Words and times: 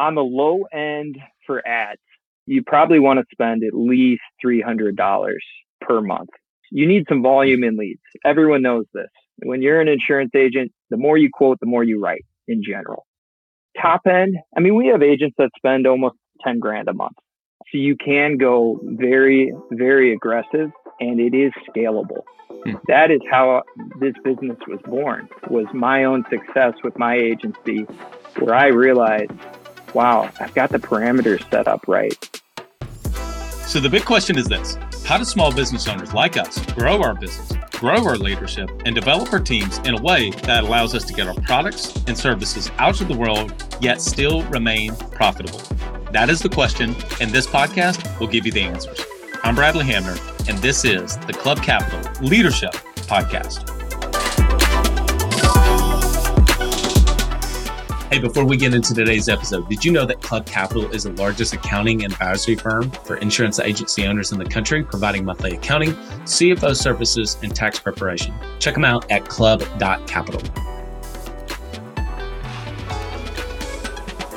on 0.00 0.14
the 0.14 0.24
low 0.24 0.62
end 0.72 1.18
for 1.46 1.66
ads, 1.66 2.00
you 2.46 2.64
probably 2.64 2.98
want 2.98 3.20
to 3.20 3.26
spend 3.30 3.62
at 3.62 3.74
least 3.74 4.22
$300 4.44 4.96
per 5.82 6.00
month. 6.00 6.30
You 6.72 6.86
need 6.86 7.04
some 7.08 7.22
volume 7.22 7.62
in 7.62 7.76
leads. 7.76 8.00
Everyone 8.24 8.62
knows 8.62 8.86
this. 8.94 9.10
When 9.42 9.62
you're 9.62 9.80
an 9.80 9.88
insurance 9.88 10.32
agent, 10.34 10.72
the 10.88 10.96
more 10.96 11.16
you 11.16 11.28
quote, 11.32 11.60
the 11.60 11.66
more 11.66 11.84
you 11.84 12.00
write 12.00 12.24
in 12.48 12.62
general. 12.66 13.06
Top 13.80 14.02
end, 14.06 14.36
I 14.56 14.60
mean, 14.60 14.74
we 14.74 14.88
have 14.88 15.02
agents 15.02 15.36
that 15.38 15.50
spend 15.56 15.86
almost 15.86 16.16
10 16.42 16.58
grand 16.58 16.88
a 16.88 16.92
month. 16.92 17.16
So 17.70 17.78
you 17.78 17.96
can 17.96 18.36
go 18.36 18.80
very, 18.82 19.52
very 19.70 20.12
aggressive 20.12 20.70
and 20.98 21.20
it 21.20 21.34
is 21.34 21.52
scalable. 21.68 22.22
Hmm. 22.64 22.74
That 22.88 23.10
is 23.10 23.20
how 23.30 23.62
this 24.00 24.14
business 24.24 24.58
was 24.66 24.80
born, 24.84 25.28
was 25.48 25.66
my 25.72 26.04
own 26.04 26.24
success 26.30 26.74
with 26.82 26.98
my 26.98 27.14
agency 27.14 27.86
where 28.38 28.54
I 28.54 28.66
realized, 28.68 29.30
wow, 29.94 30.30
I've 30.40 30.54
got 30.54 30.70
the 30.70 30.78
parameters 30.78 31.48
set 31.50 31.68
up 31.68 31.86
right. 31.88 32.12
So 33.66 33.78
the 33.78 33.88
big 33.88 34.04
question 34.04 34.36
is 34.36 34.46
this 34.46 34.76
How 35.04 35.16
do 35.16 35.24
small 35.24 35.52
business 35.52 35.86
owners 35.86 36.12
like 36.12 36.36
us 36.36 36.58
grow 36.72 37.02
our 37.02 37.14
business, 37.14 37.52
grow 37.72 38.04
our 38.04 38.16
leadership, 38.16 38.68
and 38.84 38.94
develop 38.94 39.32
our 39.32 39.40
teams 39.40 39.78
in 39.78 39.94
a 39.94 40.02
way 40.02 40.30
that 40.42 40.64
allows 40.64 40.94
us 40.94 41.04
to 41.04 41.12
get 41.12 41.28
our 41.28 41.34
products 41.42 41.94
and 42.06 42.18
services 42.18 42.70
out 42.78 42.96
to 42.96 43.04
the 43.04 43.16
world, 43.16 43.54
yet 43.80 44.00
still 44.00 44.42
remain 44.46 44.94
profitable? 45.12 45.60
That 46.12 46.28
is 46.30 46.40
the 46.40 46.48
question, 46.48 46.96
and 47.20 47.30
this 47.30 47.46
podcast 47.46 48.18
will 48.18 48.26
give 48.26 48.44
you 48.44 48.52
the 48.52 48.62
answers. 48.62 49.00
I'm 49.44 49.54
Bradley 49.54 49.84
Hamner, 49.86 50.16
and 50.48 50.58
this 50.58 50.84
is 50.84 51.16
the 51.18 51.32
Club 51.32 51.62
Capital 51.62 52.00
Leadership 52.20 52.72
Podcast. 53.06 53.79
Hey, 58.10 58.18
before 58.18 58.44
we 58.44 58.56
get 58.56 58.74
into 58.74 58.92
today's 58.92 59.28
episode, 59.28 59.68
did 59.68 59.84
you 59.84 59.92
know 59.92 60.04
that 60.04 60.20
Club 60.20 60.44
Capital 60.44 60.90
is 60.90 61.04
the 61.04 61.12
largest 61.12 61.52
accounting 61.54 62.02
and 62.02 62.12
advisory 62.12 62.56
firm 62.56 62.90
for 62.90 63.14
insurance 63.18 63.60
agency 63.60 64.04
owners 64.04 64.32
in 64.32 64.38
the 64.40 64.44
country, 64.44 64.82
providing 64.82 65.24
monthly 65.24 65.52
accounting, 65.52 65.92
CFO 66.24 66.74
services, 66.74 67.38
and 67.44 67.54
tax 67.54 67.78
preparation? 67.78 68.34
Check 68.58 68.74
them 68.74 68.84
out 68.84 69.08
at 69.12 69.28
club.capital. 69.28 70.42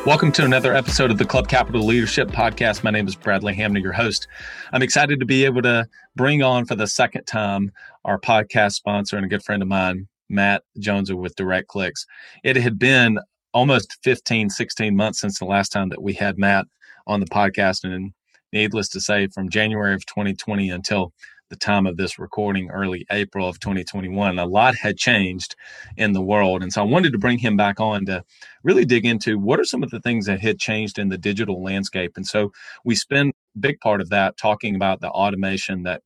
Welcome 0.05 0.31
to 0.33 0.45
another 0.45 0.75
episode 0.75 1.09
of 1.09 1.17
the 1.17 1.25
Club 1.25 1.47
Capital 1.47 1.83
Leadership 1.83 2.27
Podcast. 2.27 2.83
My 2.83 2.91
name 2.91 3.07
is 3.07 3.15
Bradley 3.15 3.55
Hamner, 3.55 3.79
your 3.79 3.93
host. 3.93 4.27
I'm 4.71 4.83
excited 4.83 5.19
to 5.19 5.25
be 5.25 5.45
able 5.45 5.63
to 5.63 5.87
bring 6.15 6.43
on 6.43 6.65
for 6.65 6.75
the 6.75 6.85
second 6.85 7.23
time 7.23 7.71
our 8.05 8.19
podcast 8.19 8.73
sponsor 8.73 9.17
and 9.17 9.25
a 9.25 9.29
good 9.29 9.43
friend 9.43 9.63
of 9.63 9.67
mine, 9.67 10.07
Matt 10.29 10.61
Jones 10.77 11.11
with 11.11 11.35
Direct 11.35 11.67
Clicks. 11.67 12.05
It 12.43 12.55
had 12.55 12.77
been 12.77 13.17
almost 13.53 13.97
15, 14.03 14.49
16 14.49 14.95
months 14.95 15.19
since 15.19 15.39
the 15.39 15.45
last 15.45 15.71
time 15.71 15.89
that 15.89 16.01
we 16.01 16.13
had 16.13 16.37
Matt 16.37 16.65
on 17.07 17.19
the 17.19 17.25
podcast. 17.25 17.83
And 17.83 18.13
needless 18.51 18.89
to 18.89 19.01
say, 19.01 19.27
from 19.27 19.49
January 19.49 19.93
of 19.93 20.05
2020 20.05 20.69
until 20.69 21.13
the 21.49 21.55
time 21.57 21.85
of 21.85 21.97
this 21.97 22.17
recording, 22.17 22.71
early 22.71 23.05
April 23.11 23.47
of 23.47 23.59
2021, 23.59 24.39
a 24.39 24.45
lot 24.45 24.75
had 24.75 24.97
changed 24.97 25.55
in 25.97 26.13
the 26.13 26.21
world. 26.21 26.63
And 26.63 26.73
so 26.73 26.81
I 26.81 26.85
wanted 26.85 27.11
to 27.11 27.19
bring 27.19 27.37
him 27.37 27.55
back 27.55 27.79
on 27.79 28.05
to 28.07 28.23
really 28.63 28.85
dig 28.85 29.05
into 29.05 29.37
what 29.37 29.59
are 29.59 29.65
some 29.65 29.83
of 29.83 29.91
the 29.91 29.99
things 29.99 30.25
that 30.25 30.39
had 30.39 30.57
changed 30.57 30.97
in 30.97 31.09
the 31.09 31.17
digital 31.17 31.61
landscape. 31.61 32.13
And 32.15 32.25
so 32.25 32.51
we 32.83 32.95
spend 32.95 33.33
a 33.55 33.59
big 33.59 33.79
part 33.81 34.01
of 34.01 34.09
that 34.09 34.35
talking 34.37 34.75
about 34.75 35.01
the 35.01 35.09
automation 35.09 35.83
that 35.83 36.01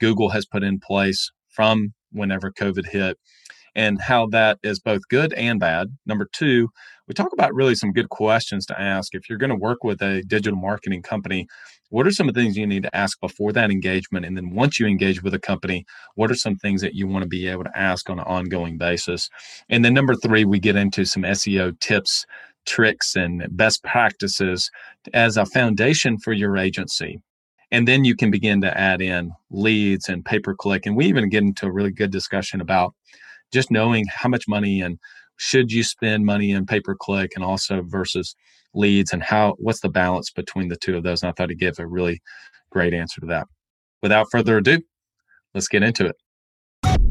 Google 0.00 0.30
has 0.30 0.44
put 0.44 0.62
in 0.62 0.78
place 0.78 1.30
from 1.48 1.94
whenever 2.12 2.50
COVID 2.50 2.86
hit 2.86 3.16
and 3.74 4.00
how 4.00 4.26
that 4.26 4.58
is 4.62 4.78
both 4.78 5.08
good 5.08 5.32
and 5.34 5.60
bad. 5.60 5.96
Number 6.06 6.28
two, 6.32 6.68
we 7.06 7.14
talk 7.14 7.32
about 7.32 7.54
really 7.54 7.74
some 7.74 7.92
good 7.92 8.08
questions 8.08 8.66
to 8.66 8.80
ask. 8.80 9.14
If 9.14 9.28
you're 9.28 9.38
going 9.38 9.50
to 9.50 9.56
work 9.56 9.82
with 9.82 10.00
a 10.00 10.22
digital 10.22 10.58
marketing 10.58 11.02
company, 11.02 11.48
what 11.90 12.06
are 12.06 12.12
some 12.12 12.28
of 12.28 12.34
the 12.34 12.40
things 12.40 12.56
you 12.56 12.66
need 12.66 12.84
to 12.84 12.96
ask 12.96 13.20
before 13.20 13.52
that 13.52 13.70
engagement? 13.70 14.24
And 14.24 14.36
then 14.36 14.50
once 14.50 14.78
you 14.78 14.86
engage 14.86 15.22
with 15.22 15.34
a 15.34 15.40
company, 15.40 15.84
what 16.14 16.30
are 16.30 16.36
some 16.36 16.54
things 16.54 16.80
that 16.82 16.94
you 16.94 17.08
want 17.08 17.24
to 17.24 17.28
be 17.28 17.48
able 17.48 17.64
to 17.64 17.76
ask 17.76 18.08
on 18.08 18.20
an 18.20 18.26
ongoing 18.26 18.78
basis? 18.78 19.28
And 19.68 19.84
then 19.84 19.92
number 19.92 20.14
three, 20.14 20.44
we 20.44 20.60
get 20.60 20.76
into 20.76 21.04
some 21.04 21.24
SEO 21.24 21.78
tips, 21.80 22.26
tricks, 22.64 23.16
and 23.16 23.44
best 23.50 23.82
practices 23.82 24.70
as 25.12 25.36
a 25.36 25.46
foundation 25.46 26.16
for 26.16 26.32
your 26.32 26.56
agency. 26.56 27.20
And 27.72 27.86
then 27.86 28.04
you 28.04 28.14
can 28.14 28.30
begin 28.30 28.60
to 28.60 28.78
add 28.78 29.00
in 29.00 29.32
leads 29.50 30.08
and 30.08 30.24
pay 30.24 30.38
per 30.38 30.54
click. 30.54 30.86
And 30.86 30.96
we 30.96 31.06
even 31.06 31.28
get 31.28 31.42
into 31.42 31.66
a 31.66 31.72
really 31.72 31.92
good 31.92 32.10
discussion 32.10 32.60
about 32.60 32.94
just 33.52 33.70
knowing 33.70 34.06
how 34.14 34.28
much 34.28 34.44
money 34.48 34.80
and 34.80 34.98
should 35.36 35.72
you 35.72 35.82
spend 35.82 36.24
money 36.24 36.50
in 36.50 36.66
pay 36.66 36.80
per 36.80 36.94
click 36.94 37.32
and 37.34 37.44
also 37.44 37.82
versus 37.82 38.34
leads 38.74 39.12
and 39.12 39.22
how 39.22 39.54
what's 39.58 39.80
the 39.80 39.88
balance 39.88 40.30
between 40.30 40.68
the 40.68 40.76
two 40.76 40.96
of 40.96 41.02
those. 41.02 41.22
And 41.22 41.30
I 41.30 41.32
thought 41.32 41.50
he'd 41.50 41.58
give 41.58 41.78
a 41.78 41.86
really 41.86 42.20
great 42.70 42.94
answer 42.94 43.20
to 43.20 43.26
that. 43.28 43.46
Without 44.02 44.26
further 44.30 44.58
ado, 44.58 44.80
let's 45.54 45.68
get 45.68 45.82
into 45.82 46.06
it. 46.06 47.09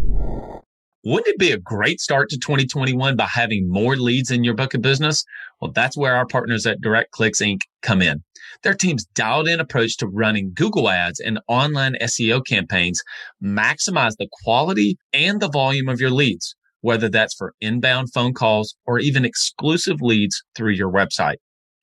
Wouldn't 1.05 1.29
it 1.29 1.39
be 1.39 1.53
a 1.53 1.57
great 1.57 2.01
start 2.01 2.27
to 2.29 2.37
2021 2.37 3.15
by 3.15 3.23
having 3.23 3.71
more 3.71 3.95
leads 3.95 4.31
in 4.31 4.43
your 4.43 4.53
book 4.53 4.73
of 4.73 4.81
business? 4.81 5.23
Well, 5.61 5.71
that's 5.71 5.95
where 5.95 6.13
our 6.13 6.27
partners 6.27 6.65
at 6.65 6.81
Direct 6.81 7.11
Clicks 7.11 7.39
Inc. 7.39 7.61
come 7.81 8.01
in. 8.01 8.21
Their 8.63 8.73
team's 8.73 9.05
dialed 9.05 9.47
in 9.47 9.61
approach 9.61 9.95
to 9.97 10.07
running 10.07 10.51
Google 10.53 10.89
ads 10.89 11.21
and 11.21 11.39
online 11.47 11.95
SEO 12.01 12.45
campaigns 12.45 13.01
maximize 13.41 14.17
the 14.19 14.27
quality 14.43 14.97
and 15.13 15.39
the 15.39 15.47
volume 15.47 15.87
of 15.87 16.01
your 16.01 16.09
leads, 16.09 16.53
whether 16.81 17.07
that's 17.07 17.33
for 17.33 17.53
inbound 17.61 18.11
phone 18.11 18.33
calls 18.33 18.75
or 18.85 18.99
even 18.99 19.23
exclusive 19.23 20.01
leads 20.01 20.43
through 20.53 20.73
your 20.73 20.91
website. 20.91 21.37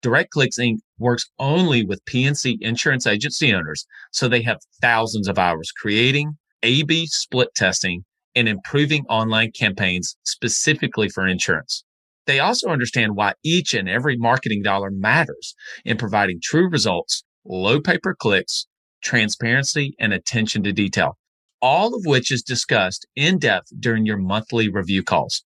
Direct 0.01 0.29
Clicks 0.31 0.57
Inc. 0.57 0.77
works 0.99 1.29
only 1.37 1.83
with 1.83 2.05
P&C 2.05 2.59
insurance 2.61 3.05
agency 3.05 3.53
owners, 3.53 3.85
so 4.13 4.29
they 4.29 4.41
have 4.43 4.59
thousands 4.81 5.27
of 5.27 5.37
hours 5.37 5.69
creating, 5.75 6.37
A-B 6.63 7.07
split 7.07 7.49
testing, 7.55 8.05
and 8.35 8.47
improving 8.47 9.05
online 9.07 9.51
campaigns 9.51 10.15
specifically 10.23 11.09
for 11.09 11.27
insurance. 11.27 11.83
They 12.27 12.39
also 12.39 12.69
understand 12.69 13.15
why 13.15 13.33
each 13.43 13.73
and 13.73 13.89
every 13.89 14.15
marketing 14.17 14.61
dollar 14.61 14.91
matters 14.91 15.55
in 15.83 15.97
providing 15.97 16.39
true 16.41 16.69
results, 16.69 17.23
low 17.45 17.81
pay 17.81 17.97
per 17.97 18.13
clicks, 18.13 18.67
transparency, 19.03 19.95
and 19.99 20.13
attention 20.13 20.61
to 20.63 20.71
detail, 20.71 21.17
all 21.61 21.93
of 21.95 22.05
which 22.05 22.31
is 22.31 22.43
discussed 22.43 23.07
in 23.15 23.39
depth 23.39 23.71
during 23.79 24.05
your 24.05 24.17
monthly 24.17 24.69
review 24.69 25.01
calls. 25.03 25.43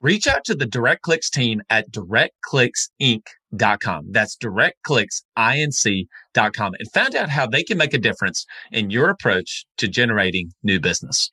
Reach 0.00 0.26
out 0.26 0.44
to 0.44 0.54
the 0.54 0.66
Direct 0.66 1.02
Clicks 1.02 1.30
team 1.30 1.62
at 1.70 1.90
directclicksinc.com. 1.90 4.06
That's 4.10 4.36
directclicksinc.com 4.36 6.74
and 6.78 6.92
find 6.92 7.16
out 7.16 7.30
how 7.30 7.46
they 7.46 7.62
can 7.62 7.78
make 7.78 7.94
a 7.94 7.98
difference 7.98 8.44
in 8.70 8.90
your 8.90 9.08
approach 9.08 9.64
to 9.78 9.88
generating 9.88 10.52
new 10.62 10.78
business. 10.80 11.32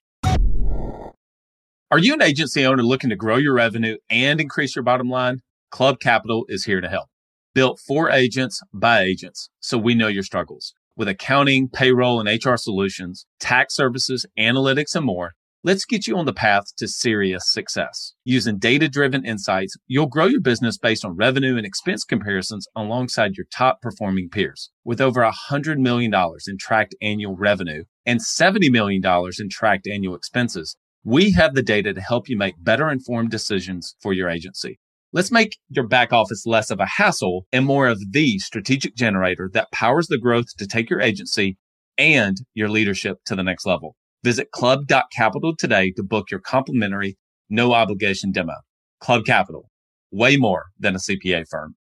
Are 1.94 2.00
you 2.00 2.16
an 2.16 2.24
agency 2.24 2.66
owner 2.66 2.81
looking 2.81 3.12
to 3.12 3.16
grow 3.16 3.38
your 3.38 3.54
revenue 3.54 3.98
and 4.09 4.42
increase 4.42 4.76
your 4.76 4.81
bottom 4.81 5.09
line? 5.09 5.42
Club 5.70 6.00
Capital 6.00 6.44
is 6.50 6.66
here 6.66 6.81
to 6.81 6.90
help. 6.90 7.08
Built 7.54 7.80
for 7.88 8.09
agents 8.09 8.64
by 8.74 9.02
agents, 9.02 9.52
so 9.59 9.78
we 9.78 9.94
know 9.94 10.08
your 10.08 10.24
struggles. 10.24 10.74
With 10.98 11.08
accounting, 11.08 11.70
payroll, 11.70 12.20
and 12.20 12.28
HR 12.28 12.56
solutions, 12.56 13.28
tax 13.40 13.76
services, 13.76 14.26
analytics, 14.40 14.96
and 14.96 15.06
more, 15.06 15.34
let's 15.64 15.86
get 15.86 16.08
you 16.08 16.18
on 16.18 16.26
the 16.26 16.34
path 16.34 16.64
to 16.78 16.88
serious 16.88 17.44
success. 17.46 18.14
Using 18.24 18.58
data 18.58 18.90
driven 18.90 19.24
insights, 19.24 19.75
you'll 19.86 20.08
grow 20.08 20.25
your 20.25 20.42
business 20.42 20.80
based 20.80 21.06
on 21.06 21.16
revenue 21.16 21.58
and 21.58 21.66
expense 21.66 22.04
comparisons 22.04 22.66
alongside 22.75 23.36
your 23.36 23.46
top 23.56 23.84
performing 23.84 24.30
peers. 24.30 24.72
With 24.84 25.00
over 25.00 25.22
$100 25.22 25.78
million 25.78 26.12
in 26.48 26.58
tracked 26.58 26.96
annual 27.04 27.36
revenue 27.36 27.84
and 28.04 28.20
$70 28.20 28.72
million 28.72 29.04
in 29.40 29.50
tracked 29.50 29.86
annual 29.86 30.16
expenses, 30.16 30.75
we 31.03 31.31
have 31.31 31.53
the 31.53 31.62
data 31.62 31.94
to 31.94 32.02
help 32.02 32.30
you 32.30 32.38
make 32.38 32.56
better 32.58 32.90
informed 32.90 33.30
decisions 33.30 33.96
for 34.02 34.14
your 34.14 34.30
agency. 34.30 34.80
Let's 35.12 35.31
make 35.31 35.58
your 35.69 35.86
back 35.86 36.14
office 36.14 36.46
less 36.46 36.72
of 36.72 36.80
a 36.80 36.86
hassle 36.86 37.46
and 37.52 37.66
more 37.66 37.88
of 37.88 38.02
the 38.12 38.40
strategic 38.40 38.95
generator 38.95 39.50
that 39.54 39.72
powers 39.72 40.07
the 40.07 40.18
growth 40.18 40.56
to 40.57 40.66
take 40.66 40.89
your 40.89 41.01
agency 41.01 41.57
and 41.98 42.38
your 42.54 42.69
leadership 42.69 43.18
to 43.25 43.36
the 43.36 43.44
next 43.44 43.66
level. 43.66 43.95
Visit 44.24 44.51
club.capital 44.51 45.56
today 45.57 45.92
to 45.92 46.04
book 46.04 46.31
your 46.31 46.39
complimentary 46.39 47.18
no 47.50 47.74
obligation 47.74 48.31
demo. 48.31 48.54
Club 49.01 49.25
Capital, 49.25 49.69
way 50.12 50.38
more 50.38 50.68
than 50.80 50.95
a 50.95 51.00
CPA 51.00 51.44
firm. 51.50 51.75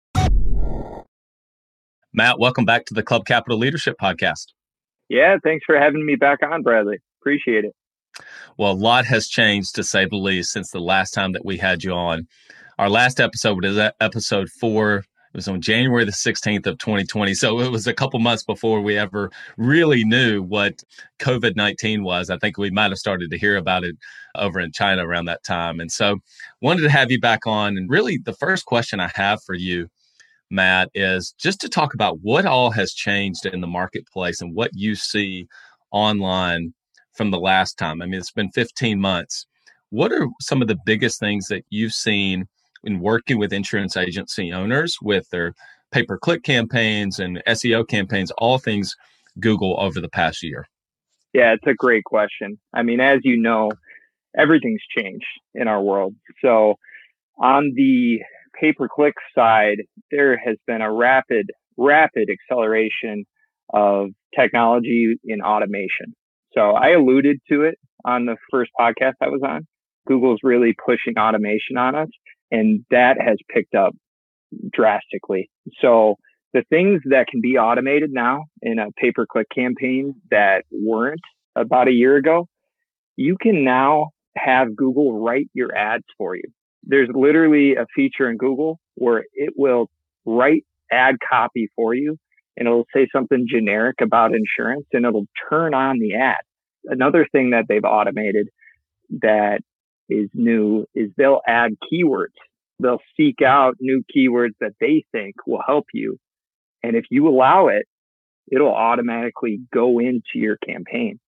Matt, 2.11 2.39
welcome 2.39 2.65
back 2.65 2.85
to 2.85 2.93
the 2.93 3.03
Club 3.03 3.25
Capital 3.25 3.57
Leadership 3.57 3.95
Podcast. 4.01 4.47
Yeah, 5.07 5.37
thanks 5.43 5.63
for 5.65 5.79
having 5.79 6.05
me 6.05 6.15
back 6.15 6.39
on, 6.43 6.63
Bradley. 6.63 6.97
Appreciate 7.21 7.63
it. 7.63 7.73
Well, 8.61 8.73
a 8.73 8.75
lot 8.75 9.07
has 9.07 9.27
changed 9.27 9.73
to 9.73 9.83
say 9.83 10.05
the 10.05 10.17
least 10.17 10.51
since 10.51 10.69
the 10.69 10.79
last 10.79 11.15
time 11.15 11.31
that 11.31 11.43
we 11.43 11.57
had 11.57 11.83
you 11.83 11.93
on. 11.93 12.27
Our 12.77 12.91
last 12.91 13.19
episode 13.19 13.63
was 13.63 13.91
episode 13.99 14.49
four. 14.51 14.97
It 14.97 15.05
was 15.33 15.47
on 15.47 15.61
January 15.61 16.05
the 16.05 16.11
16th 16.11 16.67
of 16.67 16.77
2020. 16.77 17.33
So 17.33 17.59
it 17.59 17.71
was 17.71 17.87
a 17.87 17.93
couple 17.95 18.19
months 18.19 18.43
before 18.43 18.79
we 18.79 18.99
ever 18.99 19.31
really 19.57 20.03
knew 20.03 20.43
what 20.43 20.83
COVID 21.17 21.55
19 21.55 22.03
was. 22.03 22.29
I 22.29 22.37
think 22.37 22.59
we 22.59 22.69
might 22.69 22.91
have 22.91 22.99
started 22.99 23.31
to 23.31 23.37
hear 23.39 23.57
about 23.57 23.83
it 23.83 23.95
over 24.35 24.59
in 24.59 24.71
China 24.71 25.07
around 25.07 25.25
that 25.25 25.43
time. 25.43 25.79
And 25.79 25.91
so 25.91 26.19
wanted 26.61 26.83
to 26.83 26.91
have 26.91 27.09
you 27.09 27.19
back 27.19 27.47
on. 27.47 27.77
And 27.77 27.89
really, 27.89 28.19
the 28.19 28.33
first 28.33 28.67
question 28.67 28.99
I 28.99 29.09
have 29.15 29.41
for 29.41 29.55
you 29.55 29.89
Matt, 30.51 30.91
is 30.93 31.33
just 31.39 31.61
to 31.61 31.69
talk 31.69 31.95
about 31.95 32.19
what 32.21 32.45
all 32.45 32.69
has 32.69 32.93
changed 32.93 33.47
in 33.47 33.61
the 33.61 33.65
marketplace 33.65 34.39
and 34.39 34.53
what 34.53 34.69
you 34.75 34.93
see 34.93 35.47
online 35.91 36.75
from 37.13 37.31
the 37.31 37.39
last 37.39 37.77
time. 37.77 38.01
I 38.01 38.05
mean, 38.05 38.19
it's 38.19 38.31
been 38.31 38.51
15 38.51 38.99
months. 38.99 39.45
What 39.89 40.11
are 40.11 40.27
some 40.39 40.61
of 40.61 40.67
the 40.67 40.77
biggest 40.85 41.19
things 41.19 41.47
that 41.47 41.63
you've 41.69 41.93
seen 41.93 42.47
in 42.83 42.99
working 42.99 43.37
with 43.37 43.53
insurance 43.53 43.97
agency 43.97 44.51
owners 44.51 44.97
with 45.01 45.29
their 45.29 45.53
pay 45.91 46.03
per 46.03 46.17
click 46.17 46.43
campaigns 46.43 47.19
and 47.19 47.41
SEO 47.47 47.87
campaigns, 47.87 48.31
all 48.37 48.57
things 48.57 48.95
Google 49.39 49.79
over 49.79 49.99
the 49.99 50.09
past 50.09 50.43
year? 50.43 50.67
Yeah, 51.33 51.53
it's 51.53 51.67
a 51.67 51.73
great 51.73 52.03
question. 52.03 52.59
I 52.73 52.83
mean, 52.83 52.99
as 52.99 53.19
you 53.23 53.37
know, 53.37 53.71
everything's 54.37 54.81
changed 54.97 55.25
in 55.53 55.67
our 55.67 55.81
world. 55.81 56.15
So, 56.43 56.75
on 57.37 57.73
the 57.75 58.19
pay 58.59 58.73
per 58.73 58.87
click 58.87 59.15
side, 59.35 59.77
there 60.11 60.37
has 60.37 60.57
been 60.67 60.81
a 60.81 60.91
rapid, 60.91 61.51
rapid 61.77 62.29
acceleration 62.29 63.25
of 63.73 64.09
technology 64.37 65.15
in 65.23 65.41
automation. 65.41 66.13
So, 66.53 66.71
I 66.71 66.89
alluded 66.89 67.39
to 67.49 67.63
it 67.63 67.75
on 68.05 68.25
the 68.25 68.37
first 68.49 68.71
podcast 68.79 69.13
I 69.21 69.27
was 69.27 69.41
on. 69.47 69.67
Google's 70.07 70.39
really 70.43 70.75
pushing 70.85 71.17
automation 71.17 71.77
on 71.77 71.95
us, 71.95 72.09
and 72.49 72.83
that 72.89 73.17
has 73.19 73.37
picked 73.49 73.75
up 73.75 73.93
drastically. 74.71 75.49
So, 75.81 76.15
the 76.53 76.63
things 76.69 77.01
that 77.05 77.27
can 77.27 77.39
be 77.39 77.57
automated 77.57 78.11
now 78.11 78.45
in 78.61 78.77
a 78.79 78.87
pay 78.97 79.11
per 79.11 79.25
click 79.25 79.47
campaign 79.53 80.15
that 80.31 80.63
weren't 80.71 81.21
about 81.55 81.87
a 81.87 81.91
year 81.91 82.17
ago, 82.17 82.47
you 83.15 83.37
can 83.41 83.63
now 83.63 84.09
have 84.35 84.75
Google 84.75 85.21
write 85.21 85.49
your 85.53 85.75
ads 85.75 86.03
for 86.17 86.35
you. 86.35 86.43
There's 86.83 87.09
literally 87.13 87.75
a 87.75 87.85
feature 87.95 88.29
in 88.29 88.37
Google 88.37 88.79
where 88.95 89.23
it 89.33 89.53
will 89.55 89.89
write 90.25 90.65
ad 90.91 91.15
copy 91.27 91.69
for 91.75 91.93
you 91.93 92.17
and 92.57 92.67
it'll 92.67 92.87
say 92.93 93.07
something 93.13 93.45
generic 93.49 93.95
about 94.01 94.31
insurance 94.33 94.85
and 94.93 95.05
it'll 95.05 95.27
turn 95.49 95.73
on 95.73 95.99
the 95.99 96.15
ad. 96.15 96.37
Another 96.85 97.27
thing 97.31 97.51
that 97.51 97.65
they've 97.67 97.83
automated 97.83 98.49
that 99.21 99.61
is 100.09 100.29
new 100.33 100.85
is 100.93 101.11
they'll 101.17 101.41
add 101.47 101.71
keywords. 101.91 102.35
They'll 102.79 103.01
seek 103.15 103.41
out 103.41 103.75
new 103.79 104.03
keywords 104.15 104.53
that 104.59 104.73
they 104.79 105.05
think 105.11 105.35
will 105.45 105.61
help 105.65 105.85
you. 105.93 106.17
And 106.83 106.95
if 106.95 107.05
you 107.09 107.27
allow 107.27 107.67
it, 107.67 107.85
it'll 108.51 108.73
automatically 108.73 109.61
go 109.73 109.99
into 109.99 110.35
your 110.35 110.57
campaign. 110.57 111.19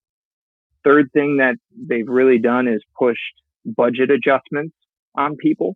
Third 0.84 1.12
thing 1.14 1.38
that 1.38 1.56
they've 1.76 2.08
really 2.08 2.40
done 2.40 2.68
is 2.68 2.82
pushed 2.98 3.20
budget 3.66 4.12
adjustments 4.12 4.76
on 5.16 5.38
people, 5.38 5.76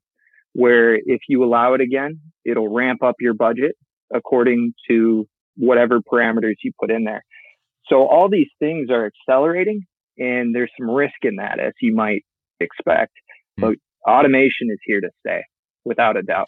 where 0.54 0.96
if 0.96 1.22
you 1.30 1.44
allow 1.44 1.74
it 1.76 1.82
again, 1.82 2.20
it'll 2.44 2.74
ramp 2.74 3.04
up 3.04 3.16
your 3.20 3.34
budget 3.34 3.76
according 4.14 4.74
to 4.90 5.28
whatever 5.58 6.00
parameters 6.00 6.56
you 6.64 6.72
put 6.80 6.92
in 6.92 7.04
there. 7.04 7.24
So 7.88 8.08
all 8.08 8.30
these 8.30 8.50
things 8.60 8.90
are 8.90 9.10
accelerating 9.10 9.82
and 10.18 10.54
there's 10.54 10.72
some 10.80 10.90
risk 10.90 11.16
in 11.24 11.38
that 11.38 11.60
as 11.60 11.74
you 11.82 11.94
might 11.94 12.24
expect, 12.60 13.14
hmm. 13.58 13.62
but 13.62 13.76
automation 14.08 14.70
is 14.72 14.80
here 14.84 15.02
to 15.02 15.10
stay 15.26 15.42
without 15.86 16.18
a 16.18 16.22
doubt. 16.22 16.48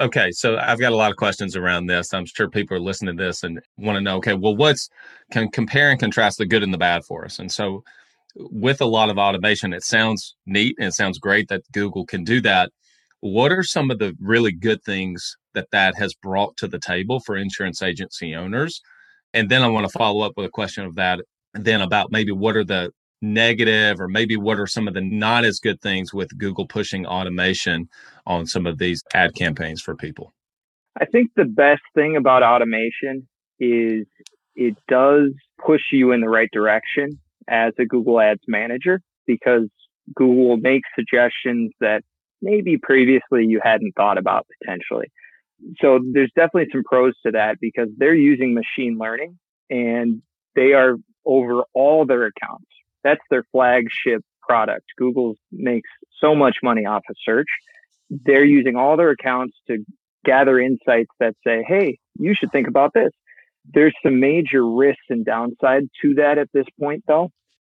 Okay, 0.00 0.30
so 0.32 0.56
I've 0.56 0.80
got 0.80 0.92
a 0.92 0.96
lot 0.96 1.10
of 1.10 1.16
questions 1.16 1.54
around 1.54 1.86
this. 1.86 2.12
I'm 2.12 2.26
sure 2.26 2.48
people 2.48 2.76
are 2.76 2.80
listening 2.80 3.16
to 3.16 3.22
this 3.22 3.42
and 3.42 3.60
want 3.76 3.96
to 3.96 4.00
know, 4.00 4.16
okay, 4.16 4.34
well, 4.34 4.56
what's 4.56 4.88
can 5.30 5.48
compare 5.48 5.90
and 5.90 6.00
contrast 6.00 6.38
the 6.38 6.46
good 6.46 6.62
and 6.62 6.72
the 6.72 6.78
bad 6.78 7.04
for 7.04 7.24
us? 7.24 7.38
And 7.38 7.52
so 7.52 7.84
with 8.34 8.80
a 8.80 8.86
lot 8.86 9.10
of 9.10 9.18
automation, 9.18 9.72
it 9.72 9.84
sounds 9.84 10.34
neat 10.46 10.76
and 10.78 10.88
it 10.88 10.94
sounds 10.94 11.18
great 11.18 11.48
that 11.48 11.62
Google 11.72 12.06
can 12.06 12.24
do 12.24 12.40
that. 12.40 12.70
What 13.22 13.52
are 13.52 13.62
some 13.62 13.92
of 13.92 14.00
the 14.00 14.16
really 14.20 14.50
good 14.50 14.82
things 14.82 15.36
that 15.54 15.68
that 15.70 15.96
has 15.96 16.12
brought 16.12 16.56
to 16.56 16.66
the 16.66 16.80
table 16.80 17.20
for 17.20 17.36
insurance 17.36 17.80
agency 17.80 18.34
owners? 18.34 18.82
And 19.32 19.48
then 19.48 19.62
I 19.62 19.68
want 19.68 19.86
to 19.86 19.96
follow 19.96 20.24
up 20.26 20.32
with 20.36 20.46
a 20.46 20.50
question 20.50 20.84
of 20.84 20.96
that, 20.96 21.20
then 21.54 21.80
about 21.80 22.10
maybe 22.10 22.32
what 22.32 22.56
are 22.56 22.64
the 22.64 22.90
negative 23.22 24.00
or 24.00 24.08
maybe 24.08 24.36
what 24.36 24.58
are 24.58 24.66
some 24.66 24.88
of 24.88 24.94
the 24.94 25.00
not 25.00 25.44
as 25.44 25.60
good 25.60 25.80
things 25.80 26.12
with 26.12 26.36
Google 26.36 26.66
pushing 26.66 27.06
automation 27.06 27.88
on 28.26 28.44
some 28.44 28.66
of 28.66 28.78
these 28.78 29.04
ad 29.14 29.36
campaigns 29.36 29.80
for 29.80 29.94
people? 29.94 30.34
I 31.00 31.04
think 31.04 31.30
the 31.36 31.44
best 31.44 31.82
thing 31.94 32.16
about 32.16 32.42
automation 32.42 33.28
is 33.60 34.04
it 34.56 34.76
does 34.88 35.30
push 35.64 35.82
you 35.92 36.10
in 36.10 36.20
the 36.20 36.28
right 36.28 36.50
direction 36.52 37.20
as 37.46 37.72
a 37.78 37.86
Google 37.86 38.20
Ads 38.20 38.42
manager 38.48 39.00
because 39.28 39.68
Google 40.16 40.48
will 40.48 40.56
make 40.56 40.82
suggestions 40.96 41.70
that 41.78 42.02
maybe 42.42 42.76
previously 42.76 43.46
you 43.46 43.60
hadn't 43.62 43.92
thought 43.96 44.18
about 44.18 44.46
potentially. 44.60 45.10
So 45.80 46.00
there's 46.12 46.32
definitely 46.34 46.68
some 46.72 46.82
pros 46.84 47.14
to 47.24 47.32
that 47.32 47.58
because 47.60 47.88
they're 47.96 48.14
using 48.14 48.52
machine 48.52 48.98
learning 48.98 49.38
and 49.70 50.20
they 50.56 50.72
are 50.72 50.96
over 51.24 51.62
all 51.72 52.04
their 52.04 52.26
accounts 52.26 52.66
that's 53.02 53.20
their 53.30 53.44
flagship 53.52 54.22
product. 54.40 54.84
Google 54.96 55.34
makes 55.50 55.88
so 56.20 56.34
much 56.34 56.56
money 56.62 56.86
off 56.86 57.02
of 57.08 57.16
search. 57.24 57.48
They're 58.10 58.44
using 58.44 58.76
all 58.76 58.96
their 58.96 59.10
accounts 59.10 59.56
to 59.68 59.84
gather 60.24 60.58
insights 60.58 61.10
that 61.18 61.34
say, 61.44 61.64
hey, 61.66 61.98
you 62.18 62.34
should 62.34 62.52
think 62.52 62.68
about 62.68 62.92
this. 62.94 63.10
There's 63.72 63.94
some 64.02 64.20
major 64.20 64.66
risks 64.66 65.04
and 65.08 65.24
downside 65.24 65.84
to 66.02 66.14
that 66.14 66.38
at 66.38 66.48
this 66.52 66.66
point, 66.78 67.04
though. 67.06 67.30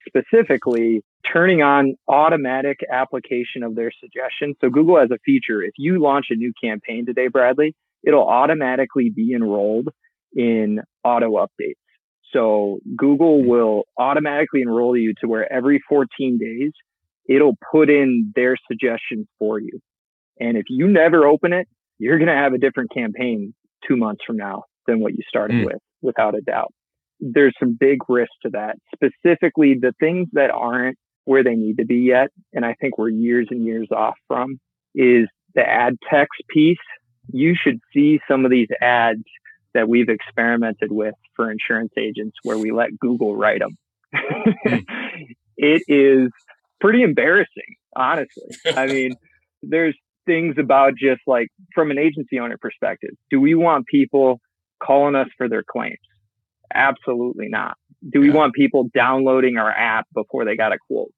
Specifically, 0.08 1.04
turning 1.32 1.62
on 1.62 1.96
automatic 2.08 2.80
application 2.92 3.64
of 3.64 3.76
their 3.76 3.92
suggestions. 4.00 4.56
So 4.62 4.70
Google 4.70 5.00
has 5.00 5.12
a 5.12 5.18
feature. 5.26 5.62
If 5.62 5.74
you 5.78 6.02
launch 6.02 6.28
a 6.30 6.36
new 6.36 6.54
campaign 6.62 7.06
today, 7.06 7.28
Bradley, 7.28 7.76
it'll 8.04 8.28
automatically 8.28 9.10
be 9.10 9.34
enrolled 9.34 9.90
in 10.34 10.82
auto 11.04 11.34
updates. 11.34 11.76
So 12.34 12.80
Google 12.96 13.42
hmm. 13.42 13.48
will 13.48 13.84
automatically 13.98 14.62
enroll 14.62 14.98
you 14.98 15.14
to 15.22 15.28
where 15.28 15.52
every 15.52 15.82
14 15.88 16.38
days 16.38 16.72
it'll 17.28 17.58
put 17.72 17.90
in 17.90 18.32
their 18.36 18.56
suggestions 18.70 19.28
for 19.38 19.60
you. 19.60 19.80
And 20.40 20.58
if 20.58 20.66
you 20.70 20.88
never 20.88 21.26
open 21.26 21.52
it, 21.52 21.68
you're 22.00 22.18
going 22.18 22.30
to 22.30 22.36
have 22.36 22.54
a 22.54 22.58
different 22.58 22.92
campaign 22.94 23.54
two 23.88 23.98
months 23.98 24.22
from 24.26 24.38
now 24.38 24.64
than 24.86 25.00
what 25.00 25.14
you 25.14 25.20
started 25.28 25.58
mm. 25.58 25.66
with, 25.66 25.82
without 26.02 26.36
a 26.36 26.42
doubt. 26.42 26.74
There's 27.20 27.56
some 27.60 27.78
big 27.80 28.00
risks 28.08 28.36
to 28.44 28.52
that. 28.52 28.78
Specifically, 28.94 29.76
the 29.80 29.94
things 30.00 30.28
that 30.34 30.52
aren't 30.52 30.98
where 31.26 31.44
they 31.44 31.56
need 31.56 31.78
to 31.78 31.86
be 31.86 31.98
yet, 31.98 32.30
and 32.54 32.66
I 32.66 32.76
think 32.80 32.98
we're 32.98 33.10
years 33.10 33.48
and 33.50 33.66
years 33.66 33.88
off 33.92 34.16
from, 34.28 34.60
is 34.96 35.28
the 35.56 35.68
ad 35.68 35.98
text 36.10 36.42
piece. 36.50 36.78
You 37.32 37.56
should 37.56 37.80
see 37.94 38.20
some 38.30 38.46
of 38.46 38.52
these 38.52 38.70
ads 38.82 39.24
that 39.74 39.90
we've 39.90 40.10
experimented 40.10 40.92
with 40.92 41.16
for 41.36 41.52
insurance 41.52 41.92
agents 41.98 42.38
where 42.44 42.58
we 42.58 42.72
let 42.72 42.98
Google 43.00 43.36
write 43.36 43.62
them. 43.62 43.78
It 45.58 45.82
is 45.88 46.32
pretty 46.80 47.02
embarrassing, 47.02 47.76
honestly. 47.96 48.56
I 48.76 48.86
mean, 48.86 49.16
there's 49.64 49.98
things 50.26 50.56
about 50.60 50.94
just 50.96 51.22
like 51.26 51.48
from 51.74 51.90
an 51.90 51.98
agency 51.98 52.40
owner 52.40 52.58
perspective. 52.62 53.12
Do 53.32 53.42
we 53.42 53.56
want 53.56 53.88
people 53.88 54.40
calling 54.82 55.16
us 55.16 55.28
for 55.38 55.50
their 55.50 55.64
claims? 55.64 55.98
Absolutely 56.74 57.48
not. 57.50 57.78
Do 58.12 58.20
we 58.20 58.28
yeah. 58.30 58.36
want 58.36 58.54
people 58.54 58.90
downloading 58.94 59.58
our 59.58 59.72
app 59.72 60.06
before 60.14 60.46
they 60.46 60.56
got 60.56 60.74
a 60.74 60.78
quote? 60.88 61.14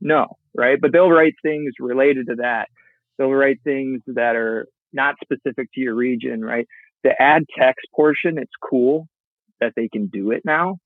No, 0.00 0.36
right? 0.54 0.78
But 0.80 0.92
they'll 0.92 1.10
write 1.10 1.34
things 1.42 1.74
related 1.80 2.26
to 2.28 2.36
that. 2.36 2.68
They'll 3.16 3.30
write 3.30 3.58
things 3.64 4.00
that 4.06 4.36
are 4.36 4.66
not 4.92 5.16
specific 5.22 5.68
to 5.74 5.80
your 5.80 5.94
region, 5.94 6.44
right? 6.44 6.66
the 7.04 7.20
ad 7.20 7.44
text 7.58 7.86
portion, 7.94 8.38
it's 8.38 8.52
cool 8.62 9.08
that 9.60 9.72
they 9.76 9.88
can 9.88 10.06
do 10.06 10.30
it 10.30 10.42
now, 10.44 10.76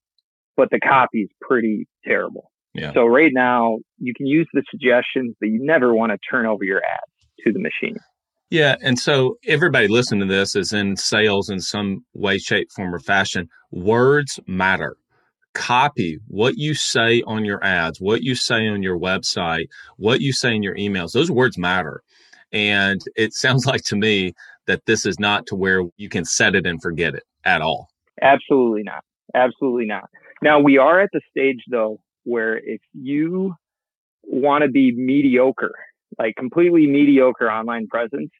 but 0.56 0.70
the 0.70 0.80
copy 0.80 1.22
is 1.22 1.30
pretty 1.40 1.86
terrible. 2.04 2.50
Yeah. 2.74 2.92
So 2.94 3.04
right 3.04 3.32
now 3.32 3.78
you 3.98 4.14
can 4.14 4.26
use 4.26 4.48
the 4.52 4.62
suggestions, 4.70 5.34
but 5.40 5.48
you 5.48 5.64
never 5.64 5.94
want 5.94 6.12
to 6.12 6.18
turn 6.30 6.46
over 6.46 6.64
your 6.64 6.82
ads 6.82 7.28
to 7.44 7.52
the 7.52 7.58
machine. 7.58 7.98
Yeah. 8.52 8.76
And 8.82 8.98
so 8.98 9.38
everybody 9.46 9.88
listening 9.88 10.28
to 10.28 10.34
this 10.34 10.54
is 10.54 10.74
in 10.74 10.98
sales 10.98 11.48
in 11.48 11.58
some 11.58 12.04
way, 12.12 12.36
shape, 12.36 12.70
form, 12.70 12.94
or 12.94 12.98
fashion. 12.98 13.48
Words 13.70 14.38
matter. 14.46 14.98
Copy 15.54 16.18
what 16.28 16.58
you 16.58 16.74
say 16.74 17.22
on 17.22 17.46
your 17.46 17.64
ads, 17.64 17.98
what 17.98 18.22
you 18.22 18.34
say 18.34 18.68
on 18.68 18.82
your 18.82 18.98
website, 18.98 19.68
what 19.96 20.20
you 20.20 20.34
say 20.34 20.54
in 20.54 20.62
your 20.62 20.74
emails. 20.74 21.12
Those 21.12 21.30
words 21.30 21.56
matter. 21.56 22.02
And 22.52 23.00
it 23.16 23.32
sounds 23.32 23.64
like 23.64 23.84
to 23.84 23.96
me 23.96 24.34
that 24.66 24.84
this 24.84 25.06
is 25.06 25.18
not 25.18 25.46
to 25.46 25.54
where 25.54 25.84
you 25.96 26.10
can 26.10 26.26
set 26.26 26.54
it 26.54 26.66
and 26.66 26.80
forget 26.82 27.14
it 27.14 27.22
at 27.46 27.62
all. 27.62 27.88
Absolutely 28.20 28.82
not. 28.82 29.02
Absolutely 29.34 29.86
not. 29.86 30.10
Now 30.42 30.60
we 30.60 30.76
are 30.76 31.00
at 31.00 31.08
the 31.14 31.22
stage 31.30 31.62
though 31.70 32.00
where 32.24 32.58
if 32.58 32.82
you 32.92 33.54
want 34.24 34.62
to 34.62 34.68
be 34.68 34.92
mediocre, 34.94 35.74
like 36.18 36.36
completely 36.36 36.86
mediocre 36.86 37.50
online 37.50 37.86
presence, 37.86 38.30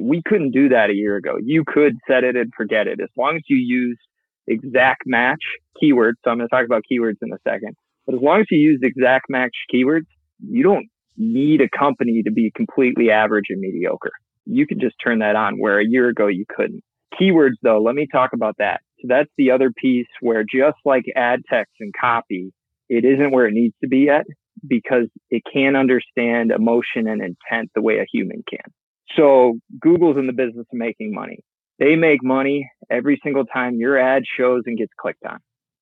we 0.00 0.22
couldn't 0.22 0.52
do 0.52 0.68
that 0.70 0.90
a 0.90 0.94
year 0.94 1.16
ago. 1.16 1.36
You 1.42 1.64
could 1.66 1.96
set 2.06 2.24
it 2.24 2.36
and 2.36 2.52
forget 2.56 2.86
it 2.86 3.00
as 3.00 3.08
long 3.16 3.36
as 3.36 3.42
you 3.48 3.56
use 3.56 3.98
exact 4.46 5.02
match 5.06 5.42
keywords. 5.82 6.14
So 6.24 6.30
I'm 6.30 6.38
going 6.38 6.48
to 6.48 6.54
talk 6.54 6.64
about 6.64 6.84
keywords 6.90 7.16
in 7.22 7.32
a 7.32 7.38
second. 7.48 7.76
But 8.06 8.16
as 8.16 8.20
long 8.20 8.40
as 8.40 8.46
you 8.50 8.58
use 8.58 8.80
exact 8.82 9.26
match 9.30 9.54
keywords, 9.72 10.06
you 10.46 10.62
don't 10.62 10.86
need 11.16 11.60
a 11.60 11.68
company 11.68 12.22
to 12.22 12.30
be 12.30 12.50
completely 12.54 13.10
average 13.10 13.46
and 13.48 13.60
mediocre. 13.60 14.12
You 14.46 14.66
can 14.66 14.80
just 14.80 14.96
turn 15.02 15.20
that 15.20 15.36
on 15.36 15.58
where 15.58 15.78
a 15.78 15.86
year 15.86 16.08
ago 16.08 16.26
you 16.26 16.44
couldn't. 16.48 16.82
Keywords 17.18 17.56
though, 17.62 17.80
let 17.80 17.94
me 17.94 18.06
talk 18.10 18.32
about 18.32 18.56
that. 18.58 18.80
So 19.00 19.06
that's 19.08 19.30
the 19.38 19.50
other 19.50 19.70
piece 19.70 20.08
where 20.20 20.42
just 20.42 20.76
like 20.84 21.04
ad 21.16 21.42
text 21.48 21.72
and 21.80 21.94
copy, 21.98 22.52
it 22.88 23.04
isn't 23.04 23.30
where 23.30 23.46
it 23.46 23.54
needs 23.54 23.74
to 23.82 23.88
be 23.88 24.00
yet 24.00 24.24
because 24.66 25.08
it 25.30 25.42
can't 25.50 25.76
understand 25.76 26.50
emotion 26.50 27.08
and 27.08 27.22
intent 27.22 27.70
the 27.74 27.82
way 27.82 27.98
a 27.98 28.06
human 28.12 28.42
can. 28.48 28.72
So 29.16 29.58
Google's 29.80 30.16
in 30.16 30.26
the 30.26 30.32
business 30.32 30.66
of 30.72 30.78
making 30.78 31.12
money. 31.14 31.38
They 31.78 31.96
make 31.96 32.22
money 32.22 32.70
every 32.90 33.20
single 33.22 33.44
time 33.44 33.76
your 33.76 33.98
ad 33.98 34.24
shows 34.38 34.62
and 34.66 34.78
gets 34.78 34.92
clicked 34.98 35.24
on. 35.24 35.38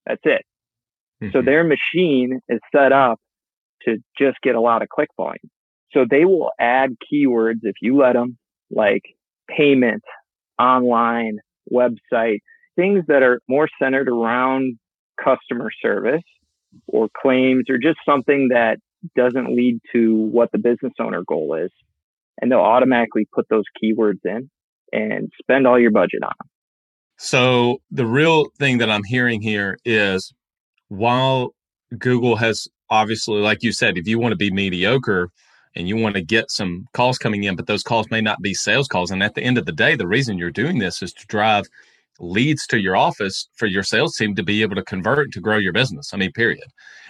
That's 0.06 0.20
it. 0.24 0.42
Mm-hmm. 1.22 1.32
So 1.32 1.42
their 1.42 1.64
machine 1.64 2.40
is 2.48 2.60
set 2.74 2.92
up 2.92 3.18
to 3.82 3.98
just 4.18 4.38
get 4.42 4.54
a 4.54 4.60
lot 4.60 4.82
of 4.82 4.88
click 4.88 5.08
volume. 5.16 5.50
So 5.92 6.06
they 6.08 6.24
will 6.24 6.50
add 6.58 6.96
keywords 7.12 7.60
if 7.62 7.74
you 7.82 7.98
let 7.98 8.14
them, 8.14 8.38
like 8.70 9.02
payment, 9.48 10.02
online, 10.58 11.38
website, 11.70 12.38
things 12.76 13.04
that 13.08 13.22
are 13.22 13.40
more 13.48 13.68
centered 13.80 14.08
around 14.08 14.78
customer 15.22 15.70
service 15.82 16.22
or 16.86 17.08
claims 17.20 17.64
or 17.68 17.76
just 17.76 17.98
something 18.06 18.48
that 18.48 18.78
doesn't 19.16 19.54
lead 19.54 19.78
to 19.92 20.14
what 20.14 20.50
the 20.52 20.58
business 20.58 20.92
owner 20.98 21.22
goal 21.26 21.54
is. 21.54 21.70
And 22.42 22.52
they'll 22.52 22.58
automatically 22.58 23.26
put 23.32 23.46
those 23.48 23.64
keywords 23.82 24.18
in 24.24 24.50
and 24.92 25.32
spend 25.40 25.66
all 25.66 25.78
your 25.78 25.92
budget 25.92 26.22
on 26.22 26.32
them. 26.38 26.48
So 27.16 27.78
the 27.90 28.06
real 28.06 28.46
thing 28.58 28.78
that 28.78 28.90
I'm 28.90 29.04
hearing 29.04 29.40
here 29.40 29.78
is 29.84 30.34
while 30.88 31.54
Google 31.96 32.36
has 32.36 32.66
obviously, 32.90 33.40
like 33.40 33.62
you 33.62 33.72
said, 33.72 33.96
if 33.96 34.06
you 34.08 34.18
want 34.18 34.32
to 34.32 34.36
be 34.36 34.50
mediocre 34.50 35.30
and 35.76 35.88
you 35.88 35.96
want 35.96 36.16
to 36.16 36.20
get 36.20 36.50
some 36.50 36.86
calls 36.92 37.16
coming 37.16 37.44
in, 37.44 37.56
but 37.56 37.66
those 37.66 37.82
calls 37.82 38.10
may 38.10 38.20
not 38.20 38.42
be 38.42 38.54
sales 38.54 38.88
calls. 38.88 39.10
And 39.10 39.22
at 39.22 39.34
the 39.34 39.42
end 39.42 39.56
of 39.56 39.64
the 39.64 39.72
day, 39.72 39.94
the 39.94 40.08
reason 40.08 40.36
you're 40.36 40.50
doing 40.50 40.78
this 40.78 41.00
is 41.00 41.12
to 41.12 41.26
drive 41.26 41.66
leads 42.20 42.66
to 42.66 42.78
your 42.78 42.96
office 42.96 43.48
for 43.54 43.66
your 43.66 43.82
sales 43.82 44.16
team 44.16 44.34
to 44.34 44.42
be 44.42 44.62
able 44.62 44.74
to 44.74 44.84
convert 44.84 45.32
to 45.32 45.40
grow 45.40 45.56
your 45.56 45.72
business. 45.72 46.10
I 46.12 46.16
mean, 46.16 46.32
period. 46.32 46.64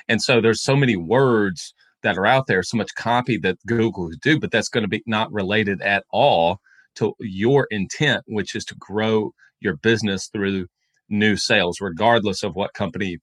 And 0.08 0.22
so 0.22 0.40
there's 0.40 0.62
so 0.62 0.76
many 0.76 0.96
words 0.96 1.74
that 2.02 2.18
are 2.18 2.26
out 2.26 2.46
there, 2.46 2.62
so 2.62 2.76
much 2.76 2.94
copy 2.94 3.38
that 3.38 3.58
Google 3.66 4.08
could 4.08 4.20
do, 4.20 4.38
but 4.38 4.50
that's 4.50 4.68
going 4.68 4.82
to 4.82 4.88
be 4.88 5.02
not 5.06 5.32
related 5.32 5.80
at 5.82 6.04
all 6.10 6.58
to 6.96 7.14
your 7.20 7.66
intent, 7.70 8.22
which 8.26 8.54
is 8.54 8.64
to 8.66 8.74
grow 8.78 9.32
your 9.60 9.76
business 9.76 10.28
through 10.32 10.66
new 11.08 11.36
sales, 11.36 11.80
regardless 11.80 12.42
of 12.42 12.54
what 12.54 12.74
company 12.74 13.18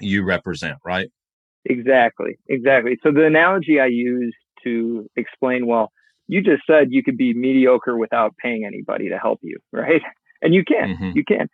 you 0.00 0.24
represent, 0.24 0.76
right? 0.84 1.08
Exactly, 1.64 2.38
exactly. 2.48 2.96
So 3.02 3.12
the 3.12 3.26
analogy 3.26 3.80
I 3.80 3.86
use 3.86 4.34
to 4.64 5.06
explain, 5.16 5.66
well, 5.66 5.90
you 6.26 6.42
just 6.42 6.62
said 6.66 6.88
you 6.90 7.02
could 7.02 7.16
be 7.16 7.34
mediocre 7.34 7.96
without 7.96 8.36
paying 8.36 8.64
anybody 8.64 9.08
to 9.08 9.18
help 9.18 9.40
you, 9.42 9.58
right? 9.72 10.02
And 10.42 10.54
you 10.54 10.64
can, 10.64 10.96
mm-hmm. 10.96 11.10
you 11.14 11.24
can. 11.26 11.48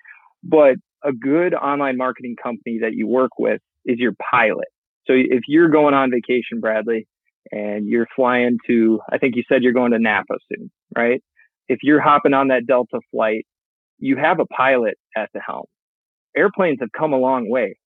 But 0.44 0.76
a 1.02 1.12
good 1.12 1.54
online 1.54 1.96
marketing 1.96 2.36
company 2.40 2.78
that 2.82 2.94
you 2.94 3.06
work 3.06 3.32
with 3.38 3.60
is 3.84 3.98
your 3.98 4.12
pilot. 4.30 4.68
So 5.06 5.14
if 5.14 5.42
you're 5.46 5.68
going 5.68 5.94
on 5.94 6.10
vacation, 6.10 6.60
Bradley, 6.60 7.06
and 7.52 7.86
you're 7.86 8.08
flying 8.16 8.58
to, 8.66 9.00
I 9.10 9.18
think 9.18 9.36
you 9.36 9.44
said 9.48 9.62
you're 9.62 9.72
going 9.72 9.92
to 9.92 9.98
Napa 9.98 10.34
soon, 10.50 10.70
right? 10.96 11.22
If 11.68 11.80
you're 11.82 12.00
hopping 12.00 12.34
on 12.34 12.48
that 12.48 12.66
Delta 12.66 13.00
flight, 13.10 13.46
you 13.98 14.16
have 14.16 14.40
a 14.40 14.46
pilot 14.46 14.98
at 15.16 15.30
the 15.32 15.40
helm. 15.40 15.64
Airplanes 16.36 16.78
have 16.80 16.92
come 16.92 17.12
a 17.12 17.18
long 17.18 17.48
way. 17.48 17.76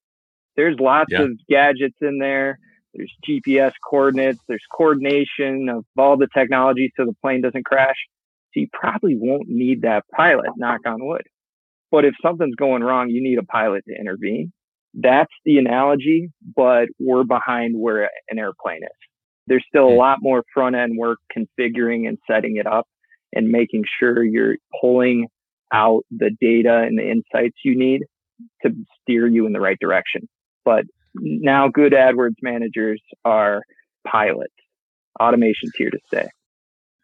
There's 0.56 0.78
lots 0.80 1.12
yeah. 1.12 1.22
of 1.22 1.30
gadgets 1.48 1.96
in 2.00 2.18
there. 2.18 2.58
There's 2.94 3.12
GPS 3.26 3.72
coordinates. 3.88 4.40
There's 4.48 4.64
coordination 4.76 5.68
of 5.68 5.84
all 5.96 6.16
the 6.16 6.28
technology 6.34 6.90
so 6.96 7.04
the 7.04 7.14
plane 7.22 7.42
doesn't 7.42 7.64
crash. 7.64 7.96
So 8.52 8.60
you 8.60 8.68
probably 8.72 9.16
won't 9.16 9.46
need 9.46 9.82
that 9.82 10.04
pilot, 10.14 10.50
knock 10.56 10.80
on 10.84 11.06
wood. 11.06 11.22
But 11.92 12.04
if 12.04 12.14
something's 12.22 12.56
going 12.56 12.82
wrong, 12.82 13.08
you 13.08 13.22
need 13.22 13.38
a 13.38 13.44
pilot 13.44 13.84
to 13.88 13.94
intervene. 13.94 14.52
That's 14.94 15.32
the 15.44 15.58
analogy, 15.58 16.30
but 16.56 16.88
we're 16.98 17.24
behind 17.24 17.74
where 17.78 18.10
an 18.28 18.38
airplane 18.38 18.82
is. 18.82 19.08
There's 19.46 19.64
still 19.68 19.88
a 19.88 19.92
hmm. 19.92 19.98
lot 19.98 20.18
more 20.20 20.44
front 20.52 20.76
end 20.76 20.96
work 20.96 21.18
configuring 21.36 22.08
and 22.08 22.18
setting 22.30 22.56
it 22.56 22.66
up 22.66 22.86
and 23.32 23.48
making 23.48 23.84
sure 23.98 24.22
you're 24.24 24.56
pulling 24.80 25.28
out 25.72 26.02
the 26.10 26.30
data 26.40 26.82
and 26.86 26.98
the 26.98 27.08
insights 27.08 27.56
you 27.64 27.78
need 27.78 28.02
to 28.62 28.70
steer 29.00 29.26
you 29.26 29.46
in 29.46 29.52
the 29.52 29.60
right 29.60 29.78
direction. 29.80 30.28
But 30.64 30.84
now 31.14 31.68
good 31.68 31.92
AdWords 31.92 32.36
managers 32.42 33.00
are 33.24 33.62
pilots. 34.06 34.54
Automation's 35.20 35.72
here 35.76 35.90
to 35.90 35.98
stay. 36.06 36.28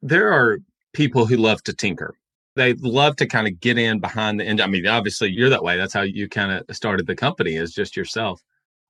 There 0.02 0.32
are 0.32 0.58
people 0.92 1.26
who 1.26 1.36
love 1.36 1.62
to 1.64 1.72
tinker. 1.72 2.14
They 2.56 2.74
love 2.74 3.16
to 3.16 3.26
kind 3.26 3.46
of 3.46 3.60
get 3.60 3.78
in 3.78 4.00
behind 4.00 4.40
the 4.40 4.44
end. 4.44 4.60
I 4.60 4.66
mean, 4.66 4.86
obviously 4.86 5.30
you're 5.30 5.50
that 5.50 5.62
way. 5.62 5.76
That's 5.76 5.92
how 5.92 6.02
you 6.02 6.28
kind 6.28 6.52
of 6.52 6.76
started 6.76 7.06
the 7.06 7.14
company 7.14 7.54
is 7.54 7.72
just 7.72 7.96
yourself. 7.96 8.40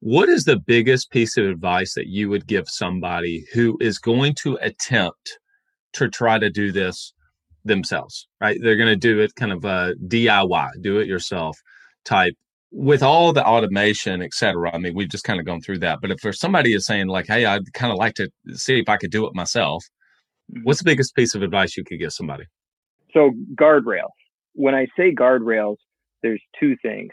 What 0.01 0.29
is 0.29 0.45
the 0.45 0.59
biggest 0.59 1.11
piece 1.11 1.37
of 1.37 1.47
advice 1.47 1.95
that 1.95 2.07
you 2.07 2.29
would 2.29 2.47
give 2.47 2.69
somebody 2.69 3.45
who 3.53 3.77
is 3.81 3.99
going 3.99 4.35
to 4.43 4.59
attempt 4.61 5.39
to 5.95 6.09
try 6.09 6.39
to 6.39 6.51
do 6.51 6.71
this 6.71 7.13
themselves, 7.65 8.29
right? 8.41 8.59
They're 8.63 8.77
going 8.77 8.89
to 8.89 8.97
do 8.97 9.21
it 9.21 9.35
kind 9.35 9.53
of 9.53 9.65
a 9.65 9.95
DIY, 10.07 10.69
do 10.83 10.99
it 10.99 11.09
yourself 11.09 11.59
type 12.05 12.35
with 12.71 13.03
all 13.03 13.33
the 13.33 13.45
automation, 13.45 14.23
et 14.23 14.35
cetera, 14.35 14.75
I 14.75 14.79
mean, 14.79 14.95
we've 14.95 15.09
just 15.09 15.25
kind 15.25 15.41
of 15.41 15.47
gone 15.47 15.61
through 15.61 15.79
that. 15.79 16.01
But 16.01 16.11
if 16.11 16.21
there's 16.21 16.41
somebody 16.41 16.75
is 16.75 16.85
saying 16.87 17.07
like, 17.09 17.27
"Hey, 17.27 17.47
I'd 17.47 17.73
kind 17.73 17.93
of 17.93 17.99
like 17.99 18.15
to 18.15 18.29
see 18.53 18.79
if 18.79 18.89
I 18.89 18.97
could 18.97 19.11
do 19.11 19.27
it 19.27 19.35
myself," 19.35 19.85
mm-hmm. 20.53 20.63
what's 20.65 20.81
the 20.81 20.85
biggest 20.85 21.15
piece 21.15 21.35
of 21.35 21.43
advice 21.43 21.77
you 21.77 21.85
could 21.85 21.99
give 21.99 22.13
somebody? 22.13 22.45
So 23.13 23.33
guardrails. 23.55 24.11
When 24.55 24.75
I 24.75 24.87
say 24.97 25.15
guardrails, 25.15 25.77
there's 26.23 26.43
two 26.59 26.77
things. 26.83 27.11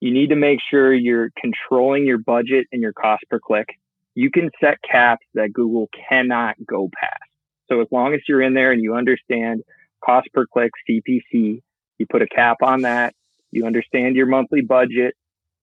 You 0.00 0.12
need 0.12 0.28
to 0.28 0.36
make 0.36 0.58
sure 0.70 0.92
you're 0.92 1.30
controlling 1.40 2.06
your 2.06 2.18
budget 2.18 2.66
and 2.72 2.82
your 2.82 2.92
cost 2.92 3.24
per 3.30 3.38
click. 3.38 3.68
You 4.14 4.30
can 4.30 4.50
set 4.60 4.78
caps 4.82 5.24
that 5.34 5.52
Google 5.52 5.88
cannot 6.08 6.56
go 6.66 6.90
past. 6.98 7.22
So 7.68 7.80
as 7.80 7.86
long 7.90 8.12
as 8.14 8.20
you're 8.28 8.42
in 8.42 8.54
there 8.54 8.72
and 8.72 8.82
you 8.82 8.94
understand 8.94 9.62
cost 10.04 10.28
per 10.34 10.46
click, 10.46 10.72
CPC, 10.88 11.62
you 11.98 12.06
put 12.10 12.20
a 12.20 12.26
cap 12.26 12.58
on 12.62 12.82
that 12.82 13.14
you 13.52 13.66
understand 13.66 14.16
your 14.16 14.26
monthly 14.26 14.62
budget, 14.62 15.14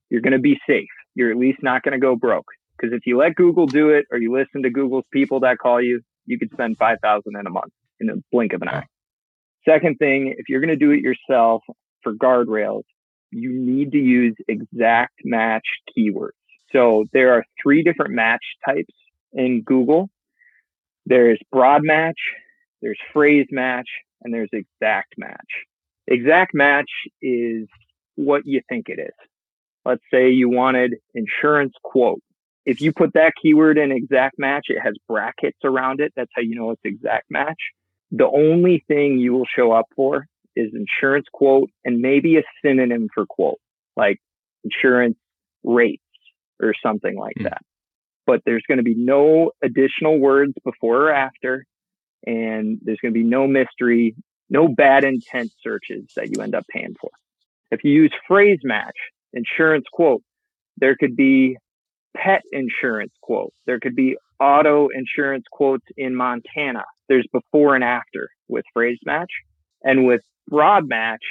you're 0.10 0.22
going 0.22 0.34
to 0.34 0.40
be 0.40 0.58
safe. 0.66 0.88
You're 1.16 1.32
at 1.32 1.38
least 1.38 1.62
not 1.62 1.84
going 1.84 1.94
to 1.94 2.00
go 2.00 2.16
broke. 2.16 2.48
Because 2.78 2.94
if 2.94 3.06
you 3.06 3.18
let 3.18 3.36
Google 3.36 3.66
do 3.66 3.90
it 3.90 4.06
or 4.10 4.18
you 4.18 4.32
listen 4.32 4.64
to 4.64 4.70
Google's 4.70 5.04
people 5.12 5.42
that 5.42 5.58
call 5.58 5.82
you, 5.82 6.02
you 6.26 6.40
could 6.40 6.52
spend 6.52 6.78
5000 6.78 7.36
in 7.36 7.46
a 7.46 7.50
month 7.50 7.74
in 8.00 8.10
a 8.10 8.14
blink 8.32 8.54
of 8.54 8.62
an 8.62 8.70
eye. 8.70 8.86
Second 9.68 9.98
thing, 9.98 10.34
if 10.38 10.48
you're 10.48 10.62
going 10.62 10.70
to 10.70 10.76
do 10.76 10.92
it 10.92 11.02
yourself 11.02 11.64
for 12.02 12.14
guardrails, 12.14 12.84
you 13.32 13.52
need 13.52 13.92
to 13.92 13.98
use 13.98 14.36
exact 14.48 15.14
match 15.24 15.66
keywords. 15.96 16.32
So 16.72 17.06
there 17.14 17.34
are 17.34 17.44
three 17.62 17.84
different 17.84 18.14
match 18.14 18.44
types 18.66 18.94
in 19.34 19.62
Google. 19.64 20.10
There's 21.06 21.40
broad 21.52 21.84
match, 21.84 22.20
there's 22.82 23.00
phrase 23.14 23.48
match, 23.52 23.88
and 24.22 24.34
there's 24.34 24.50
exact 24.52 25.16
match. 25.18 25.38
Exact 26.08 26.54
match 26.54 26.90
is 27.22 27.68
what 28.16 28.46
you 28.46 28.62
think 28.70 28.90
it 28.90 29.00
is. 29.00 29.14
Let's 29.86 30.04
say 30.12 30.30
you 30.30 30.50
wanted 30.50 30.96
insurance 31.16 31.74
quote. 31.84 32.22
If 32.66 32.82
you 32.82 32.92
put 32.92 33.14
that 33.14 33.34
keyword 33.42 33.78
in 33.78 33.92
exact 33.92 34.38
match, 34.38 34.66
it 34.68 34.80
has 34.80 34.94
brackets 35.08 35.58
around 35.64 36.02
it. 36.02 36.14
That's 36.16 36.30
how 36.36 36.42
you 36.42 36.56
know 36.56 36.72
it's 36.72 36.82
exact 36.84 37.32
match. 37.32 37.58
The 38.12 38.28
only 38.28 38.84
thing 38.88 39.20
you 39.20 39.34
will 39.34 39.48
show 39.56 39.72
up 39.72 39.86
for 39.96 40.26
is 40.56 40.72
insurance 40.74 41.28
quote 41.32 41.70
and 41.86 42.00
maybe 42.00 42.38
a 42.38 42.44
synonym 42.64 43.08
for 43.14 43.26
quote, 43.26 43.60
like 43.96 44.18
insurance 44.64 45.18
rates 45.64 46.04
or 46.62 46.74
something 46.84 47.18
like 47.18 47.36
mm. 47.40 47.44
that. 47.44 47.62
But 48.26 48.42
there's 48.46 48.64
going 48.68 48.78
to 48.78 48.84
be 48.84 48.96
no 48.96 49.52
additional 49.64 50.20
words 50.20 50.54
before 50.64 51.08
or 51.08 51.12
after, 51.12 51.66
and 52.26 52.80
there's 52.84 53.00
going 53.02 53.14
to 53.14 53.20
be 53.20 53.26
no 53.26 53.48
mystery 53.48 54.16
no 54.50 54.68
bad 54.68 55.04
intent 55.04 55.52
searches 55.62 56.06
that 56.16 56.36
you 56.36 56.42
end 56.42 56.56
up 56.56 56.66
paying 56.68 56.96
for. 57.00 57.12
If 57.72 57.84
you 57.84 57.92
use 57.92 58.14
phrase 58.28 58.60
match, 58.64 58.96
insurance 59.34 59.86
quote, 59.92 60.24
there 60.78 60.96
could 60.96 61.16
be 61.16 61.58
pet 62.18 62.42
insurance 62.52 63.14
quote. 63.22 63.54
There 63.66 63.80
could 63.80 63.96
be 63.96 64.18
auto 64.40 64.88
insurance 64.90 65.46
quotes 65.52 65.86
in 65.98 66.16
Montana. 66.16 66.86
There's 67.10 67.28
before 67.34 67.76
and 67.76 67.84
after 67.84 68.30
with 68.48 68.64
phrase 68.74 69.00
match. 69.06 69.32
And 69.84 70.06
with 70.06 70.22
broad 70.48 70.88
match, 70.88 71.24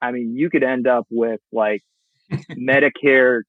I 0.00 0.10
mean, 0.10 0.34
you 0.36 0.50
could 0.50 0.64
end 0.64 0.86
up 0.86 1.06
with 1.10 1.40
like 1.52 1.82
Medicare 2.50 3.42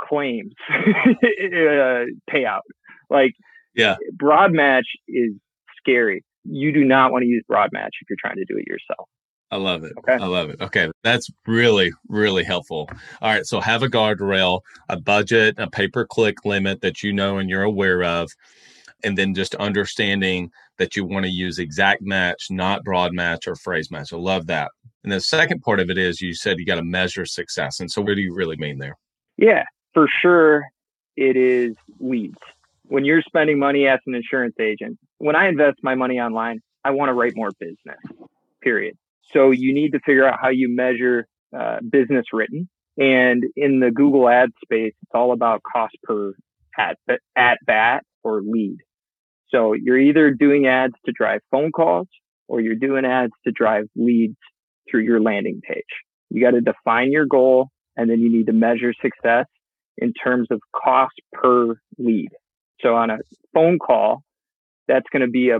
claims 0.00 0.52
uh, 0.70 2.06
payout. 2.28 2.62
Like, 3.08 3.34
yeah, 3.74 3.96
broad 4.18 4.52
match 4.52 4.86
is 5.06 5.32
scary 5.78 6.24
you 6.44 6.72
do 6.72 6.84
not 6.84 7.12
want 7.12 7.22
to 7.22 7.28
use 7.28 7.44
broad 7.46 7.70
match 7.72 7.94
if 8.00 8.08
you're 8.08 8.16
trying 8.20 8.36
to 8.36 8.44
do 8.44 8.56
it 8.56 8.66
yourself. 8.66 9.08
I 9.50 9.56
love 9.56 9.84
it. 9.84 9.92
Okay. 9.98 10.14
I 10.14 10.26
love 10.26 10.48
it. 10.48 10.60
Okay. 10.62 10.90
That's 11.04 11.28
really, 11.46 11.92
really 12.08 12.42
helpful. 12.42 12.88
All 13.20 13.30
right. 13.30 13.44
So 13.44 13.60
have 13.60 13.82
a 13.82 13.88
guardrail, 13.88 14.62
a 14.88 14.98
budget, 14.98 15.56
a 15.58 15.68
pay 15.68 15.88
per 15.88 16.06
click 16.06 16.44
limit 16.46 16.80
that 16.80 17.02
you 17.02 17.12
know 17.12 17.36
and 17.36 17.50
you're 17.50 17.62
aware 17.62 18.02
of, 18.02 18.30
and 19.04 19.18
then 19.18 19.34
just 19.34 19.54
understanding 19.56 20.50
that 20.78 20.96
you 20.96 21.04
want 21.04 21.24
to 21.24 21.30
use 21.30 21.58
exact 21.58 22.02
match, 22.02 22.46
not 22.50 22.82
broad 22.84 23.12
match 23.12 23.46
or 23.46 23.54
phrase 23.56 23.90
match. 23.90 24.12
I 24.12 24.16
love 24.16 24.46
that. 24.46 24.70
And 25.04 25.12
the 25.12 25.20
second 25.20 25.60
part 25.62 25.80
of 25.80 25.90
it 25.90 25.98
is 25.98 26.20
you 26.20 26.34
said 26.34 26.58
you 26.58 26.66
got 26.66 26.76
to 26.76 26.84
measure 26.84 27.26
success. 27.26 27.80
And 27.80 27.90
so, 27.90 28.02
what 28.02 28.14
do 28.14 28.22
you 28.22 28.34
really 28.34 28.56
mean 28.56 28.78
there? 28.78 28.96
Yeah, 29.36 29.64
for 29.94 30.06
sure, 30.20 30.64
it 31.16 31.36
is 31.36 31.74
leads. 31.98 32.38
When 32.84 33.04
you're 33.04 33.22
spending 33.22 33.58
money 33.58 33.86
as 33.86 34.00
an 34.06 34.14
insurance 34.14 34.56
agent, 34.60 34.98
when 35.18 35.36
I 35.36 35.48
invest 35.48 35.78
my 35.82 35.94
money 35.94 36.20
online, 36.20 36.60
I 36.84 36.90
want 36.90 37.08
to 37.08 37.14
write 37.14 37.32
more 37.34 37.50
business, 37.58 37.98
period. 38.62 38.96
So, 39.32 39.50
you 39.50 39.74
need 39.74 39.92
to 39.92 40.00
figure 40.00 40.26
out 40.26 40.38
how 40.40 40.50
you 40.50 40.68
measure 40.68 41.26
uh, 41.56 41.78
business 41.88 42.26
written. 42.32 42.68
And 42.98 43.44
in 43.56 43.80
the 43.80 43.90
Google 43.90 44.28
ad 44.28 44.50
space, 44.62 44.92
it's 45.02 45.12
all 45.14 45.32
about 45.32 45.62
cost 45.62 45.96
per 46.04 46.34
at, 46.78 46.98
at 47.36 47.58
bat 47.66 48.04
or 48.22 48.42
lead. 48.42 48.78
So 49.52 49.74
you're 49.74 49.98
either 49.98 50.30
doing 50.30 50.66
ads 50.66 50.94
to 51.06 51.12
drive 51.12 51.40
phone 51.50 51.72
calls 51.72 52.08
or 52.48 52.60
you're 52.60 52.74
doing 52.74 53.04
ads 53.04 53.32
to 53.46 53.52
drive 53.52 53.84
leads 53.96 54.36
through 54.90 55.02
your 55.02 55.20
landing 55.20 55.60
page. 55.66 55.84
You 56.30 56.42
got 56.42 56.52
to 56.52 56.60
define 56.60 57.12
your 57.12 57.26
goal 57.26 57.68
and 57.96 58.10
then 58.10 58.20
you 58.20 58.30
need 58.32 58.46
to 58.46 58.52
measure 58.52 58.92
success 59.00 59.46
in 59.98 60.12
terms 60.12 60.48
of 60.50 60.60
cost 60.74 61.14
per 61.32 61.74
lead. 61.98 62.30
So 62.80 62.94
on 62.94 63.10
a 63.10 63.18
phone 63.54 63.78
call, 63.78 64.22
that's 64.88 65.06
going 65.12 65.22
to 65.22 65.30
be 65.30 65.50
a 65.50 65.58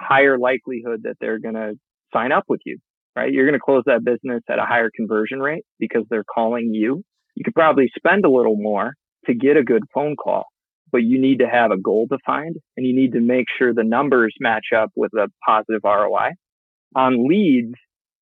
higher 0.00 0.38
likelihood 0.38 1.02
that 1.04 1.16
they're 1.20 1.38
going 1.38 1.54
to 1.54 1.74
sign 2.12 2.32
up 2.32 2.44
with 2.48 2.60
you, 2.64 2.78
right? 3.14 3.32
You're 3.32 3.46
going 3.46 3.58
to 3.58 3.64
close 3.64 3.84
that 3.86 4.04
business 4.04 4.42
at 4.48 4.58
a 4.58 4.64
higher 4.64 4.90
conversion 4.94 5.40
rate 5.40 5.64
because 5.78 6.04
they're 6.08 6.24
calling 6.24 6.70
you. 6.72 7.02
You 7.34 7.44
could 7.44 7.54
probably 7.54 7.90
spend 7.96 8.24
a 8.24 8.30
little 8.30 8.56
more 8.56 8.94
to 9.26 9.34
get 9.34 9.56
a 9.56 9.62
good 9.62 9.82
phone 9.92 10.16
call, 10.16 10.44
but 10.94 11.02
you 11.02 11.20
need 11.20 11.40
to 11.40 11.48
have 11.48 11.72
a 11.72 11.76
goal 11.76 12.06
defined 12.06 12.54
and 12.76 12.86
you 12.86 12.94
need 12.94 13.14
to 13.14 13.20
make 13.20 13.46
sure 13.58 13.74
the 13.74 13.82
numbers 13.82 14.32
match 14.38 14.66
up 14.72 14.92
with 14.94 15.12
a 15.14 15.28
positive 15.44 15.80
ROI. 15.82 16.30
On 16.94 17.26
leads, 17.26 17.74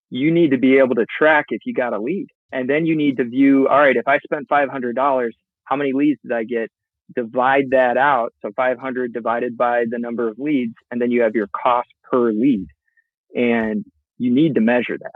you 0.09 0.31
need 0.31 0.53
to 0.53 0.57
be 0.57 0.79
able 0.79 0.95
to 0.95 1.05
track 1.19 1.45
if 1.51 1.61
you 1.67 1.75
got 1.75 1.93
a 1.93 2.01
lead. 2.01 2.29
And 2.51 2.71
then 2.71 2.87
you 2.87 2.97
need 2.97 3.19
to 3.19 3.25
view, 3.25 3.69
all 3.69 3.79
right, 3.79 3.95
if 3.95 4.09
I 4.09 4.21
spent 4.21 4.49
$500, 4.49 5.31
how 5.65 5.77
many 5.77 5.93
leads 5.93 6.19
did 6.23 6.33
I 6.33 6.45
get? 6.45 6.71
Divide 7.15 7.73
that 7.73 7.99
out. 7.99 8.33
So 8.41 8.53
500 8.57 9.13
divided 9.13 9.55
by 9.55 9.85
the 9.87 9.99
number 9.99 10.27
of 10.27 10.39
leads, 10.39 10.73
and 10.91 10.99
then 10.99 11.11
you 11.11 11.21
have 11.21 11.35
your 11.35 11.51
cost 11.55 11.91
per 12.11 12.33
lead. 12.33 12.69
And 13.37 13.85
you 14.17 14.33
need 14.33 14.55
to 14.55 14.63
measure 14.63 14.97
that. 14.97 15.13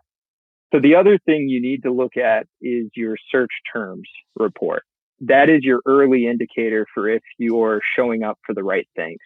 So 0.74 0.80
the 0.80 0.96
other 0.96 1.18
thing 1.24 1.48
you 1.48 1.62
need 1.62 1.84
to 1.84 1.90
look 1.90 2.18
at 2.18 2.46
is 2.60 2.90
your 2.94 3.16
search 3.32 3.52
terms 3.72 4.10
report 4.38 4.82
that 5.20 5.48
is 5.48 5.62
your 5.62 5.80
early 5.86 6.26
indicator 6.26 6.86
for 6.94 7.08
if 7.08 7.22
you're 7.38 7.80
showing 7.96 8.22
up 8.22 8.38
for 8.46 8.54
the 8.54 8.64
right 8.64 8.88
things. 8.94 9.18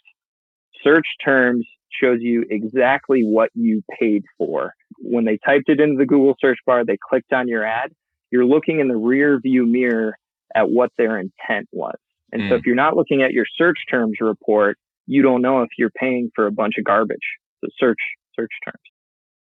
Search 0.82 1.06
terms 1.24 1.66
shows 2.00 2.18
you 2.20 2.44
exactly 2.48 3.22
what 3.22 3.50
you 3.54 3.82
paid 3.98 4.24
for. 4.38 4.72
When 4.98 5.24
they 5.24 5.38
typed 5.44 5.68
it 5.68 5.80
into 5.80 5.98
the 5.98 6.06
Google 6.06 6.36
search 6.40 6.58
bar, 6.64 6.84
they 6.84 6.98
clicked 7.08 7.32
on 7.32 7.48
your 7.48 7.64
ad. 7.64 7.92
You're 8.30 8.44
looking 8.44 8.80
in 8.80 8.88
the 8.88 8.96
rear 8.96 9.40
view 9.40 9.66
mirror 9.66 10.16
at 10.54 10.70
what 10.70 10.90
their 10.96 11.18
intent 11.18 11.68
was. 11.72 11.96
And 12.32 12.42
mm. 12.42 12.48
so 12.48 12.54
if 12.54 12.62
you're 12.64 12.76
not 12.76 12.96
looking 12.96 13.22
at 13.22 13.32
your 13.32 13.46
search 13.56 13.78
terms 13.90 14.18
report, 14.20 14.78
you 15.06 15.22
don't 15.22 15.42
know 15.42 15.62
if 15.62 15.70
you're 15.76 15.90
paying 15.90 16.30
for 16.34 16.46
a 16.46 16.52
bunch 16.52 16.74
of 16.78 16.84
garbage. 16.84 17.18
So 17.60 17.68
search 17.78 17.98
search 18.38 18.52
terms. 18.64 18.78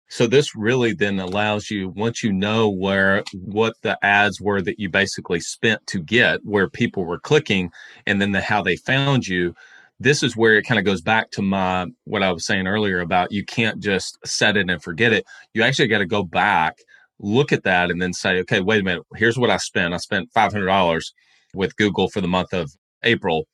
So 0.10 0.26
this 0.26 0.56
really 0.56 0.94
then 0.94 1.20
allows 1.20 1.70
you 1.70 1.90
once 1.90 2.24
you 2.24 2.32
know 2.32 2.70
where 2.70 3.24
what 3.34 3.74
the 3.82 3.98
ads 4.06 4.40
were 4.40 4.62
that 4.62 4.80
you 4.80 4.90
basically 4.90 5.40
spent 5.42 5.86
to 5.88 6.00
get 6.00 6.40
where 6.44 6.70
people 6.70 7.04
were 7.06 7.20
clicking 7.20 7.72
and 8.06 8.22
then 8.22 8.32
the, 8.32 8.42
how 8.42 8.62
they 8.62 8.78
found 8.78 9.28
you 9.28 9.54
this 10.00 10.22
is 10.22 10.38
where 10.38 10.56
it 10.56 10.64
kind 10.64 10.80
of 10.80 10.86
goes 10.86 11.02
back 11.02 11.32
to 11.32 11.42
my 11.42 11.88
what 12.04 12.24
I 12.24 12.32
was 12.32 12.46
saying 12.46 12.68
earlier 12.68 13.00
about 13.00 13.32
you 13.32 13.44
can't 13.44 13.80
just 13.80 14.18
set 14.26 14.56
it 14.56 14.70
and 14.70 14.82
forget 14.82 15.12
it. 15.12 15.26
You 15.54 15.64
actually 15.64 15.88
got 15.88 16.00
to 16.00 16.06
go 16.06 16.24
back, 16.24 16.78
look 17.20 17.52
at 17.52 17.64
that 17.64 17.90
and 17.90 18.02
then 18.02 18.14
say, 18.14 18.40
okay, 18.42 18.62
wait 18.62 18.82
a 18.82 18.84
minute, 18.84 19.04
here's 19.16 19.40
what 19.40 19.50
I 19.50 19.58
spent. 19.58 19.94
I 19.94 19.98
spent 19.98 20.32
$500 20.34 21.04
with 21.54 21.76
Google 21.78 22.10
for 22.10 22.22
the 22.22 22.28
month 22.28 22.54
of 22.54 22.72
April 23.04 23.48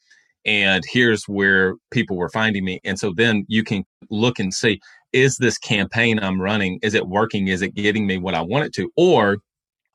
and 0.45 0.83
here's 0.85 1.23
where 1.27 1.75
people 1.91 2.17
were 2.17 2.29
finding 2.29 2.65
me. 2.65 2.79
And 2.83 2.99
so 2.99 3.13
then 3.15 3.45
you 3.47 3.63
can 3.63 3.85
look 4.09 4.39
and 4.39 4.53
see, 4.53 4.81
is 5.13 5.37
this 5.37 5.57
campaign 5.57 6.19
I'm 6.19 6.41
running, 6.41 6.79
is 6.81 6.93
it 6.93 7.07
working? 7.07 7.47
Is 7.47 7.61
it 7.61 7.75
getting 7.75 8.05
me 8.05 8.17
what 8.17 8.33
I 8.33 8.41
want 8.41 8.65
it 8.65 8.73
to? 8.75 8.91
Or 8.97 9.37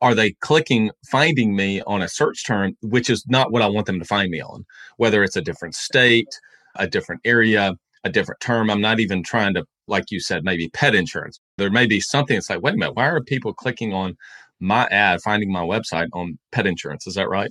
are 0.00 0.14
they 0.14 0.32
clicking 0.40 0.90
finding 1.10 1.56
me 1.56 1.82
on 1.82 2.02
a 2.02 2.08
search 2.08 2.46
term, 2.46 2.76
which 2.82 3.10
is 3.10 3.24
not 3.28 3.50
what 3.50 3.62
I 3.62 3.66
want 3.66 3.86
them 3.86 3.98
to 3.98 4.04
find 4.04 4.30
me 4.30 4.40
on, 4.40 4.64
whether 4.96 5.24
it's 5.24 5.36
a 5.36 5.42
different 5.42 5.74
state, 5.74 6.28
a 6.76 6.86
different 6.86 7.20
area, 7.24 7.74
a 8.04 8.10
different 8.10 8.40
term. 8.40 8.70
I'm 8.70 8.80
not 8.80 9.00
even 9.00 9.24
trying 9.24 9.54
to, 9.54 9.64
like 9.88 10.04
you 10.10 10.20
said, 10.20 10.44
maybe 10.44 10.68
pet 10.68 10.94
insurance. 10.94 11.40
There 11.56 11.70
may 11.70 11.86
be 11.86 12.00
something 12.00 12.36
that's 12.36 12.48
like, 12.48 12.62
wait 12.62 12.74
a 12.74 12.76
minute, 12.76 12.94
why 12.94 13.08
are 13.08 13.20
people 13.20 13.52
clicking 13.52 13.92
on 13.92 14.16
my 14.60 14.86
ad, 14.86 15.20
finding 15.22 15.50
my 15.50 15.62
website 15.62 16.08
on 16.12 16.38
pet 16.52 16.66
insurance? 16.66 17.06
Is 17.06 17.14
that 17.14 17.28
right? 17.28 17.50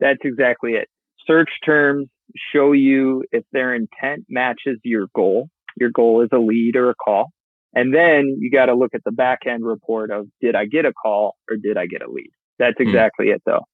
That's 0.00 0.20
exactly 0.24 0.72
it. 0.72 0.88
Search 1.26 1.50
terms 1.64 2.08
show 2.52 2.72
you 2.72 3.24
if 3.30 3.44
their 3.52 3.74
intent 3.74 4.24
matches 4.28 4.78
your 4.82 5.06
goal 5.14 5.48
your 5.76 5.90
goal 5.90 6.22
is 6.22 6.28
a 6.32 6.38
lead 6.38 6.76
or 6.76 6.90
a 6.90 6.94
call. 6.94 7.26
And 7.74 7.94
then 7.94 8.38
you 8.40 8.50
got 8.50 8.66
to 8.66 8.74
look 8.74 8.94
at 8.94 9.02
the 9.04 9.12
back 9.12 9.40
end 9.46 9.64
report 9.64 10.10
of 10.10 10.26
did 10.40 10.54
I 10.54 10.64
get 10.64 10.86
a 10.86 10.92
call 10.92 11.36
or 11.50 11.56
did 11.56 11.76
I 11.76 11.86
get 11.86 12.02
a 12.02 12.10
lead? 12.10 12.30
That's 12.58 12.76
hmm. 12.78 12.88
exactly 12.88 13.26
it 13.26 13.42
though. 13.44 13.64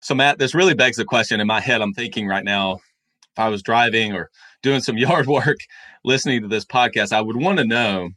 So 0.00 0.14
Matt, 0.14 0.38
this 0.38 0.54
really 0.54 0.74
begs 0.74 0.96
the 0.96 1.04
question 1.04 1.40
in 1.40 1.46
my 1.46 1.60
head. 1.60 1.80
I'm 1.80 1.94
thinking 1.94 2.26
right 2.26 2.44
now, 2.44 2.74
if 2.74 3.38
I 3.38 3.48
was 3.48 3.62
driving 3.62 4.12
or 4.12 4.30
doing 4.62 4.80
some 4.80 4.98
yard 4.98 5.26
work, 5.26 5.58
listening 6.04 6.42
to 6.42 6.48
this 6.48 6.64
podcast, 6.64 7.12
I 7.12 7.20
would 7.20 7.36
want 7.36 7.58
to 7.58 7.64
know 7.64 8.10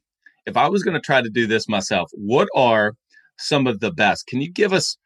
if 0.46 0.58
I 0.58 0.68
was 0.68 0.84
going 0.84 0.96
to 0.96 1.02
try 1.02 1.22
to 1.22 1.30
do 1.30 1.48
this 1.48 1.68
myself, 1.68 2.10
what 2.14 2.48
are 2.56 2.94
some 3.38 3.68
of 3.68 3.80
the 3.80 3.92
best? 3.92 4.28
Can 4.28 4.42
you 4.42 4.52
give 4.52 4.74
us 4.74 4.98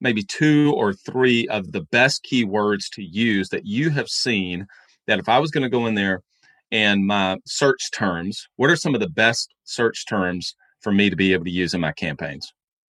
maybe 0.00 0.22
two 0.22 0.72
or 0.76 0.92
three 0.92 1.46
of 1.48 1.72
the 1.72 1.80
best 1.80 2.24
keywords 2.30 2.84
to 2.92 3.02
use 3.02 3.48
that 3.48 3.66
you 3.66 3.90
have 3.90 4.08
seen 4.08 4.66
that 5.06 5.18
if 5.18 5.28
I 5.28 5.38
was 5.38 5.50
going 5.50 5.62
to 5.62 5.68
go 5.68 5.86
in 5.86 5.94
there 5.94 6.22
and 6.70 7.06
my 7.06 7.38
search 7.46 7.90
terms. 7.92 8.46
What 8.56 8.70
are 8.70 8.76
some 8.76 8.94
of 8.94 9.00
the 9.00 9.08
best 9.08 9.54
search 9.64 10.06
terms 10.06 10.54
for 10.80 10.92
me 10.92 11.10
to 11.10 11.16
be 11.16 11.32
able 11.32 11.44
to 11.44 11.50
use 11.50 11.74
in 11.74 11.80
my 11.80 11.92
campaigns? 11.92 12.52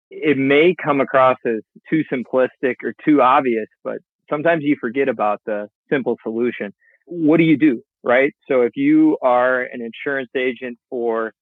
It 0.10 0.38
may 0.38 0.76
come 0.84 1.02
across 1.02 1.38
as 1.46 1.62
too 1.90 2.04
simplistic 2.12 2.76
or 2.84 2.94
too 3.04 3.22
obvious, 3.22 3.68
but 3.84 3.98
sometimes 4.30 4.64
you 4.64 4.78
forget 4.80 5.10
about 5.10 5.42
the 5.46 5.68
simple 5.90 6.18
solution. 6.24 6.74
What 7.06 7.38
do 7.38 7.44
you 7.44 7.58
do? 7.58 7.82
Right. 8.04 8.34
So 8.48 8.62
if 8.62 8.74
you 8.76 9.18
are 9.22 9.64
an 9.64 9.82
insurance 9.82 10.30
agent 10.38 10.78
for 10.90 11.34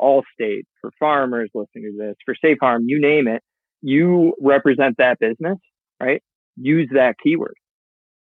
Allstate, 0.00 0.62
for 0.80 0.90
farmers 0.98 1.50
listening 1.54 1.92
to 1.92 1.98
this, 1.98 2.14
for 2.24 2.36
State 2.36 2.58
Farm, 2.60 2.84
you 2.86 3.00
name 3.00 3.26
it, 3.26 3.42
you 3.82 4.34
represent 4.40 4.96
that 4.98 5.18
business, 5.18 5.58
right? 6.00 6.22
Use 6.56 6.88
that 6.94 7.16
keyword 7.22 7.54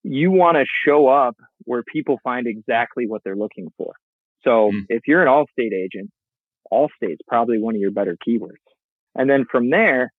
you 0.02 0.30
want 0.30 0.56
to 0.56 0.64
show 0.87 1.08
up 1.08 1.37
where 1.64 1.82
people 1.82 2.18
find 2.22 2.46
exactly 2.46 3.06
what 3.06 3.22
they're 3.24 3.37
looking 3.37 3.68
for. 3.76 3.94
So 4.42 4.70
mm. 4.72 4.87
if 4.88 5.02
you're 5.06 5.22
an 5.22 5.28
Allstate 5.28 5.72
agent, 5.72 6.11
Allstate's 6.72 7.20
probably 7.26 7.58
one 7.58 7.74
of 7.74 7.80
your 7.80 7.90
better 7.90 8.16
keywords. 8.26 8.62
And 9.14 9.28
then 9.28 9.44
from 9.50 9.70
there, 9.70 10.12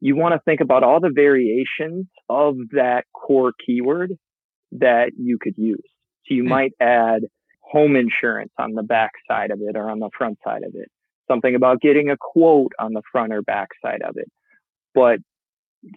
you 0.00 0.16
want 0.16 0.34
to 0.34 0.40
think 0.44 0.60
about 0.60 0.82
all 0.82 1.00
the 1.00 1.12
variations 1.14 2.06
of 2.28 2.56
that 2.72 3.04
core 3.14 3.52
keyword 3.64 4.12
that 4.72 5.12
you 5.16 5.38
could 5.40 5.54
use. 5.56 5.82
So 6.26 6.34
you 6.34 6.44
mm. 6.44 6.48
might 6.48 6.72
add 6.80 7.22
home 7.60 7.96
insurance 7.96 8.52
on 8.58 8.74
the 8.74 8.82
back 8.82 9.12
side 9.28 9.50
of 9.50 9.60
it 9.62 9.76
or 9.76 9.90
on 9.90 9.98
the 9.98 10.10
front 10.16 10.38
side 10.44 10.62
of 10.62 10.74
it. 10.74 10.90
Something 11.28 11.54
about 11.54 11.80
getting 11.80 12.10
a 12.10 12.16
quote 12.18 12.72
on 12.78 12.92
the 12.92 13.02
front 13.10 13.32
or 13.32 13.40
back 13.40 13.68
side 13.82 14.02
of 14.06 14.16
it. 14.16 14.30
But 14.94 15.20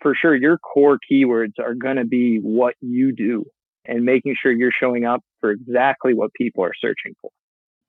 for 0.02 0.16
sure 0.16 0.36
your 0.36 0.58
core 0.58 1.00
keywords 1.10 1.54
are 1.60 1.74
going 1.74 1.98
to 1.98 2.06
be 2.06 2.38
what 2.38 2.76
you 2.82 3.12
do 3.12 3.46
and 3.86 4.04
making 4.04 4.36
sure 4.42 4.52
you're 4.52 4.72
showing 4.78 5.06
up 5.06 5.22
for 5.40 5.52
exactly 5.52 6.14
what 6.14 6.34
people 6.34 6.64
are 6.64 6.74
searching 6.80 7.14
for. 7.22 7.32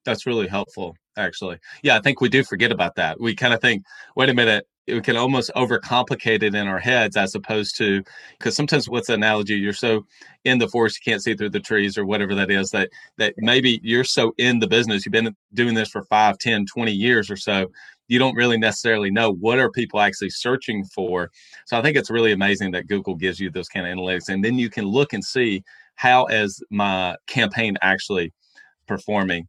That's 0.05 0.25
really 0.25 0.47
helpful, 0.47 0.95
actually. 1.17 1.59
Yeah, 1.83 1.97
I 1.97 2.01
think 2.01 2.21
we 2.21 2.29
do 2.29 2.43
forget 2.43 2.71
about 2.71 2.95
that. 2.95 3.19
We 3.19 3.35
kind 3.35 3.53
of 3.53 3.61
think, 3.61 3.83
wait 4.15 4.29
a 4.29 4.33
minute, 4.33 4.65
we 4.93 5.01
can 5.01 5.17
almost 5.17 5.51
overcomplicate 5.55 6.43
it 6.43 6.55
in 6.55 6.67
our 6.67 6.79
heads 6.79 7.15
as 7.17 7.35
opposed 7.35 7.77
to 7.77 8.03
because 8.37 8.55
sometimes 8.55 8.89
what's 8.89 9.07
the 9.07 9.13
analogy 9.13 9.55
you're 9.55 9.73
so 9.73 10.05
in 10.45 10.57
the 10.57 10.67
forest 10.67 10.99
you 10.99 11.11
can't 11.11 11.21
see 11.21 11.35
through 11.35 11.49
the 11.49 11.59
trees 11.59 11.97
or 11.97 12.05
whatever 12.05 12.35
that 12.35 12.49
is 12.49 12.71
that 12.71 12.89
that 13.17 13.33
maybe 13.37 13.79
you're 13.83 14.03
so 14.03 14.33
in 14.37 14.59
the 14.59 14.67
business 14.67 15.05
you've 15.05 15.13
been 15.13 15.35
doing 15.53 15.75
this 15.75 15.89
for 15.89 16.03
5 16.03 16.37
10 16.37 16.65
20 16.65 16.91
years 16.91 17.29
or 17.29 17.35
so 17.35 17.67
you 18.09 18.19
don't 18.19 18.35
really 18.35 18.57
necessarily 18.57 19.09
know 19.09 19.31
what 19.31 19.59
are 19.59 19.71
people 19.71 20.01
actually 20.01 20.31
searching 20.31 20.83
for. 20.83 21.31
So 21.65 21.77
I 21.77 21.81
think 21.81 21.95
it's 21.95 22.09
really 22.09 22.33
amazing 22.33 22.71
that 22.71 22.87
Google 22.87 23.15
gives 23.15 23.39
you 23.39 23.49
those 23.49 23.69
kind 23.69 23.87
of 23.87 23.95
analytics, 23.95 24.27
and 24.27 24.43
then 24.43 24.59
you 24.59 24.69
can 24.69 24.85
look 24.85 25.13
and 25.13 25.23
see 25.23 25.63
how 25.95 26.25
is 26.25 26.61
my 26.69 27.15
campaign 27.27 27.77
actually 27.81 28.33
performing. 28.87 29.47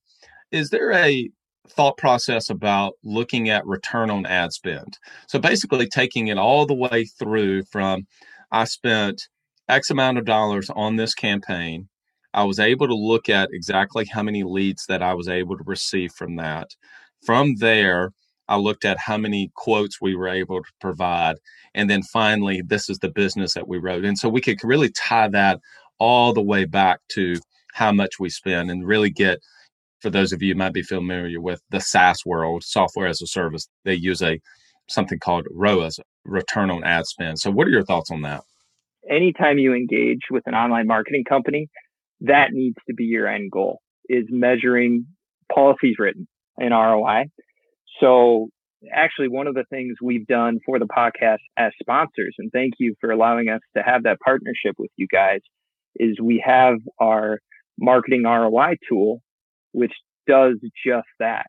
Is 0.53 0.71
there 0.71 0.93
a 0.93 1.29
thought 1.69 1.97
process 1.97 2.51
about 2.51 2.95
looking 3.03 3.49
at 3.49 3.67
return 3.67 4.11
on 4.11 4.27
ad 4.27 4.53
spend? 4.53 4.99
So 5.27 5.39
basically 5.39 5.89
taking 5.89 6.29
it 6.29 6.39
all 6.39 6.67
the 6.67 6.75
way 6.75 7.05
through 7.05 7.65
from 7.65 8.07
I 8.53 8.65
spent 8.65 9.29
X 9.69 9.91
amount 9.91 10.19
of 10.19 10.25
dollars 10.25 10.69
on 10.71 10.97
this 10.97 11.15
campaign. 11.15 11.89
I 12.35 12.45
was 12.45 12.59
able 12.59 12.89
to 12.89 12.95
look 12.95 13.29
at 13.29 13.51
exactly 13.53 14.05
how 14.05 14.23
many 14.23 14.43
leads 14.43 14.87
that 14.87 15.03
I 15.03 15.15
was 15.15 15.29
able 15.29 15.57
to 15.57 15.65
receive 15.65 16.13
from 16.13 16.37
that. 16.37 16.75
From 17.25 17.57
there, 17.57 18.13
I 18.51 18.57
looked 18.57 18.85
at 18.85 18.99
how 18.99 19.17
many 19.17 19.53
quotes 19.55 20.01
we 20.01 20.17
were 20.17 20.29
able 20.29 20.61
to 20.61 20.71
provide. 20.81 21.37
And 21.73 21.89
then 21.89 22.03
finally, 22.03 22.63
this 22.67 22.91
is 22.91 22.99
the 22.99 23.09
business 23.09 23.55
that 23.55 23.69
we 23.69 23.79
wrote. 23.79 24.05
And 24.05 24.19
so 24.19 24.29
we 24.29 24.41
could 24.41 24.59
really 24.65 24.91
tie 24.91 25.29
that 25.29 25.61
all 26.01 26.35
the 26.35 26.43
way 26.43 26.65
back 26.65 26.99
to 27.13 27.37
how 27.75 27.93
much 27.93 28.19
we 28.19 28.29
spend 28.29 28.69
and 28.69 28.85
really 28.85 29.09
get, 29.09 29.39
for 30.01 30.11
those 30.11 30.33
of 30.33 30.43
you 30.43 30.57
might 30.57 30.73
be 30.73 30.83
familiar 30.83 31.41
with 31.41 31.63
the 31.71 31.81
SaaS 31.81 32.27
world, 32.27 32.65
software 32.65 33.07
as 33.07 33.23
a 33.23 33.27
service, 33.29 33.69
they 33.85 33.95
use 33.95 34.21
a 34.21 34.41
something 34.89 35.21
called 35.21 35.47
ROAS, 35.53 36.01
return 36.25 36.73
on 36.73 36.83
ad 36.83 37.07
spend. 37.07 37.39
So 37.39 37.53
what 37.53 37.69
are 37.69 37.71
your 37.71 37.85
thoughts 37.85 38.11
on 38.11 38.23
that? 38.23 38.43
Anytime 39.09 39.59
you 39.59 39.75
engage 39.75 40.23
with 40.29 40.43
an 40.47 40.55
online 40.55 40.89
marketing 40.89 41.23
company, 41.23 41.69
that 42.23 42.49
needs 42.51 42.79
to 42.89 42.95
be 42.95 43.05
your 43.05 43.29
end 43.29 43.53
goal 43.53 43.79
is 44.09 44.25
measuring 44.29 45.07
policies 45.55 45.95
written 46.01 46.27
in 46.59 46.73
ROI 46.73 47.27
so 48.01 48.49
actually 48.93 49.29
one 49.29 49.47
of 49.47 49.55
the 49.55 49.65
things 49.71 49.97
we've 50.03 50.27
done 50.27 50.59
for 50.65 50.79
the 50.79 50.87
podcast 50.87 51.39
as 51.57 51.73
sponsors, 51.81 52.35
and 52.39 52.51
thank 52.53 52.75
you 52.79 52.95
for 53.01 53.11
allowing 53.11 53.49
us 53.49 53.61
to 53.77 53.83
have 53.83 54.05
that 54.05 54.19
partnership 54.25 54.75
with 54.79 54.91
you 54.97 55.07
guys, 55.13 55.41
is 55.97 56.21
we 56.21 56.43
have 56.45 56.77
our 57.01 57.41
marketing 57.79 58.23
ROI 58.25 58.77
tool, 58.89 59.21
which 59.73 59.93
does 60.27 60.57
just 60.87 61.09
that. 61.19 61.47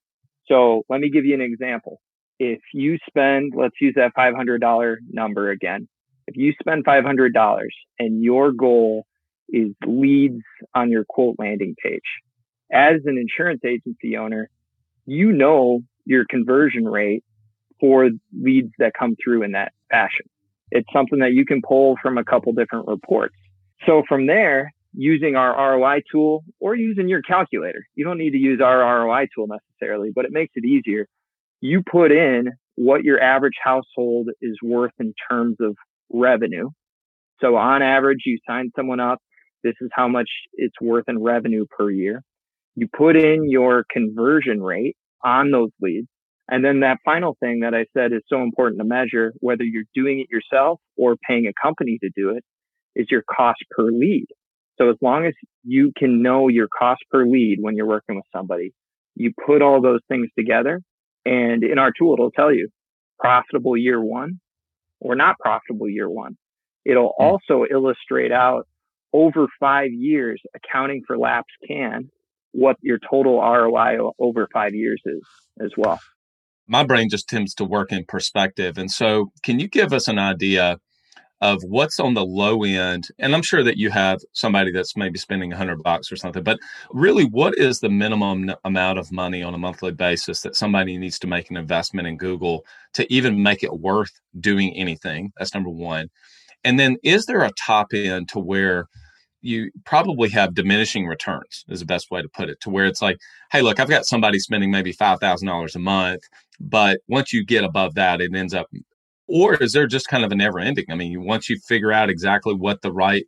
So 0.48 0.84
let 0.90 1.00
me 1.00 1.10
give 1.10 1.26
you 1.26 1.36
an 1.36 1.42
example. 1.42 2.00
If 2.40 2.60
you 2.74 2.98
spend, 3.08 3.54
let's 3.56 3.76
use 3.80 3.94
that 3.96 4.12
$500 4.18 4.96
number 5.10 5.52
again. 5.52 5.88
If 6.28 6.36
you 6.38 6.54
spend 6.60 6.86
$500 6.86 7.58
and 8.00 8.24
your 8.24 8.52
goal 8.52 9.06
is 9.50 9.74
leads 9.86 10.42
on 10.74 10.90
your 10.90 11.06
quote 11.08 11.36
landing 11.38 11.76
page, 11.84 12.02
as 12.72 13.02
an 13.06 13.18
insurance 13.18 13.62
agency 13.66 14.18
owner, 14.18 14.50
you 15.06 15.32
know 15.32 15.82
your 16.12 16.26
conversion 16.30 16.86
rate 16.86 17.24
for 17.80 18.10
leads 18.40 18.72
that 18.78 18.94
come 18.98 19.16
through 19.22 19.44
in 19.44 19.54
that 19.54 19.72
fashion. 19.90 20.26
It's 20.70 20.88
something 20.94 21.20
that 21.20 21.34
you 21.34 21.46
can 21.46 21.62
pull 21.68 21.96
from 22.02 22.18
a 22.18 22.24
couple 22.24 22.54
different 22.54 22.88
reports. 22.88 23.36
So 23.86 24.04
from 24.08 24.28
there, 24.28 24.72
using 24.94 25.36
our 25.36 25.56
ROI 25.56 26.02
tool 26.12 26.44
or 26.60 26.76
using 26.76 27.08
your 27.08 27.22
calculator, 27.22 27.86
you 27.96 28.04
don't 28.04 28.18
need 28.18 28.32
to 28.32 28.38
use 28.38 28.62
our 28.62 28.80
ROI 28.80 29.28
tool 29.34 29.48
necessarily, 29.48 30.12
but 30.14 30.26
it 30.26 30.32
makes 30.32 30.52
it 30.56 30.66
easier. 30.66 31.08
You 31.62 31.82
put 31.90 32.12
in 32.12 32.52
what 32.76 33.04
your 33.04 33.22
average 33.22 33.56
household 33.64 34.30
is 34.42 34.58
worth 34.62 34.94
in 35.00 35.14
terms 35.30 35.58
of 35.60 35.76
revenue. 36.12 36.70
So 37.40 37.56
on 37.56 37.82
average, 37.82 38.22
you 38.26 38.38
sign 38.48 38.72
someone 38.76 39.00
up. 39.00 39.20
This 39.64 39.76
is 39.82 39.90
how 39.94 40.08
much 40.08 40.30
it's 40.54 40.80
worth 40.82 41.06
in 41.08 41.22
revenue 41.22 41.66
per 41.70 41.90
year. 41.90 42.24
You 42.76 42.88
put 42.88 43.16
in 43.16 43.50
your 43.50 43.86
conversion 43.92 44.62
rate 44.62 44.96
on 45.24 45.52
those 45.52 45.72
leads. 45.82 46.08
And 46.50 46.66
then 46.66 46.82
that 46.82 46.98
final 47.06 47.38
thing 47.40 47.62
that 47.62 47.74
I 47.74 47.86
said 47.96 48.12
is 48.12 48.22
so 48.28 48.42
important 48.42 48.80
to 48.80 48.86
measure, 48.86 49.34
whether 49.40 49.64
you're 49.64 49.86
doing 49.96 50.20
it 50.20 50.28
yourself 50.30 50.80
or 50.98 51.16
paying 51.28 51.48
a 51.48 51.54
company 51.62 51.98
to 52.04 52.10
do 52.16 52.32
it, 52.32 52.44
is 52.96 53.08
your 53.10 53.24
cost 53.24 53.60
per 53.72 53.86
lead. 53.86 54.26
So 54.78 54.90
as 54.90 54.98
long 55.02 55.26
as 55.26 55.34
you 55.64 55.94
can 55.98 56.22
know 56.22 56.50
your 56.50 56.68
cost 56.68 57.02
per 57.10 57.26
lead 57.26 57.60
when 57.62 57.76
you're 57.76 57.86
working 57.86 58.16
with 58.16 58.26
somebody, 58.36 58.74
you 59.16 59.32
put 59.46 59.62
all 59.62 59.82
those 59.82 60.02
things 60.10 60.30
together. 60.38 60.82
And 61.26 61.64
in 61.64 61.78
our 61.78 61.92
tool, 61.98 62.14
it'll 62.14 62.32
tell 62.32 62.54
you 62.54 62.68
profitable 63.20 63.78
year 63.78 64.02
one 64.02 64.40
or 65.00 65.16
not 65.16 65.38
profitable 65.40 65.90
year 65.90 66.10
one. 66.10 66.36
It'll 66.84 67.14
hmm. 67.18 67.24
also 67.24 67.66
illustrate 67.70 68.32
out 68.32 68.68
over 69.14 69.48
five 69.60 69.92
years 69.92 70.42
accounting 70.56 71.04
for 71.06 71.18
lapse 71.18 71.54
can 71.68 72.10
what 72.52 72.78
your 72.82 73.00
total 73.10 73.40
ROI 73.40 74.12
over 74.20 74.48
five 74.54 74.74
years 74.74 75.02
is 75.06 75.22
as 75.62 75.72
well. 75.78 76.00
My 76.68 76.84
brain 76.84 77.10
just 77.10 77.28
tends 77.28 77.54
to 77.56 77.66
work 77.66 77.92
in 77.92 78.06
perspective. 78.06 78.78
And 78.78 78.90
so, 78.90 79.32
can 79.44 79.60
you 79.60 79.68
give 79.68 79.94
us 79.94 80.08
an 80.08 80.20
idea 80.20 80.78
of 81.42 81.60
what's 81.64 82.00
on 82.00 82.14
the 82.14 82.24
low 82.24 82.64
end? 82.64 83.08
And 83.20 83.36
I'm 83.36 83.42
sure 83.42 83.64
that 83.64 83.78
you 83.78 83.90
have 83.90 84.20
somebody 84.34 84.72
that's 84.72 84.96
maybe 84.96 85.18
spending 85.18 85.50
100 85.50 85.82
bucks 85.84 86.12
or 86.12 86.16
something, 86.16 86.44
but 86.44 86.60
really, 86.92 87.26
what 87.26 87.58
is 87.58 87.80
the 87.80 87.90
minimum 87.90 88.54
amount 88.64 89.00
of 89.00 89.12
money 89.12 89.44
on 89.44 89.54
a 89.54 89.58
monthly 89.58 89.92
basis 89.92 90.42
that 90.42 90.56
somebody 90.56 90.98
needs 90.98 91.20
to 91.20 91.28
make 91.28 91.50
an 91.50 91.58
investment 91.58 92.08
in 92.08 92.18
Google 92.18 92.64
to 92.94 93.12
even 93.12 93.42
make 93.42 93.64
it 93.64 93.80
worth 93.80 94.22
doing 94.40 94.74
anything? 94.76 95.34
That's 95.38 95.54
number 95.54 95.72
one. 95.72 96.10
And 96.64 96.80
then, 96.80 96.98
is 97.04 97.26
there 97.26 97.42
a 97.42 97.52
top 97.58 97.88
end 97.94 98.30
to 98.30 98.40
where 98.40 98.88
you 99.42 99.72
probably 99.86 100.30
have 100.30 100.54
diminishing 100.54 101.08
returns 101.08 101.66
is 101.68 101.80
the 101.80 101.86
best 101.86 102.12
way 102.12 102.22
to 102.22 102.30
put 102.30 102.50
it 102.50 102.60
to 102.62 102.70
where 102.70 102.86
it's 102.86 103.02
like 103.02 103.18
hey 103.52 103.62
look 103.62 103.80
i've 103.80 103.90
got 103.90 104.06
somebody 104.06 104.40
spending 104.40 104.72
maybe 104.72 104.94
$5000 104.94 105.76
a 105.76 105.80
month 105.80 106.22
but 106.60 107.00
once 107.08 107.34
you 107.34 107.44
get 107.44 107.64
above 107.64 107.96
that 107.96 108.22
it 108.22 108.34
ends 108.34 108.54
up 108.54 108.68
or 109.28 109.56
is 109.56 109.74
there 109.74 109.88
just 109.88 110.10
kind 110.10 110.26
of 110.26 110.32
a 110.32 110.36
never 110.36 110.60
ending? 110.60 110.86
I 110.90 110.96
mean 110.96 111.24
once 111.24 111.50
you 111.50 111.58
figure 111.60 111.92
out 111.92 112.10
exactly 112.10 112.54
what 112.54 112.82
the 112.82 112.92
right 112.92 113.26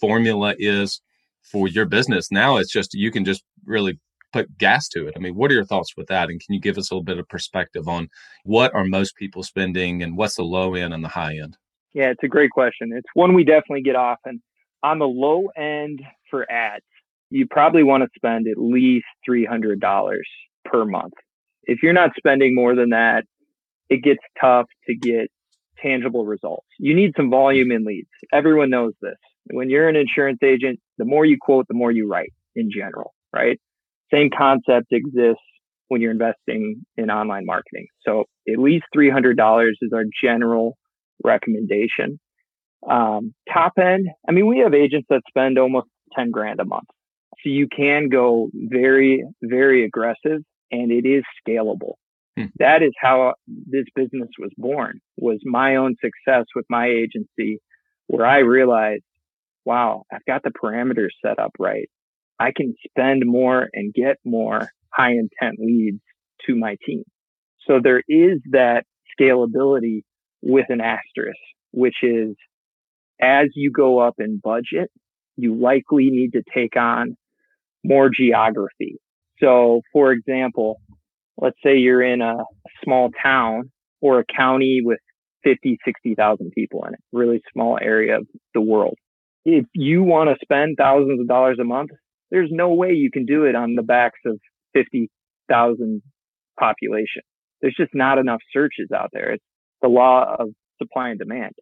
formula 0.00 0.54
is 0.58 1.00
for 1.42 1.68
your 1.68 1.86
business 1.86 2.30
now 2.30 2.56
it's 2.56 2.72
just 2.72 2.94
you 2.94 3.10
can 3.10 3.24
just 3.24 3.44
really 3.64 3.98
put 4.32 4.58
gas 4.58 4.88
to 4.88 5.06
it. 5.06 5.14
I 5.16 5.20
mean 5.20 5.34
what 5.36 5.50
are 5.50 5.54
your 5.54 5.64
thoughts 5.64 5.96
with 5.96 6.08
that? 6.08 6.28
And 6.28 6.40
can 6.40 6.54
you 6.54 6.60
give 6.60 6.78
us 6.78 6.90
a 6.90 6.94
little 6.94 7.04
bit 7.04 7.18
of 7.18 7.28
perspective 7.28 7.86
on 7.86 8.08
what 8.44 8.74
are 8.74 8.84
most 8.84 9.16
people 9.16 9.42
spending 9.42 10.02
and 10.02 10.16
what's 10.16 10.36
the 10.36 10.42
low 10.42 10.74
end 10.74 10.92
and 10.92 11.04
the 11.04 11.08
high 11.08 11.36
end? 11.36 11.56
Yeah 11.92 12.10
it's 12.10 12.24
a 12.24 12.28
great 12.28 12.50
question. 12.50 12.92
It's 12.92 13.08
one 13.14 13.34
we 13.34 13.44
definitely 13.44 13.82
get 13.82 13.96
often 13.96 14.42
on 14.84 14.98
the 14.98 15.06
low 15.06 15.46
end 15.56 16.02
for 16.30 16.50
ads, 16.50 16.84
you 17.30 17.46
probably 17.50 17.82
want 17.82 18.04
to 18.04 18.08
spend 18.14 18.46
at 18.46 18.58
least 18.58 19.06
$300 19.28 19.80
per 20.66 20.84
month. 20.84 21.14
If 21.64 21.82
you're 21.82 21.94
not 21.94 22.10
spending 22.16 22.54
more 22.54 22.76
than 22.76 22.90
that, 22.90 23.24
it 23.88 24.02
gets 24.02 24.20
tough 24.40 24.66
to 24.86 24.94
get 24.94 25.30
tangible 25.82 26.26
results. 26.26 26.66
You 26.78 26.94
need 26.94 27.12
some 27.16 27.30
volume 27.30 27.72
in 27.72 27.84
leads. 27.84 28.08
Everyone 28.32 28.70
knows 28.70 28.92
this. 29.00 29.16
When 29.50 29.70
you're 29.70 29.88
an 29.88 29.96
insurance 29.96 30.38
agent, 30.42 30.78
the 30.98 31.04
more 31.04 31.24
you 31.24 31.36
quote, 31.40 31.66
the 31.68 31.74
more 31.74 31.90
you 31.90 32.08
write 32.08 32.32
in 32.54 32.70
general, 32.70 33.14
right? 33.34 33.58
Same 34.12 34.30
concept 34.36 34.86
exists 34.90 35.42
when 35.88 36.00
you're 36.00 36.12
investing 36.12 36.84
in 36.96 37.10
online 37.10 37.46
marketing. 37.46 37.86
So 38.06 38.24
at 38.48 38.58
least 38.58 38.84
$300 38.96 39.70
is 39.80 39.92
our 39.94 40.04
general 40.22 40.76
recommendation. 41.22 42.18
Um, 42.88 43.34
top 43.52 43.72
end, 43.78 44.08
I 44.28 44.32
mean, 44.32 44.46
we 44.46 44.58
have 44.58 44.74
agents 44.74 45.06
that 45.10 45.22
spend 45.28 45.58
almost 45.58 45.86
10 46.16 46.30
grand 46.30 46.60
a 46.60 46.64
month. 46.64 46.88
So 47.42 47.50
you 47.50 47.68
can 47.74 48.08
go 48.08 48.50
very, 48.54 49.24
very 49.42 49.84
aggressive 49.84 50.42
and 50.70 50.90
it 50.90 51.06
is 51.06 51.24
scalable. 51.46 51.94
Hmm. 52.36 52.46
That 52.58 52.82
is 52.82 52.92
how 53.00 53.34
this 53.46 53.84
business 53.94 54.28
was 54.38 54.50
born 54.56 55.00
was 55.16 55.38
my 55.44 55.76
own 55.76 55.96
success 56.02 56.44
with 56.54 56.66
my 56.68 56.88
agency 56.88 57.58
where 58.06 58.26
I 58.26 58.38
realized, 58.38 59.04
wow, 59.64 60.04
I've 60.12 60.24
got 60.26 60.42
the 60.42 60.50
parameters 60.50 61.10
set 61.24 61.38
up 61.38 61.52
right. 61.58 61.88
I 62.38 62.52
can 62.54 62.74
spend 62.88 63.24
more 63.24 63.68
and 63.72 63.94
get 63.94 64.16
more 64.24 64.68
high 64.92 65.12
intent 65.12 65.58
leads 65.58 66.00
to 66.46 66.54
my 66.54 66.76
team. 66.84 67.04
So 67.66 67.80
there 67.82 68.02
is 68.08 68.40
that 68.50 68.84
scalability 69.18 70.02
with 70.42 70.66
an 70.68 70.80
asterisk, 70.80 71.38
which 71.70 71.96
is 72.02 72.36
as 73.20 73.48
you 73.54 73.70
go 73.70 73.98
up 73.98 74.14
in 74.18 74.40
budget, 74.42 74.90
you 75.36 75.54
likely 75.54 76.10
need 76.10 76.32
to 76.32 76.42
take 76.54 76.76
on 76.76 77.16
more 77.84 78.08
geography. 78.08 78.96
So, 79.40 79.82
for 79.92 80.12
example, 80.12 80.80
let's 81.36 81.56
say 81.64 81.76
you're 81.76 82.02
in 82.02 82.22
a 82.22 82.36
small 82.82 83.10
town 83.22 83.70
or 84.00 84.20
a 84.20 84.24
county 84.24 84.80
with 84.82 84.98
50, 85.44 85.78
60,000 85.84 86.52
people 86.52 86.84
in 86.86 86.94
it, 86.94 87.00
really 87.12 87.42
small 87.52 87.78
area 87.80 88.18
of 88.18 88.26
the 88.54 88.60
world. 88.60 88.96
If 89.44 89.66
you 89.74 90.02
want 90.02 90.30
to 90.30 90.36
spend 90.42 90.76
thousands 90.78 91.20
of 91.20 91.28
dollars 91.28 91.58
a 91.60 91.64
month, 91.64 91.90
there's 92.30 92.50
no 92.50 92.70
way 92.70 92.92
you 92.92 93.10
can 93.10 93.26
do 93.26 93.44
it 93.44 93.54
on 93.54 93.74
the 93.74 93.82
backs 93.82 94.20
of 94.24 94.38
50,000 94.72 96.02
population. 96.58 97.22
There's 97.60 97.76
just 97.76 97.94
not 97.94 98.18
enough 98.18 98.40
searches 98.52 98.88
out 98.94 99.10
there. 99.12 99.32
It's 99.32 99.44
the 99.82 99.88
law 99.88 100.34
of 100.38 100.48
supply 100.78 101.10
and 101.10 101.18
demand. 101.18 101.52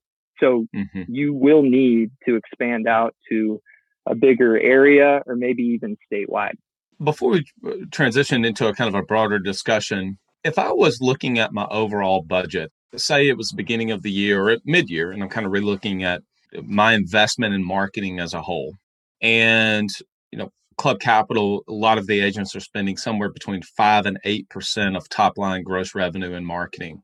So 0.42 0.66
mm-hmm. 0.74 1.02
you 1.08 1.32
will 1.32 1.62
need 1.62 2.10
to 2.26 2.36
expand 2.36 2.88
out 2.88 3.14
to 3.30 3.60
a 4.06 4.14
bigger 4.14 4.58
area 4.58 5.22
or 5.26 5.36
maybe 5.36 5.62
even 5.62 5.96
statewide. 6.12 6.54
Before 7.02 7.32
we 7.32 7.46
uh, 7.66 7.72
transition 7.90 8.44
into 8.44 8.66
a 8.68 8.74
kind 8.74 8.88
of 8.88 8.94
a 8.94 9.04
broader 9.04 9.38
discussion, 9.38 10.18
if 10.44 10.58
I 10.58 10.72
was 10.72 10.98
looking 11.00 11.38
at 11.38 11.52
my 11.52 11.66
overall 11.70 12.22
budget, 12.22 12.72
say 12.96 13.28
it 13.28 13.36
was 13.36 13.48
the 13.48 13.56
beginning 13.56 13.90
of 13.90 14.02
the 14.02 14.10
year 14.10 14.42
or 14.42 14.50
at 14.50 14.60
mid 14.64 14.90
year, 14.90 15.12
and 15.12 15.22
I'm 15.22 15.28
kind 15.28 15.46
of 15.46 15.52
relooking 15.52 16.02
at 16.02 16.22
my 16.62 16.94
investment 16.94 17.54
in 17.54 17.64
marketing 17.64 18.18
as 18.18 18.34
a 18.34 18.42
whole, 18.42 18.74
and 19.20 19.88
you 20.30 20.38
know, 20.38 20.50
Club 20.76 21.00
Capital, 21.00 21.62
a 21.68 21.72
lot 21.72 21.98
of 21.98 22.06
the 22.06 22.20
agents 22.20 22.54
are 22.56 22.60
spending 22.60 22.96
somewhere 22.96 23.30
between 23.30 23.62
five 23.62 24.06
and 24.06 24.18
eight 24.24 24.48
percent 24.48 24.96
of 24.96 25.08
top 25.08 25.38
line 25.38 25.62
gross 25.62 25.94
revenue 25.94 26.34
in 26.34 26.44
marketing. 26.44 27.02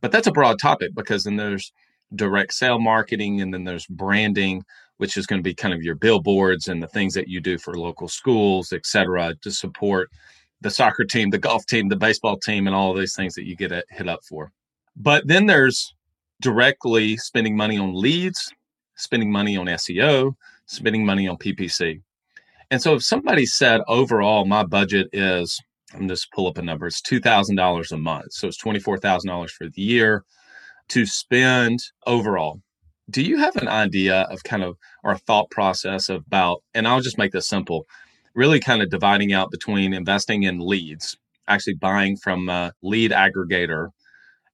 But 0.00 0.12
that's 0.12 0.26
a 0.26 0.32
broad 0.32 0.58
topic 0.58 0.90
because 0.94 1.24
then 1.24 1.36
there's 1.36 1.72
direct 2.14 2.52
sale 2.52 2.78
marketing 2.78 3.40
and 3.40 3.52
then 3.52 3.64
there's 3.64 3.86
branding 3.86 4.64
which 5.00 5.16
is 5.16 5.26
going 5.26 5.38
to 5.38 5.42
be 5.42 5.54
kind 5.54 5.72
of 5.72 5.82
your 5.82 5.94
billboards 5.94 6.68
and 6.68 6.82
the 6.82 6.86
things 6.86 7.14
that 7.14 7.26
you 7.26 7.40
do 7.40 7.56
for 7.56 7.72
local 7.78 8.06
schools, 8.06 8.70
et 8.70 8.84
cetera, 8.84 9.34
to 9.40 9.50
support 9.50 10.10
the 10.60 10.68
soccer 10.68 11.04
team, 11.04 11.30
the 11.30 11.38
golf 11.38 11.64
team, 11.64 11.88
the 11.88 11.96
baseball 11.96 12.36
team, 12.36 12.66
and 12.66 12.76
all 12.76 12.92
these 12.92 13.16
things 13.16 13.34
that 13.34 13.46
you 13.46 13.56
get 13.56 13.72
hit 13.88 14.08
up 14.10 14.22
for. 14.22 14.52
But 14.96 15.26
then 15.26 15.46
there's 15.46 15.94
directly 16.42 17.16
spending 17.16 17.56
money 17.56 17.78
on 17.78 17.94
leads, 17.94 18.52
spending 18.94 19.32
money 19.32 19.56
on 19.56 19.68
SEO, 19.68 20.34
spending 20.66 21.06
money 21.06 21.26
on 21.26 21.38
PPC. 21.38 22.02
And 22.70 22.82
so 22.82 22.94
if 22.96 23.02
somebody 23.02 23.46
said 23.46 23.80
overall 23.88 24.44
my 24.44 24.64
budget 24.64 25.08
is 25.14 25.58
I'm 25.94 26.08
just 26.08 26.30
pull 26.32 26.46
up 26.46 26.58
a 26.58 26.62
number, 26.62 26.86
it's 26.86 27.00
two 27.00 27.20
thousand 27.20 27.56
dollars 27.56 27.90
a 27.92 27.96
month. 27.96 28.34
So 28.34 28.48
it's 28.48 28.58
twenty 28.58 28.80
four 28.80 28.98
thousand 28.98 29.28
dollars 29.28 29.52
for 29.52 29.66
the 29.66 29.80
year 29.80 30.24
to 30.90 31.06
spend 31.06 31.80
overall. 32.06 32.60
Do 33.08 33.22
you 33.22 33.38
have 33.38 33.56
an 33.56 33.68
idea 33.68 34.22
of 34.30 34.44
kind 34.44 34.62
of 34.62 34.76
our 35.02 35.16
thought 35.16 35.50
process 35.50 36.08
about, 36.08 36.62
and 36.74 36.86
I'll 36.86 37.00
just 37.00 37.18
make 37.18 37.32
this 37.32 37.48
simple, 37.48 37.86
really 38.34 38.60
kind 38.60 38.82
of 38.82 38.90
dividing 38.90 39.32
out 39.32 39.50
between 39.50 39.92
investing 39.92 40.44
in 40.44 40.60
leads, 40.60 41.16
actually 41.48 41.74
buying 41.74 42.16
from 42.16 42.48
a 42.48 42.72
lead 42.82 43.10
aggregator, 43.10 43.88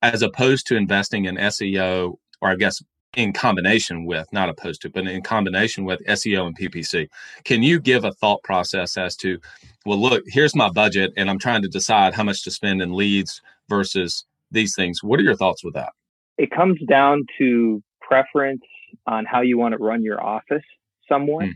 as 0.03 0.23
opposed 0.23 0.67
to 0.69 0.77
investing 0.77 1.27
in 1.27 1.37
SEO, 1.37 2.17
or 2.41 2.51
I 2.51 2.57
guess 2.57 2.83
in 3.15 3.33
combination 3.33 4.05
with, 4.05 4.31
not 4.33 4.49
opposed 4.49 4.83
to, 4.83 4.91
but 4.91 5.07
in 5.07 5.23
combination 5.23 5.85
with 5.85 6.05
SEO 6.07 6.47
and 6.47 6.59
PPC. 6.59 7.09
Can 7.45 7.63
you 7.63 7.81
give 7.81 8.05
a 8.05 8.13
thought 8.13 8.43
process 8.43 8.97
as 8.97 9.17
to, 9.17 9.39
well, 9.85 9.99
look, 9.99 10.23
here's 10.27 10.55
my 10.55 10.71
budget, 10.71 11.13
and 11.17 11.31
I'm 11.31 11.39
trying 11.39 11.63
to 11.63 11.69
decide 11.69 12.15
how 12.15 12.25
much 12.25 12.45
to 12.45 12.51
spend 12.51 12.83
in 12.83 12.93
leads 12.93 13.41
versus 13.69 14.25
these 14.51 14.75
things. 14.75 15.03
What 15.03 15.21
are 15.21 15.25
your 15.25 15.37
thoughts 15.37 15.65
with 15.65 15.75
that? 15.75 15.93
It 16.39 16.51
comes 16.51 16.79
down 16.89 17.25
to 17.39 17.83
preference 18.01 18.63
on 19.07 19.25
how 19.25 19.41
you 19.41 19.59
want 19.59 19.73
to 19.73 19.79
run 19.79 20.03
your 20.03 20.23
office 20.23 20.65
somewhat. 21.09 21.47
Hmm. 21.47 21.53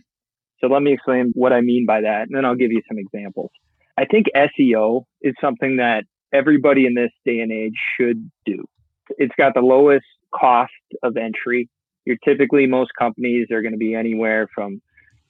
So 0.60 0.66
let 0.66 0.82
me 0.82 0.92
explain 0.92 1.32
what 1.34 1.52
I 1.52 1.60
mean 1.62 1.86
by 1.86 2.02
that, 2.02 2.22
and 2.22 2.34
then 2.34 2.44
I'll 2.44 2.54
give 2.54 2.70
you 2.70 2.82
some 2.86 2.98
examples. 2.98 3.50
I 3.96 4.04
think 4.04 4.26
SEO 4.34 5.04
is 5.22 5.34
something 5.40 5.76
that 5.76 6.04
everybody 6.32 6.86
in 6.86 6.94
this 6.94 7.10
day 7.24 7.40
and 7.40 7.50
age 7.50 7.74
should 7.98 8.30
do. 8.44 8.64
It's 9.18 9.34
got 9.36 9.54
the 9.54 9.60
lowest 9.60 10.06
cost 10.34 10.72
of 11.02 11.16
entry. 11.16 11.68
You're 12.04 12.18
typically, 12.24 12.66
most 12.66 12.90
companies 12.98 13.48
are 13.50 13.62
going 13.62 13.72
to 13.72 13.78
be 13.78 13.94
anywhere 13.94 14.48
from 14.54 14.80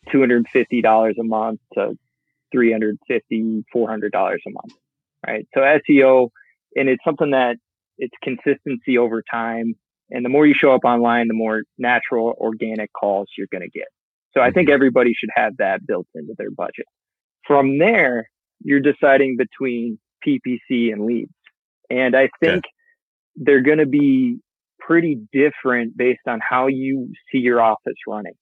$250 0.08 1.12
a 1.18 1.22
month 1.22 1.60
to 1.74 1.96
$350, 2.54 2.94
$400 3.74 4.38
a 4.46 4.50
month, 4.50 4.72
right? 5.26 5.46
So 5.54 5.60
SEO, 5.60 6.28
and 6.76 6.88
it's 6.88 7.04
something 7.04 7.30
that 7.30 7.56
it's 8.00 8.14
consistency 8.22 8.98
over 8.98 9.22
time. 9.30 9.74
And 10.10 10.24
the 10.24 10.28
more 10.28 10.46
you 10.46 10.54
show 10.54 10.74
up 10.74 10.84
online, 10.84 11.28
the 11.28 11.34
more 11.34 11.62
natural, 11.78 12.34
organic 12.38 12.92
calls 12.92 13.28
you're 13.38 13.46
going 13.52 13.62
to 13.62 13.70
get. 13.70 13.86
So 14.34 14.40
I 14.40 14.50
think 14.50 14.68
mm-hmm. 14.68 14.74
everybody 14.74 15.12
should 15.18 15.30
have 15.34 15.56
that 15.58 15.86
built 15.86 16.06
into 16.14 16.34
their 16.36 16.50
budget. 16.50 16.86
From 17.46 17.78
there, 17.78 18.28
you're 18.62 18.80
deciding 18.80 19.36
between 19.36 19.98
PPC 20.26 20.92
and 20.92 21.04
leads. 21.04 21.32
And 21.88 22.16
I 22.16 22.28
think 22.40 22.58
okay. 22.58 22.68
they're 23.36 23.62
going 23.62 23.78
to 23.78 23.86
be 23.86 24.38
pretty 24.78 25.20
different 25.32 25.96
based 25.96 26.26
on 26.26 26.40
how 26.40 26.66
you 26.66 27.12
see 27.30 27.38
your 27.38 27.60
office 27.60 27.96
running. 28.06 28.34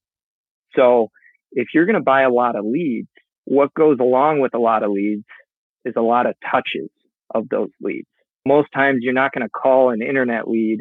So 0.77 1.09
if 1.53 1.68
you're 1.75 1.87
going 1.87 1.97
to 1.97 2.03
buy 2.03 2.23
a 2.23 2.31
lot 2.31 2.57
of 2.57 2.64
leads, 2.64 3.09
what 3.44 3.73
goes 3.75 3.99
along 4.01 4.40
with 4.40 4.55
a 4.55 4.59
lot 4.59 4.83
of 4.83 4.90
leads 4.90 5.25
is 5.85 5.94
a 5.97 6.03
lot 6.03 6.27
of 6.27 6.35
touches 6.51 6.90
of 7.35 7.49
those 7.49 7.71
leads. 7.81 8.09
Most 8.49 8.69
times 8.75 9.01
you're 9.03 9.13
not 9.13 9.33
going 9.33 9.47
to 9.47 9.51
call 9.51 9.91
an 9.91 10.01
internet 10.01 10.49
lead 10.49 10.79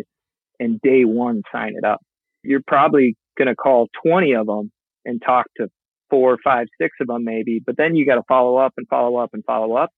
and 0.58 0.80
day 0.80 1.04
one 1.04 1.42
sign 1.52 1.74
it 1.76 1.86
up. 1.86 2.00
You're 2.42 2.64
probably 2.66 3.18
going 3.38 3.50
to 3.50 3.56
call 3.56 3.90
20 4.06 4.36
of 4.36 4.48
them 4.48 4.72
and 5.04 5.22
talk 5.22 5.48
to 5.58 5.68
four, 6.10 6.38
five, 6.42 6.68
six 6.82 6.96
of 7.02 7.08
them 7.08 7.26
maybe, 7.26 7.62
but 7.64 7.76
then 7.78 7.98
you 7.98 8.06
got 8.06 8.16
to 8.16 8.24
follow 8.26 8.56
up 8.56 8.74
and 8.78 8.88
follow 8.88 9.18
up 9.18 9.32
and 9.34 9.44
follow 9.44 9.76
up. 9.76 9.90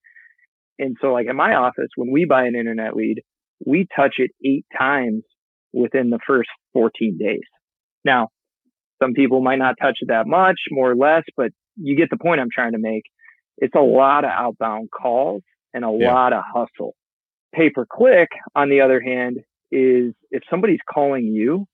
And 0.80 0.98
so 1.00 1.10
like 1.10 1.28
in 1.30 1.36
my 1.36 1.54
office, 1.54 1.90
when 1.96 2.12
we 2.12 2.26
buy 2.26 2.46
an 2.46 2.56
internet 2.56 2.96
lead, 2.96 3.22
we 3.64 3.86
touch 3.96 4.16
it 4.18 4.32
eight 4.44 4.66
times 4.76 5.24
within 5.72 6.10
the 6.10 6.20
first 6.26 6.50
14 6.74 7.18
days. 7.20 7.42
Now, 8.04 8.30
some 9.00 9.14
people 9.14 9.42
might 9.42 9.60
not 9.60 9.76
touch 9.80 10.00
it 10.02 10.08
that 10.08 10.26
much, 10.26 10.58
more 10.72 10.92
or 10.92 10.96
less, 10.96 11.24
but 11.38 11.52
you 11.76 11.96
get 11.96 12.10
the 12.10 12.18
point 12.18 12.42
I'm 12.42 12.50
trying 12.52 12.72
to 12.72 12.80
make. 12.80 13.04
It's 13.60 13.76
a 13.76 13.82
lot 13.82 14.24
of 14.24 14.32
outbound 14.34 14.90
calls 14.90 15.44
and 15.74 15.86
a 15.86 15.96
yeah. 15.98 16.12
lot 16.12 16.34
of 16.34 16.42
hustle. 16.52 16.96
Pay 17.54 17.72
per 17.72 17.86
click, 17.86 18.30
on 18.56 18.70
the 18.70 18.82
other 18.82 19.02
hand, 19.02 19.38
is 19.72 20.14
if 20.32 20.44
somebody's 20.50 20.80
calling 20.92 21.26
you, 21.26 21.66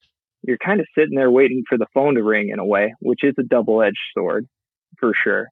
you're 0.43 0.57
kind 0.57 0.79
of 0.79 0.87
sitting 0.97 1.15
there 1.15 1.31
waiting 1.31 1.63
for 1.67 1.77
the 1.77 1.87
phone 1.93 2.15
to 2.15 2.23
ring 2.23 2.49
in 2.49 2.59
a 2.59 2.65
way, 2.65 2.93
which 2.99 3.23
is 3.23 3.33
a 3.39 3.43
double 3.43 3.81
edged 3.81 3.97
sword 4.13 4.47
for 4.99 5.13
sure. 5.23 5.47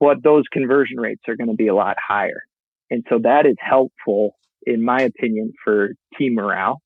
But 0.00 0.22
those 0.22 0.44
conversion 0.52 0.98
rates 0.98 1.22
are 1.28 1.36
going 1.36 1.50
to 1.50 1.56
be 1.56 1.68
a 1.68 1.74
lot 1.74 1.96
higher. 1.98 2.42
And 2.90 3.04
so 3.08 3.20
that 3.22 3.46
is 3.46 3.56
helpful, 3.58 4.36
in 4.66 4.84
my 4.84 5.00
opinion, 5.02 5.52
for 5.64 5.90
team 6.18 6.34
morale 6.34 6.80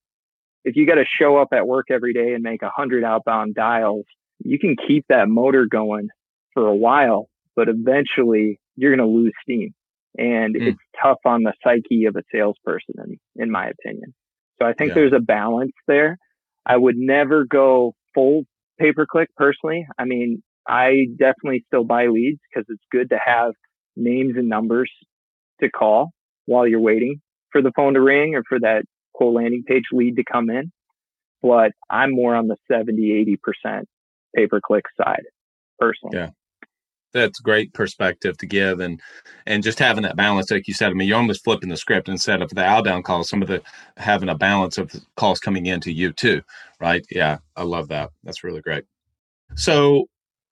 if 0.66 0.75
you 0.75 0.85
got 0.85 0.97
to 0.97 1.05
show 1.19 1.38
up 1.38 1.49
at 1.53 1.66
work 1.66 1.87
every 1.90 2.12
day 2.12 2.35
and 2.35 2.42
make 2.42 2.61
a 2.62 2.71
hundred 2.75 3.05
outbound 3.05 3.55
dials, 3.55 4.05
you 4.45 4.59
can 4.59 4.75
keep 4.87 5.07
that 5.09 5.29
motor 5.29 5.64
going 5.64 6.09
for 6.53 6.66
a 6.66 6.75
while, 6.75 7.29
but 7.55 7.69
eventually 7.69 8.59
you're 8.75 8.95
going 8.95 9.09
to 9.09 9.16
lose 9.16 9.33
steam. 9.40 9.73
And 10.18 10.55
mm. 10.55 10.68
it's 10.68 10.79
tough 11.02 11.18
on 11.24 11.42
the 11.42 11.52
psyche 11.62 12.07
of 12.07 12.16
a 12.16 12.22
salesperson, 12.33 12.94
in, 13.05 13.42
in 13.42 13.50
my 13.50 13.68
opinion. 13.68 14.14
So 14.61 14.66
I 14.66 14.72
think 14.72 14.90
yeah. 14.90 14.94
there's 14.94 15.12
a 15.12 15.20
balance 15.20 15.72
there. 15.87 16.18
I 16.64 16.76
would 16.76 16.96
never 16.96 17.44
go 17.44 17.94
full 18.14 18.44
pay 18.79 18.92
per 18.92 19.07
click 19.07 19.29
personally. 19.37 19.87
I 19.98 20.05
mean, 20.05 20.42
I 20.66 21.07
definitely 21.18 21.64
still 21.66 21.85
buy 21.85 22.07
leads 22.07 22.40
because 22.50 22.66
it's 22.68 22.83
good 22.90 23.11
to 23.11 23.18
have 23.24 23.52
names 23.96 24.35
and 24.37 24.48
numbers 24.48 24.90
to 25.61 25.70
call 25.70 26.11
while 26.46 26.66
you're 26.66 26.81
waiting 26.81 27.20
for 27.52 27.62
the 27.62 27.72
phone 27.76 27.94
to 27.94 28.00
ring 28.00 28.35
or 28.35 28.42
for 28.48 28.59
that 28.61 28.83
quote 29.14 29.35
landing 29.35 29.62
page 29.66 29.85
lead 29.92 30.16
to 30.16 30.24
come 30.31 30.50
in. 30.50 30.72
But 31.42 31.72
I'm 31.90 32.12
more 32.12 32.35
on 32.35 32.48
the 32.48 32.57
70, 32.70 33.37
80% 33.66 33.83
pay 34.35 34.46
per 34.46 34.61
click 34.61 34.85
side 34.96 35.22
personally. 35.79 36.16
Yeah. 36.16 36.31
That's 37.12 37.40
great 37.40 37.73
perspective 37.73 38.37
to 38.38 38.47
give 38.47 38.81
and 38.81 39.01
and 39.47 39.62
just 39.62 39.79
having 39.79 40.03
that 40.03 40.16
balance, 40.16 40.51
like 40.51 40.69
you 40.69 40.75
said. 40.75 40.90
I 40.90 40.95
mean, 40.95 41.09
you're 41.09 41.16
almost 41.16 41.45
flipping 41.45 41.69
the 41.69 41.77
script 41.77 42.09
instead 42.09 42.42
of 42.42 42.51
the 42.51 42.64
outbound 42.64 43.05
calls, 43.05 43.29
some 43.29 43.42
of 43.42 43.49
the 43.49 43.62
having 43.97 44.29
a 44.29 44.35
balance 44.35 44.77
of 44.79 44.92
calls 45.16 45.40
coming 45.40 45.66
into 45.66 45.92
you 45.92 46.12
too, 46.12 46.42
right? 46.81 47.05
Yeah, 47.11 47.38
I 47.57 47.62
love 47.62 47.88
that. 47.88 48.11
That's 48.25 48.45
really 48.45 48.61
great. 48.61 48.85
So 49.55 50.09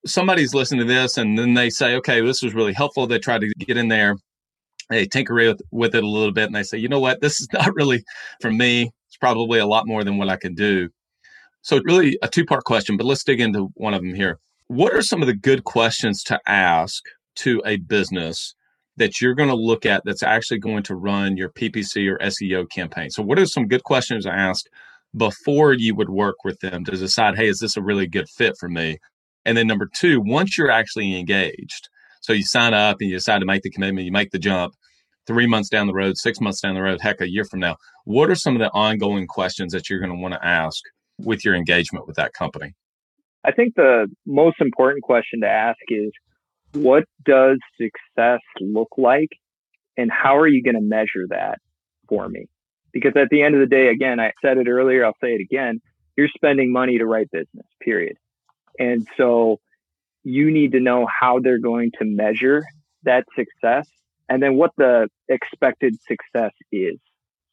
somebody's 0.06 0.54
listening 0.54 0.86
to 0.86 0.92
this 0.92 1.18
and 1.18 1.38
then 1.38 1.54
they 1.54 1.70
say, 1.70 1.96
okay, 1.96 2.20
this 2.20 2.42
was 2.42 2.54
really 2.54 2.72
helpful. 2.72 3.06
They 3.06 3.18
try 3.18 3.38
to 3.38 3.52
get 3.58 3.76
in 3.76 3.88
there 3.88 4.16
they 4.90 5.06
tinker 5.06 5.34
with, 5.34 5.62
with 5.70 5.94
it 5.94 6.04
a 6.04 6.08
little 6.08 6.32
bit 6.32 6.46
and 6.46 6.54
they 6.54 6.62
say, 6.62 6.78
you 6.78 6.88
know 6.88 7.00
what, 7.00 7.20
this 7.20 7.40
is 7.40 7.48
not 7.52 7.74
really 7.74 8.04
for 8.40 8.50
me. 8.50 8.90
It's 9.08 9.16
probably 9.16 9.58
a 9.58 9.66
lot 9.66 9.86
more 9.86 10.04
than 10.04 10.18
what 10.18 10.28
I 10.28 10.36
can 10.36 10.54
do. 10.54 10.88
So, 11.62 11.80
really 11.84 12.18
a 12.22 12.28
two 12.28 12.44
part 12.44 12.64
question, 12.64 12.96
but 12.96 13.06
let's 13.06 13.24
dig 13.24 13.40
into 13.40 13.70
one 13.74 13.94
of 13.94 14.02
them 14.02 14.14
here. 14.14 14.38
What 14.68 14.94
are 14.94 15.02
some 15.02 15.20
of 15.20 15.26
the 15.26 15.34
good 15.34 15.64
questions 15.64 16.22
to 16.24 16.40
ask 16.46 17.02
to 17.36 17.62
a 17.66 17.76
business 17.76 18.54
that 18.96 19.20
you're 19.20 19.34
going 19.34 19.50
to 19.50 19.54
look 19.54 19.84
at 19.84 20.02
that's 20.06 20.22
actually 20.22 20.58
going 20.58 20.82
to 20.84 20.94
run 20.94 21.36
your 21.36 21.50
PPC 21.50 22.10
or 22.10 22.18
SEO 22.18 22.70
campaign? 22.70 23.10
So, 23.10 23.22
what 23.22 23.38
are 23.38 23.44
some 23.44 23.68
good 23.68 23.84
questions 23.84 24.24
to 24.24 24.32
ask 24.32 24.64
before 25.14 25.74
you 25.74 25.94
would 25.94 26.08
work 26.08 26.44
with 26.44 26.60
them 26.60 26.82
to 26.86 26.92
decide, 26.92 27.36
hey, 27.36 27.48
is 27.48 27.58
this 27.58 27.76
a 27.76 27.82
really 27.82 28.06
good 28.06 28.26
fit 28.28 28.54
for 28.58 28.70
me? 28.70 28.96
And 29.44 29.54
then, 29.54 29.66
number 29.66 29.86
two, 29.94 30.22
once 30.24 30.56
you're 30.56 30.70
actually 30.70 31.18
engaged, 31.18 31.90
so 32.22 32.32
you 32.32 32.42
sign 32.42 32.72
up 32.72 32.96
and 33.00 33.10
you 33.10 33.16
decide 33.16 33.40
to 33.40 33.46
make 33.46 33.62
the 33.62 33.70
commitment, 33.70 34.06
you 34.06 34.12
make 34.12 34.30
the 34.30 34.38
jump. 34.38 34.74
Three 35.26 35.46
months 35.46 35.68
down 35.68 35.86
the 35.86 35.94
road, 35.94 36.16
six 36.16 36.40
months 36.40 36.62
down 36.62 36.74
the 36.74 36.82
road, 36.82 37.02
heck, 37.02 37.20
a 37.20 37.30
year 37.30 37.44
from 37.44 37.60
now, 37.60 37.76
what 38.04 38.30
are 38.30 38.34
some 38.34 38.54
of 38.54 38.60
the 38.60 38.70
ongoing 38.70 39.26
questions 39.26 39.72
that 39.72 39.90
you're 39.90 40.00
going 40.00 40.12
to 40.12 40.18
want 40.18 40.32
to 40.32 40.46
ask 40.46 40.82
with 41.18 41.44
your 41.44 41.54
engagement 41.54 42.06
with 42.06 42.16
that 42.16 42.32
company? 42.32 42.74
I 43.44 43.52
think 43.52 43.74
the 43.74 44.08
most 44.26 44.56
important 44.60 45.02
question 45.02 45.42
to 45.42 45.48
ask 45.48 45.78
is 45.88 46.10
what 46.72 47.04
does 47.24 47.58
success 47.80 48.40
look 48.60 48.88
like 48.96 49.28
and 49.96 50.10
how 50.10 50.36
are 50.36 50.48
you 50.48 50.62
going 50.62 50.74
to 50.74 50.80
measure 50.80 51.26
that 51.28 51.58
for 52.08 52.28
me? 52.28 52.46
Because 52.92 53.12
at 53.16 53.28
the 53.30 53.42
end 53.42 53.54
of 53.54 53.60
the 53.60 53.66
day, 53.66 53.88
again, 53.88 54.18
I 54.18 54.32
said 54.42 54.56
it 54.58 54.68
earlier, 54.68 55.04
I'll 55.04 55.16
say 55.20 55.34
it 55.34 55.40
again, 55.40 55.80
you're 56.16 56.28
spending 56.34 56.72
money 56.72 56.98
to 56.98 57.06
write 57.06 57.30
business, 57.30 57.66
period. 57.80 58.16
And 58.78 59.06
so 59.16 59.60
you 60.22 60.50
need 60.50 60.72
to 60.72 60.80
know 60.80 61.06
how 61.06 61.38
they're 61.40 61.58
going 61.58 61.90
to 61.98 62.04
measure 62.04 62.64
that 63.02 63.24
success 63.36 63.86
and 64.28 64.42
then 64.42 64.56
what 64.56 64.70
the 64.78 65.08
expected 65.28 65.94
success 66.08 66.52
is 66.72 66.98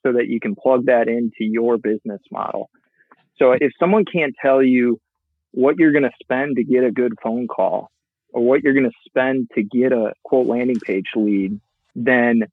so 0.05 0.13
that 0.13 0.27
you 0.27 0.39
can 0.39 0.55
plug 0.55 0.85
that 0.85 1.07
into 1.07 1.39
your 1.39 1.77
business 1.77 2.21
model. 2.31 2.69
So 3.37 3.51
if 3.51 3.71
someone 3.79 4.05
can't 4.05 4.33
tell 4.41 4.63
you 4.63 4.99
what 5.51 5.77
you're 5.77 5.91
going 5.91 6.03
to 6.03 6.11
spend 6.21 6.55
to 6.55 6.63
get 6.63 6.83
a 6.83 6.91
good 6.91 7.13
phone 7.21 7.47
call 7.47 7.89
or 8.33 8.43
what 8.43 8.63
you're 8.63 8.73
going 8.73 8.89
to 8.89 8.97
spend 9.05 9.49
to 9.55 9.63
get 9.63 9.91
a 9.91 10.13
quote 10.23 10.47
landing 10.47 10.79
page 10.79 11.07
lead, 11.15 11.59
then 11.95 12.43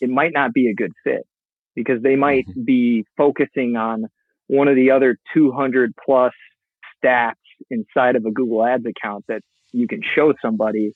it 0.00 0.10
might 0.10 0.32
not 0.32 0.52
be 0.52 0.68
a 0.68 0.74
good 0.74 0.92
fit 1.04 1.26
because 1.74 2.02
they 2.02 2.16
might 2.16 2.46
mm-hmm. 2.48 2.64
be 2.64 3.04
focusing 3.16 3.76
on 3.76 4.06
one 4.48 4.68
of 4.68 4.74
the 4.74 4.90
other 4.90 5.16
200 5.34 5.92
plus 6.04 6.32
stats 7.02 7.34
inside 7.70 8.16
of 8.16 8.24
a 8.24 8.30
Google 8.30 8.64
Ads 8.66 8.86
account 8.86 9.24
that 9.28 9.42
you 9.72 9.86
can 9.86 10.00
show 10.14 10.34
somebody 10.42 10.92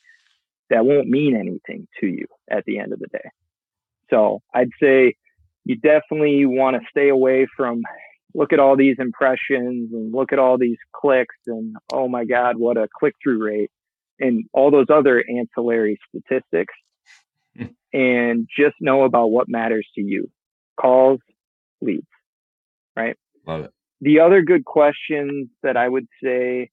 that 0.70 0.84
won't 0.84 1.08
mean 1.08 1.36
anything 1.36 1.86
to 2.00 2.06
you 2.06 2.26
at 2.50 2.64
the 2.64 2.78
end 2.78 2.92
of 2.92 2.98
the 2.98 3.06
day. 3.06 3.30
So 4.10 4.40
I'd 4.52 4.70
say 4.82 5.14
you 5.64 5.76
definitely 5.76 6.46
want 6.46 6.76
to 6.76 6.82
stay 6.90 7.08
away 7.08 7.46
from 7.56 7.82
look 8.34 8.52
at 8.52 8.58
all 8.58 8.76
these 8.76 8.96
impressions 8.98 9.92
and 9.92 10.12
look 10.12 10.32
at 10.32 10.38
all 10.38 10.58
these 10.58 10.78
clicks 10.92 11.36
and 11.46 11.76
oh 11.92 12.08
my 12.08 12.24
God, 12.24 12.56
what 12.56 12.76
a 12.76 12.88
click 12.98 13.14
through 13.22 13.44
rate 13.44 13.70
and 14.18 14.44
all 14.52 14.70
those 14.70 14.86
other 14.92 15.24
ancillary 15.28 15.98
statistics. 16.08 16.74
Hmm. 17.56 17.66
and 17.92 18.48
just 18.58 18.74
know 18.80 19.04
about 19.04 19.30
what 19.30 19.48
matters 19.48 19.86
to 19.94 20.00
you 20.00 20.28
calls, 20.80 21.20
leads, 21.80 22.06
right? 22.96 23.16
Love 23.46 23.66
it. 23.66 23.70
The 24.00 24.20
other 24.20 24.42
good 24.42 24.64
questions 24.64 25.48
that 25.62 25.76
I 25.76 25.88
would 25.88 26.06
say, 26.22 26.70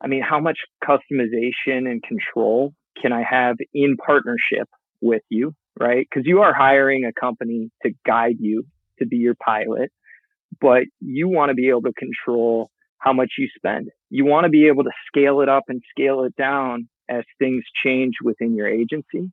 I 0.00 0.06
mean, 0.06 0.22
how 0.22 0.40
much 0.40 0.58
customization 0.84 1.88
and 1.90 2.02
control 2.02 2.74
can 3.00 3.12
I 3.12 3.22
have 3.28 3.56
in 3.72 3.96
partnership 3.96 4.68
with 5.00 5.22
you, 5.30 5.54
right? 5.78 6.06
Because 6.08 6.26
you 6.26 6.42
are 6.42 6.52
hiring 6.52 7.04
a 7.04 7.12
company 7.18 7.70
to 7.82 7.90
guide 8.06 8.36
you 8.38 8.66
to 8.98 9.06
be 9.06 9.16
your 9.16 9.34
pilot, 9.34 9.90
but 10.60 10.84
you 11.00 11.28
want 11.28 11.50
to 11.50 11.54
be 11.54 11.68
able 11.68 11.82
to 11.82 11.92
control 11.92 12.70
how 12.98 13.12
much 13.12 13.32
you 13.38 13.48
spend. 13.56 13.88
You 14.10 14.24
want 14.24 14.44
to 14.44 14.50
be 14.50 14.66
able 14.68 14.84
to 14.84 14.90
scale 15.06 15.40
it 15.40 15.48
up 15.48 15.64
and 15.68 15.82
scale 15.90 16.24
it 16.24 16.36
down 16.36 16.88
as 17.08 17.24
things 17.38 17.64
change 17.84 18.14
within 18.22 18.54
your 18.54 18.68
agency. 18.68 19.32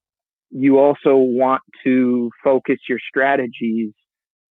You 0.49 0.79
also 0.79 1.15
want 1.15 1.61
to 1.83 2.31
focus 2.43 2.77
your 2.87 2.99
strategies 3.07 3.91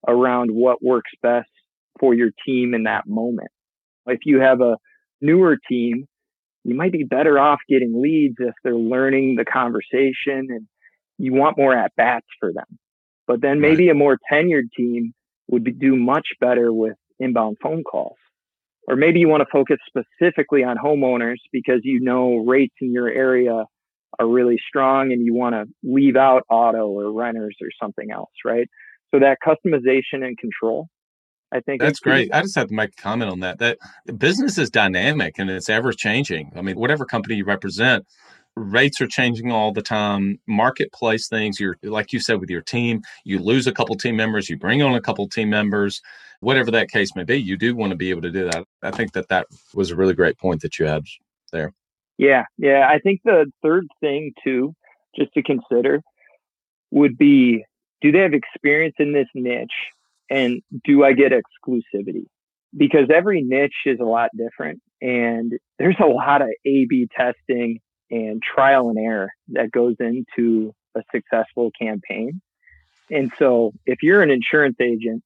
around 0.07 0.51
what 0.51 0.83
works 0.83 1.11
best 1.23 1.49
for 1.99 2.15
your 2.15 2.31
team 2.47 2.75
in 2.75 2.85
that 2.85 3.07
moment. 3.07 3.49
If 4.07 4.21
you 4.25 4.41
have 4.41 4.61
a 4.61 4.77
newer 5.21 5.57
team, 5.69 6.07
you 6.65 6.75
might 6.75 6.93
be 6.93 7.05
better 7.05 7.39
off 7.39 7.61
getting 7.69 8.01
leads 8.01 8.37
if 8.39 8.55
they're 8.63 8.77
learning 8.77 9.37
the 9.37 9.45
conversation 9.45 10.49
and 10.51 10.67
you 11.19 11.33
want 11.33 11.57
more 11.57 11.77
at 11.77 11.93
bats 11.97 12.27
for 12.39 12.53
them. 12.53 12.79
But 13.27 13.41
then 13.41 13.61
maybe 13.61 13.87
right. 13.87 13.93
a 13.93 13.99
more 13.99 14.19
tenured 14.31 14.71
team 14.77 15.15
would 15.49 15.65
be, 15.65 15.73
do 15.73 15.97
much 15.97 16.29
better 16.41 16.73
with 16.73 16.97
inbound 17.19 17.57
phone 17.63 17.85
calls. 17.85 18.17
Or 18.89 18.97
maybe 18.97 19.19
you 19.19 19.29
want 19.29 19.41
to 19.41 19.49
focus 19.51 19.79
specifically 19.87 20.63
on 20.63 20.77
homeowners 20.77 21.37
because 21.53 21.81
you 21.83 22.01
know 22.01 22.37
rates 22.37 22.75
in 22.81 22.93
your 22.93 23.09
area 23.09 23.65
are 24.19 24.27
really 24.27 24.59
strong 24.69 25.13
and 25.13 25.25
you 25.25 25.35
want 25.35 25.55
to 25.55 25.65
leave 25.83 26.17
out 26.17 26.43
auto 26.49 26.87
or 26.87 27.13
renters 27.13 27.57
or 27.61 27.69
something 27.83 28.11
else, 28.11 28.31
right? 28.45 28.69
So 29.13 29.21
that 29.21 29.39
customization 29.47 30.25
and 30.25 30.39
control, 30.39 30.89
I 31.53 31.61
think 31.61 31.81
that's 31.81 32.01
great. 32.01 32.33
I 32.33 32.43
just 32.43 32.57
have 32.57 32.69
to 32.69 32.75
make 32.75 32.91
a 32.99 33.03
comment 33.03 33.31
on 33.31 33.41
that. 33.41 33.59
That 33.59 33.79
business 34.19 34.59
is 34.59 34.71
dynamic 34.71 35.39
and 35.39 35.51
it's 35.51 35.69
ever 35.69 35.93
changing. 35.93 36.53
I 36.57 36.63
mean, 36.63 36.77
whatever 36.77 37.05
company 37.05 37.37
you 37.37 37.45
represent, 37.45 38.07
rates 38.57 39.01
are 39.01 39.07
changing 39.07 39.53
all 39.53 39.73
the 39.73 39.83
time. 39.83 40.39
Marketplace 40.47 41.29
things, 41.29 41.61
you're 41.61 41.77
like 41.83 42.13
you 42.13 42.21
said 42.21 42.41
with 42.41 42.51
your 42.51 42.63
team, 42.63 43.03
you 43.25 43.39
lose 43.39 43.67
a 43.67 43.73
couple 43.73 43.95
team 43.97 44.17
members, 44.17 44.49
you 44.49 44.57
bring 44.57 44.83
on 44.83 44.95
a 44.95 45.01
couple 45.01 45.29
team 45.29 45.51
members, 45.51 46.01
whatever 46.41 46.71
that 46.71 46.91
case 46.91 47.15
may 47.15 47.25
be. 47.25 47.37
You 47.37 47.57
do 47.57 47.77
want 47.77 47.91
to 47.91 47.97
be 47.97 48.11
able 48.11 48.23
to 48.23 48.31
do 48.31 48.45
that. 48.45 48.65
I 48.83 48.91
think 48.91 49.13
that 49.13 49.29
that 49.29 49.47
was 49.75 49.91
a 49.91 49.97
really 49.97 50.15
great 50.15 50.39
point 50.39 50.63
that 50.63 50.79
you 50.79 50.87
had 50.87 51.05
there. 51.53 51.73
Yeah, 52.19 52.45
yeah. 52.57 52.89
I 52.91 52.99
think 52.99 53.21
the 53.25 53.47
third 53.63 53.87
thing 54.01 54.33
too, 54.43 54.75
just 55.15 55.33
to 55.35 55.43
consider, 55.43 56.01
would 56.91 57.19
be 57.19 57.65
do 58.01 58.11
they 58.11 58.21
have 58.21 58.35
experience 58.35 58.95
in 58.99 59.13
this 59.13 59.29
niche 59.35 59.69
and 60.31 60.63
do 60.85 61.05
I 61.05 61.13
get 61.13 61.33
exclusivity? 61.33 62.25
Because 62.77 63.09
every 63.15 63.43
niche 63.43 63.73
is 63.85 64.01
a 64.01 64.05
lot 64.05 64.31
different 64.37 64.81
and 65.01 65.53
there's 65.79 65.97
a 66.01 66.07
lot 66.07 66.41
of 66.41 66.49
A 66.67 66.87
B 66.89 67.07
testing 67.15 67.81
and 68.11 68.43
trial 68.43 68.89
and 68.89 68.99
error 68.99 69.31
that 69.49 69.71
goes 69.71 69.97
into 70.01 70.75
a 70.97 71.03
successful 71.15 71.71
campaign. 71.81 72.41
And 73.11 73.33
so 73.39 73.73
if 73.85 74.03
you're 74.03 74.23
an 74.23 74.31
insurance 74.31 74.77
agent, 74.81 75.23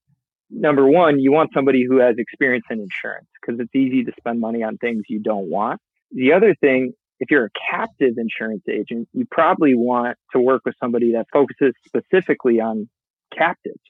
number 0.50 0.86
one, 0.86 1.18
you 1.18 1.32
want 1.32 1.50
somebody 1.54 1.84
who 1.86 1.98
has 1.98 2.16
experience 2.18 2.64
in 2.70 2.80
insurance 2.80 3.28
because 3.40 3.60
it's 3.60 3.74
easy 3.74 4.04
to 4.04 4.12
spend 4.18 4.40
money 4.40 4.62
on 4.62 4.76
things 4.76 5.04
you 5.08 5.20
don't 5.20 5.48
want. 5.48 5.80
The 6.12 6.32
other 6.32 6.54
thing, 6.60 6.92
if 7.20 7.30
you're 7.30 7.46
a 7.46 7.50
captive 7.70 8.14
insurance 8.16 8.64
agent, 8.68 9.08
you 9.12 9.26
probably 9.30 9.74
want 9.74 10.16
to 10.32 10.40
work 10.40 10.62
with 10.64 10.74
somebody 10.82 11.12
that 11.12 11.26
focuses 11.32 11.74
specifically 11.86 12.60
on 12.60 12.88
captives 13.36 13.80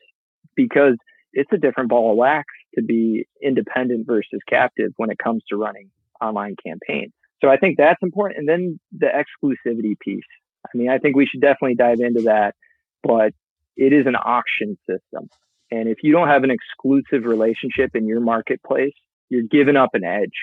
because 0.55 0.97
it's 1.33 1.53
a 1.53 1.57
different 1.57 1.89
ball 1.89 2.11
of 2.11 2.17
wax 2.17 2.47
to 2.75 2.83
be 2.83 3.27
independent 3.43 4.07
versus 4.07 4.41
captive 4.49 4.93
when 4.97 5.11
it 5.11 5.19
comes 5.19 5.43
to 5.49 5.57
running 5.57 5.91
online 6.21 6.57
campaigns. 6.65 7.13
So 7.41 7.49
I 7.49 7.57
think 7.57 7.77
that's 7.79 8.03
important. 8.03 8.39
And 8.39 8.49
then 8.49 8.81
the 8.93 9.07
exclusivity 9.07 9.99
piece. 9.99 10.25
I 10.65 10.77
mean, 10.77 10.91
I 10.91 10.99
think 10.99 11.17
we 11.17 11.27
should 11.27 11.41
definitely 11.41 11.75
dive 11.75 12.01
into 12.01 12.23
that, 12.23 12.55
but 13.03 13.33
it 13.77 13.93
is 13.93 14.07
an 14.07 14.17
auction 14.17 14.77
system. 14.89 15.29
And 15.71 15.89
if 15.89 15.99
you 16.03 16.13
don't 16.13 16.29
have 16.29 16.45
an 16.45 16.51
exclusive 16.51 17.25
relationship 17.25 17.95
in 17.95 18.07
your 18.07 18.21
marketplace, 18.21 18.93
you're 19.29 19.43
giving 19.43 19.77
up 19.77 19.91
an 19.95 20.05
edge. 20.05 20.35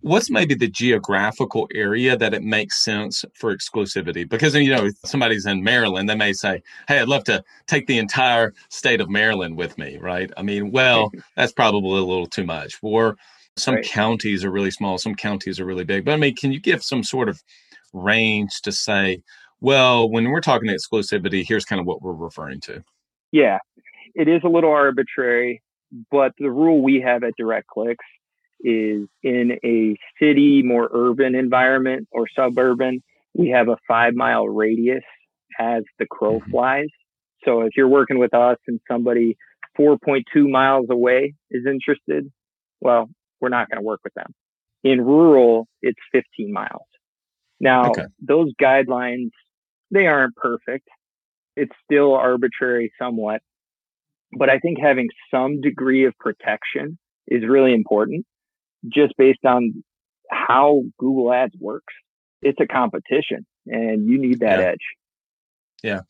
What's 0.00 0.30
maybe 0.30 0.54
the 0.54 0.68
geographical 0.68 1.68
area 1.74 2.16
that 2.16 2.32
it 2.32 2.42
makes 2.42 2.82
sense 2.82 3.24
for 3.34 3.54
exclusivity? 3.54 4.28
Because, 4.28 4.54
you 4.54 4.74
know, 4.74 4.88
somebody's 5.04 5.46
in 5.46 5.64
Maryland, 5.64 6.08
they 6.08 6.14
may 6.14 6.32
say, 6.32 6.62
Hey, 6.86 7.00
I'd 7.00 7.08
love 7.08 7.24
to 7.24 7.42
take 7.66 7.86
the 7.86 7.98
entire 7.98 8.54
state 8.68 9.00
of 9.00 9.08
Maryland 9.08 9.56
with 9.56 9.76
me, 9.78 9.98
right? 9.98 10.30
I 10.36 10.42
mean, 10.42 10.70
well, 10.70 11.10
that's 11.36 11.52
probably 11.52 11.98
a 11.98 12.04
little 12.04 12.26
too 12.26 12.44
much. 12.44 12.78
Or 12.82 13.16
some 13.56 13.76
right. 13.76 13.84
counties 13.84 14.44
are 14.44 14.50
really 14.50 14.70
small, 14.70 14.98
some 14.98 15.14
counties 15.14 15.58
are 15.58 15.64
really 15.64 15.84
big. 15.84 16.04
But 16.04 16.14
I 16.14 16.16
mean, 16.16 16.34
can 16.34 16.52
you 16.52 16.60
give 16.60 16.82
some 16.82 17.02
sort 17.02 17.28
of 17.28 17.42
range 17.92 18.60
to 18.62 18.72
say, 18.72 19.22
well, 19.60 20.08
when 20.08 20.30
we're 20.30 20.40
talking 20.40 20.68
exclusivity, 20.68 21.44
here's 21.46 21.64
kind 21.64 21.80
of 21.80 21.86
what 21.86 22.02
we're 22.02 22.12
referring 22.12 22.60
to? 22.62 22.82
Yeah, 23.32 23.58
it 24.14 24.28
is 24.28 24.42
a 24.44 24.48
little 24.48 24.70
arbitrary, 24.70 25.62
but 26.10 26.32
the 26.38 26.50
rule 26.50 26.82
we 26.82 27.00
have 27.00 27.22
at 27.22 27.34
Direct 27.36 27.66
Clicks 27.66 28.04
is 28.60 29.06
in 29.22 29.58
a 29.64 29.96
city, 30.20 30.62
more 30.62 30.88
urban 30.92 31.34
environment 31.34 32.08
or 32.12 32.26
suburban, 32.34 33.02
we 33.34 33.50
have 33.50 33.68
a 33.68 33.76
five 33.86 34.14
mile 34.14 34.48
radius 34.48 35.04
as 35.58 35.82
the 35.98 36.06
crow 36.06 36.40
mm-hmm. 36.40 36.50
flies. 36.50 36.88
So 37.44 37.60
if 37.62 37.72
you're 37.76 37.88
working 37.88 38.18
with 38.18 38.34
us 38.34 38.56
and 38.66 38.80
somebody 38.90 39.36
4.2 39.78 40.48
miles 40.50 40.86
away 40.90 41.34
is 41.50 41.64
interested, 41.66 42.30
well, 42.80 43.08
we're 43.40 43.48
not 43.48 43.68
going 43.68 43.80
to 43.80 43.86
work 43.86 44.00
with 44.04 44.14
them. 44.14 44.32
In 44.84 45.00
rural, 45.00 45.66
it's 45.82 45.98
15 46.12 46.52
miles. 46.52 46.86
Now, 47.60 47.90
okay. 47.90 48.04
those 48.20 48.52
guidelines, 48.60 49.30
they 49.90 50.06
aren't 50.06 50.36
perfect. 50.36 50.88
It's 51.56 51.72
still 51.84 52.14
arbitrary 52.14 52.92
somewhat, 53.00 53.40
but 54.36 54.50
I 54.50 54.58
think 54.58 54.78
having 54.80 55.08
some 55.30 55.60
degree 55.60 56.04
of 56.06 56.14
protection 56.18 56.98
is 57.26 57.42
really 57.48 57.72
important 57.72 58.26
just 58.86 59.14
based 59.16 59.44
on 59.44 59.82
how 60.30 60.82
Google 60.98 61.32
Ads 61.32 61.54
works. 61.58 61.94
It's 62.42 62.60
a 62.60 62.66
competition 62.66 63.46
and 63.66 64.06
you 64.06 64.18
need 64.18 64.40
that 64.40 64.60
yeah. 64.60 64.66
edge. 64.66 64.84
Yeah. 65.86 66.00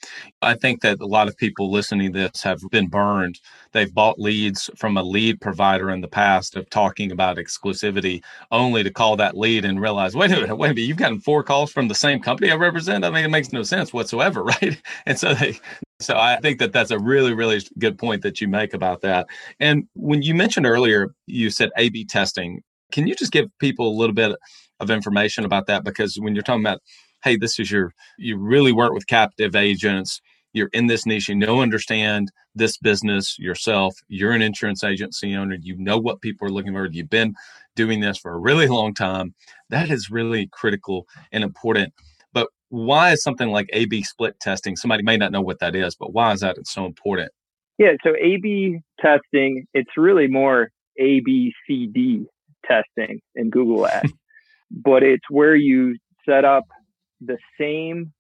I 0.41 0.55
think 0.55 0.81
that 0.81 1.03
a 1.03 1.07
lot 1.07 1.29
of 1.29 1.37
people 1.37 1.71
listening 1.71 2.15
to 2.15 2.31
this 2.31 2.43
have 2.43 2.63
been 2.71 2.89
burned. 2.89 3.39
They've 3.73 3.93
bought 3.93 4.19
leads 4.19 4.71
from 4.75 4.97
a 4.97 5.03
lead 5.03 5.39
provider 5.39 5.91
in 5.91 6.01
the 6.01 6.09
past 6.09 6.57
of 6.57 6.71
talking 6.71 7.13
about 7.13 7.37
exclusivity 7.37 8.23
only 8.51 8.83
to 8.83 8.91
call 8.91 9.17
that 9.17 9.37
lead 9.37 9.67
and 9.67 9.79
realize, 9.79 10.17
wait 10.17 10.31
a 10.31 10.37
minute, 10.41 10.57
wait 10.57 10.71
a 10.71 10.75
minute, 10.75 10.89
you've 10.89 10.97
gotten 10.97 11.21
four 11.21 11.43
calls 11.43 11.71
from 11.73 11.89
the 11.89 11.95
same 11.95 12.21
company 12.21 12.51
I 12.51 12.55
represent. 12.55 13.05
I 13.05 13.11
mean, 13.11 13.27
it 13.27 13.31
makes 13.31 13.53
no 13.53 13.63
sense 13.65 13.93
whatsoever, 13.93 14.43
right? 14.45 14.81
And 15.05 15.19
so 15.19 15.35
they, 15.35 15.61
so 16.01 16.17
I 16.17 16.41
think 16.41 16.59
that 16.61 16.73
that's 16.73 16.91
a 16.91 16.99
really, 16.99 17.35
really 17.35 17.61
good 17.79 17.99
point 17.99 18.23
that 18.23 18.41
you 18.41 18.49
make 18.49 18.73
about 18.73 19.03
that. 19.03 19.27
And 19.61 19.87
when 19.93 20.23
you 20.23 20.35
mentioned 20.35 20.65
earlier, 20.65 21.09
you 21.27 21.51
said 21.51 21.69
A 21.77 21.91
B 21.91 22.07
testing. 22.07 22.63
Can 22.93 23.07
you 23.07 23.15
just 23.15 23.31
give 23.31 23.51
people 23.59 23.89
a 23.89 23.99
little 23.99 24.15
bit 24.15 24.37
of 24.81 24.91
information 24.91 25.45
about 25.45 25.67
that? 25.67 25.85
Because 25.85 26.17
when 26.19 26.35
you're 26.35 26.43
talking 26.43 26.65
about 26.65 26.81
hey, 27.23 27.37
this 27.37 27.59
is 27.59 27.71
your, 27.71 27.93
you 28.19 28.37
really 28.37 28.73
work 28.73 28.93
with 28.93 29.07
captive 29.07 29.57
agents. 29.57 30.21
You're 30.53 30.71
in 30.73 30.87
this 30.87 31.05
niche. 31.07 31.29
You 31.29 31.35
know, 31.35 31.61
understand 31.61 32.31
this 32.55 32.79
business 32.79 33.39
yourself. 33.39 33.95
You're 34.09 34.33
an 34.33 34.43
insurance 34.43 34.83
agency 34.83 35.35
owner. 35.37 35.57
You 35.61 35.77
know 35.77 35.99
what 35.99 36.23
people 36.23 36.47
are 36.47 36.51
looking 36.51 36.73
for. 36.73 36.87
You've 36.87 37.11
been 37.11 37.35
doing 37.75 38.01
this 38.01 38.17
for 38.17 38.33
a 38.33 38.39
really 38.39 38.67
long 38.67 38.95
time. 38.95 39.35
That 39.69 39.91
is 39.91 40.11
really 40.11 40.49
critical 40.51 41.07
and 41.31 41.45
important. 41.45 41.93
But 42.33 42.49
why 42.71 43.13
is 43.13 43.23
something 43.23 43.51
like 43.51 43.69
A 43.73 43.85
B 43.85 44.03
split 44.03 44.41
testing? 44.41 44.77
Somebody 44.77 45.03
may 45.03 45.17
not 45.17 45.31
know 45.31 45.43
what 45.43 45.59
that 45.61 45.77
is, 45.77 45.95
but 45.95 46.13
why 46.13 46.33
is 46.33 46.41
that 46.41 46.57
so 46.67 46.87
important? 46.87 47.31
Yeah, 47.79 47.93
so 48.03 48.15
A 48.19 48.39
B 48.39 48.79
testing, 48.99 49.67
it's 49.75 49.97
really 49.97 50.27
more 50.27 50.71
A 50.99 51.21
B 51.21 51.53
C 51.67 51.87
D 51.87 52.25
testing 52.65 53.21
in 53.35 53.51
Google 53.51 53.87
Ads, 53.87 54.13
but 54.71 55.03
it's 55.03 55.29
where 55.29 55.55
you 55.55 55.97
set 56.27 56.45
up 56.45 56.65
the 57.21 57.39
same 57.59 58.13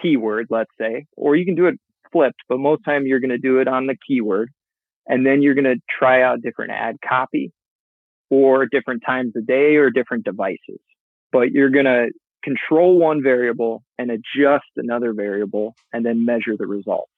keyword, 0.00 0.46
let's 0.50 0.70
say, 0.78 1.06
or 1.16 1.36
you 1.36 1.44
can 1.44 1.54
do 1.54 1.66
it 1.66 1.74
flipped, 2.12 2.40
but 2.48 2.58
most 2.58 2.82
time 2.84 3.06
you're 3.06 3.20
going 3.20 3.30
to 3.30 3.38
do 3.38 3.58
it 3.58 3.68
on 3.68 3.86
the 3.86 3.96
keyword 4.06 4.50
and 5.06 5.24
then 5.24 5.42
you're 5.42 5.54
going 5.54 5.64
to 5.64 5.80
try 5.98 6.22
out 6.22 6.42
different 6.42 6.72
ad 6.72 6.96
copy 7.06 7.52
or 8.30 8.66
different 8.66 9.02
times 9.06 9.32
a 9.36 9.40
day 9.40 9.76
or 9.76 9.90
different 9.90 10.24
devices. 10.24 10.80
But 11.32 11.52
you're 11.52 11.70
going 11.70 11.84
to 11.84 12.08
control 12.42 12.98
one 12.98 13.22
variable 13.22 13.82
and 13.98 14.10
adjust 14.10 14.66
another 14.76 15.12
variable 15.12 15.74
and 15.92 16.04
then 16.04 16.24
measure 16.24 16.56
the 16.56 16.66
results 16.66 17.10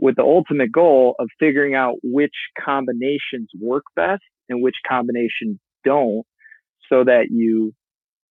with 0.00 0.16
the 0.16 0.22
ultimate 0.22 0.70
goal 0.70 1.14
of 1.18 1.28
figuring 1.40 1.74
out 1.74 1.96
which 2.02 2.34
combinations 2.62 3.48
work 3.60 3.84
best 3.96 4.22
and 4.48 4.62
which 4.62 4.76
combinations 4.88 5.58
don't 5.84 6.24
so 6.88 7.04
that 7.04 7.26
you 7.30 7.74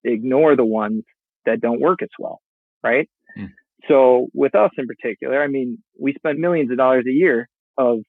ignore 0.03 0.55
the 0.55 0.65
ones 0.65 1.03
that 1.47 1.59
don't 1.59 1.81
work 1.81 2.03
as 2.03 2.09
well, 2.19 2.39
right? 2.83 3.09
Mm. 3.37 3.51
So 3.87 4.27
with 4.33 4.53
us 4.53 4.71
in 4.77 4.85
particular, 4.87 5.41
I 5.41 5.47
mean, 5.47 5.79
we 5.99 6.13
spend 6.13 6.39
millions 6.39 6.69
of 6.71 6.77
dollars 6.77 7.05
a 7.07 7.11
year 7.11 7.47
of 7.77 7.99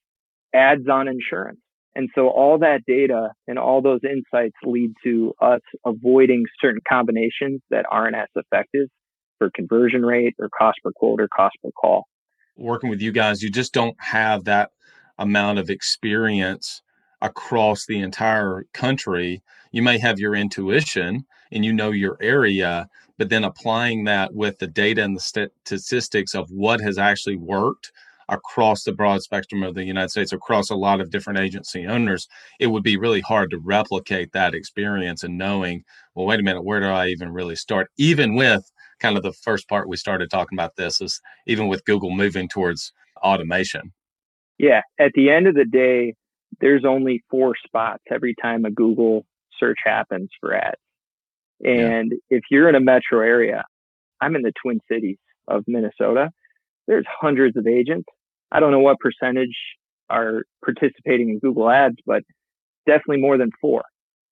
ads 0.54 0.88
on 0.88 1.08
insurance. 1.08 1.60
And 1.94 2.08
so 2.14 2.28
all 2.28 2.58
that 2.58 2.82
data 2.86 3.30
and 3.46 3.58
all 3.58 3.82
those 3.82 4.00
insights 4.04 4.54
lead 4.64 4.92
to 5.04 5.34
us 5.40 5.60
avoiding 5.84 6.44
certain 6.60 6.80
combinations 6.88 7.60
that 7.70 7.86
aren't 7.90 8.14
as 8.14 8.28
effective 8.36 8.88
for 9.38 9.50
conversion 9.54 10.04
rate 10.04 10.34
or 10.38 10.48
cost 10.56 10.78
per 10.82 10.92
quote 10.94 11.20
or 11.20 11.28
cost 11.28 11.56
per 11.62 11.70
call. 11.72 12.04
Working 12.56 12.90
with 12.90 13.00
you 13.00 13.12
guys, 13.12 13.42
you 13.42 13.50
just 13.50 13.72
don't 13.72 13.96
have 14.00 14.44
that 14.44 14.70
amount 15.18 15.58
of 15.58 15.70
experience 15.70 16.82
across 17.20 17.86
the 17.86 18.00
entire 18.00 18.64
country. 18.74 19.42
You 19.72 19.82
may 19.82 19.98
have 19.98 20.18
your 20.18 20.34
intuition 20.34 21.24
and 21.52 21.64
you 21.64 21.72
know 21.72 21.90
your 21.90 22.16
area, 22.20 22.88
but 23.18 23.28
then 23.28 23.44
applying 23.44 24.04
that 24.04 24.34
with 24.34 24.58
the 24.58 24.66
data 24.66 25.02
and 25.02 25.16
the 25.16 25.20
statistics 25.20 26.34
of 26.34 26.50
what 26.50 26.80
has 26.80 26.98
actually 26.98 27.36
worked 27.36 27.92
across 28.28 28.84
the 28.84 28.92
broad 28.92 29.22
spectrum 29.22 29.62
of 29.62 29.74
the 29.74 29.84
United 29.84 30.10
States, 30.10 30.32
across 30.32 30.70
a 30.70 30.76
lot 30.76 31.00
of 31.00 31.10
different 31.10 31.38
agency 31.38 31.86
owners, 31.86 32.28
it 32.60 32.66
would 32.66 32.82
be 32.82 32.96
really 32.96 33.20
hard 33.20 33.50
to 33.50 33.58
replicate 33.58 34.32
that 34.32 34.54
experience 34.54 35.22
and 35.22 35.38
knowing, 35.38 35.82
well, 36.14 36.26
wait 36.26 36.40
a 36.40 36.42
minute, 36.42 36.62
where 36.62 36.80
do 36.80 36.86
I 36.86 37.08
even 37.08 37.32
really 37.32 37.56
start? 37.56 37.90
Even 37.96 38.34
with 38.34 38.70
kind 39.00 39.16
of 39.16 39.22
the 39.22 39.32
first 39.32 39.68
part 39.68 39.88
we 39.88 39.96
started 39.96 40.30
talking 40.30 40.56
about 40.56 40.76
this 40.76 41.00
is 41.00 41.20
even 41.46 41.68
with 41.68 41.84
Google 41.84 42.10
moving 42.10 42.48
towards 42.48 42.92
automation. 43.22 43.92
Yeah. 44.58 44.82
At 44.98 45.12
the 45.14 45.30
end 45.30 45.46
of 45.46 45.54
the 45.54 45.64
day, 45.64 46.14
there's 46.60 46.84
only 46.84 47.22
four 47.30 47.54
spots 47.64 48.02
every 48.10 48.34
time 48.42 48.64
a 48.64 48.70
Google 48.70 49.24
search 49.58 49.78
happens 49.84 50.30
for 50.40 50.54
ads. 50.54 50.76
And 51.64 52.12
yeah. 52.12 52.38
if 52.38 52.44
you're 52.50 52.68
in 52.68 52.74
a 52.74 52.80
metro 52.80 53.20
area, 53.20 53.64
I'm 54.20 54.36
in 54.36 54.42
the 54.42 54.52
Twin 54.62 54.80
Cities 54.90 55.18
of 55.46 55.64
Minnesota. 55.66 56.30
There's 56.86 57.06
hundreds 57.20 57.56
of 57.56 57.66
agents. 57.66 58.08
I 58.50 58.60
don't 58.60 58.72
know 58.72 58.80
what 58.80 58.98
percentage 58.98 59.56
are 60.08 60.44
participating 60.64 61.30
in 61.30 61.38
Google 61.38 61.68
Ads, 61.68 61.96
but 62.06 62.22
definitely 62.86 63.20
more 63.20 63.36
than 63.36 63.50
four, 63.60 63.82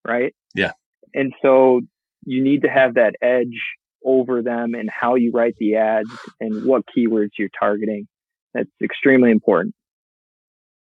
right? 0.07 0.35
Yeah. 0.55 0.73
And 1.15 1.33
so 1.43 1.83
you 2.25 2.43
need 2.43 2.63
to 2.63 2.69
have 2.69 2.95
that 2.95 3.15
edge 3.23 3.61
over 4.05 4.43
them 4.43 4.75
and 4.75 4.89
how 4.89 5.17
you 5.17 5.33
write 5.33 5.55
the 5.59 5.77
ads 5.77 6.11
and 6.41 6.65
what 6.65 6.83
keywords 6.97 7.31
you're 7.39 7.51
targeting. 7.59 8.07
That's 8.55 8.71
extremely 8.83 9.31
important. 9.31 9.75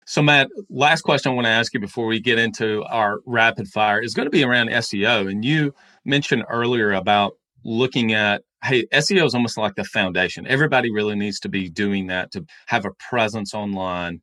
So, 0.06 0.20
Matt, 0.20 0.50
last 0.68 1.02
question 1.02 1.32
I 1.32 1.34
want 1.34 1.46
to 1.46 1.50
ask 1.50 1.72
you 1.72 1.80
before 1.80 2.06
we 2.06 2.20
get 2.20 2.38
into 2.38 2.82
our 2.84 3.20
rapid 3.24 3.68
fire 3.68 4.00
is 4.00 4.12
going 4.12 4.26
to 4.26 4.30
be 4.30 4.44
around 4.44 4.68
SEO. 4.68 5.30
And 5.30 5.44
you 5.44 5.74
mentioned 6.04 6.44
earlier 6.50 6.92
about 6.92 7.36
looking 7.64 8.12
at, 8.12 8.42
hey, 8.62 8.84
SEO 8.92 9.24
is 9.24 9.34
almost 9.34 9.56
like 9.56 9.76
the 9.76 9.84
foundation. 9.84 10.46
Everybody 10.46 10.92
really 10.92 11.14
needs 11.14 11.40
to 11.40 11.48
be 11.48 11.70
doing 11.70 12.08
that 12.08 12.32
to 12.32 12.44
have 12.66 12.84
a 12.84 12.90
presence 13.08 13.54
online. 13.54 14.20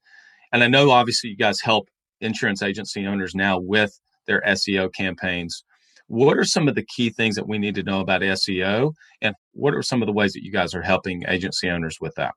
And 0.54 0.64
I 0.64 0.68
know 0.68 0.92
obviously 0.92 1.32
you 1.32 1.36
guys 1.36 1.62
help 1.62 1.90
insurance 2.20 2.62
agency 2.62 3.08
owners 3.08 3.34
now 3.34 3.58
with 3.60 4.00
their 4.28 4.42
SEO 4.42 4.94
campaigns. 4.94 5.64
What 6.08 6.38
are 6.38 6.44
some 6.44 6.68
of 6.68 6.76
the 6.76 6.86
key 6.86 7.10
things 7.10 7.36
that 7.36 7.48
we 7.48 7.58
need 7.58 7.74
to 7.76 7.84
know 7.84 8.02
about 8.02 8.22
SEO? 8.22 8.94
And 9.22 9.34
what 9.54 9.74
are 9.74 9.82
some 9.82 10.04
of 10.04 10.06
the 10.06 10.14
ways 10.14 10.34
that 10.34 10.44
you 10.44 10.52
guys 10.52 10.76
are 10.76 10.82
helping 10.82 11.24
agency 11.28 11.70
owners 11.70 11.98
with 12.00 12.14
that? 12.16 12.34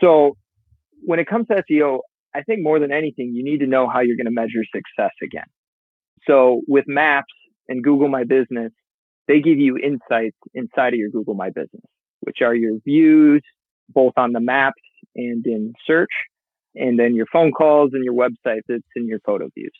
So, 0.00 0.36
when 1.02 1.20
it 1.20 1.26
comes 1.26 1.46
to 1.48 1.62
SEO, 1.70 2.00
I 2.34 2.42
think 2.42 2.62
more 2.62 2.78
than 2.78 2.92
anything, 2.92 3.32
you 3.34 3.44
need 3.44 3.58
to 3.58 3.66
know 3.66 3.88
how 3.88 4.00
you're 4.00 4.16
going 4.16 4.26
to 4.26 4.32
measure 4.32 4.64
success 4.74 5.12
again. 5.22 5.46
So 6.26 6.62
with 6.66 6.84
Maps 6.88 7.32
and 7.68 7.82
Google 7.82 8.08
My 8.08 8.24
Business, 8.24 8.72
they 9.28 9.40
give 9.40 9.58
you 9.58 9.78
insights 9.78 10.36
inside 10.52 10.94
of 10.94 10.98
your 10.98 11.10
Google 11.10 11.34
My 11.34 11.50
Business, 11.50 11.84
which 12.20 12.38
are 12.42 12.54
your 12.54 12.78
views, 12.84 13.42
both 13.88 14.14
on 14.16 14.32
the 14.32 14.40
maps 14.40 14.82
and 15.14 15.46
in 15.46 15.74
search, 15.86 16.10
and 16.74 16.98
then 16.98 17.14
your 17.14 17.26
phone 17.32 17.52
calls 17.52 17.90
and 17.92 18.04
your 18.04 18.14
website 18.14 18.62
that's 18.68 18.82
in 18.96 19.06
your 19.06 19.20
photo 19.20 19.48
views. 19.54 19.72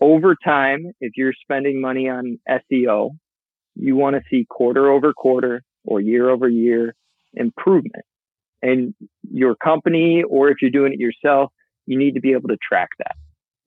Over 0.00 0.36
time, 0.44 0.92
if 1.00 1.12
you're 1.16 1.32
spending 1.42 1.80
money 1.80 2.08
on 2.08 2.38
SEO, 2.48 3.10
you 3.74 3.96
want 3.96 4.16
to 4.16 4.22
see 4.28 4.44
quarter 4.48 4.90
over 4.90 5.12
quarter 5.12 5.62
or 5.84 6.00
year 6.00 6.28
over 6.28 6.48
year 6.48 6.94
improvement. 7.34 8.04
And 8.60 8.94
your 9.32 9.54
company, 9.56 10.22
or 10.28 10.50
if 10.50 10.58
you're 10.60 10.70
doing 10.70 10.92
it 10.92 11.00
yourself, 11.00 11.52
you 11.86 11.98
need 11.98 12.14
to 12.14 12.20
be 12.20 12.32
able 12.32 12.48
to 12.48 12.56
track 12.66 12.88
that 12.98 13.16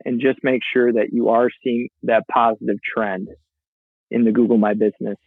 and 0.03 0.22
just 0.22 0.39
make 0.43 0.61
sure 0.74 0.93
that 0.93 1.07
you 1.11 1.30
are 1.30 1.49
seeing 1.63 1.89
that 2.03 2.24
positive 2.32 2.78
trend 2.84 3.30
in 4.11 4.24
the 4.24 4.32
Google 4.32 4.57
My 4.57 4.74
Business 4.74 5.18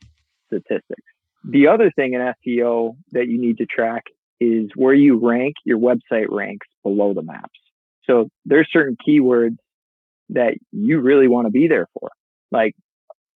statistics. 0.46 1.02
The 1.44 1.68
other 1.68 1.90
thing 1.94 2.14
in 2.14 2.20
SEO 2.20 2.96
that 3.12 3.28
you 3.28 3.40
need 3.40 3.58
to 3.58 3.66
track 3.66 4.04
is 4.40 4.70
where 4.74 4.94
you 4.94 5.18
rank, 5.18 5.54
your 5.64 5.78
website 5.78 6.26
ranks 6.30 6.66
below 6.82 7.14
the 7.14 7.22
maps. 7.22 7.58
So 8.04 8.28
there's 8.44 8.68
certain 8.72 8.96
keywords 9.06 9.56
that 10.30 10.54
you 10.72 11.00
really 11.00 11.28
want 11.28 11.46
to 11.46 11.50
be 11.50 11.68
there 11.68 11.86
for. 11.98 12.10
Like, 12.50 12.74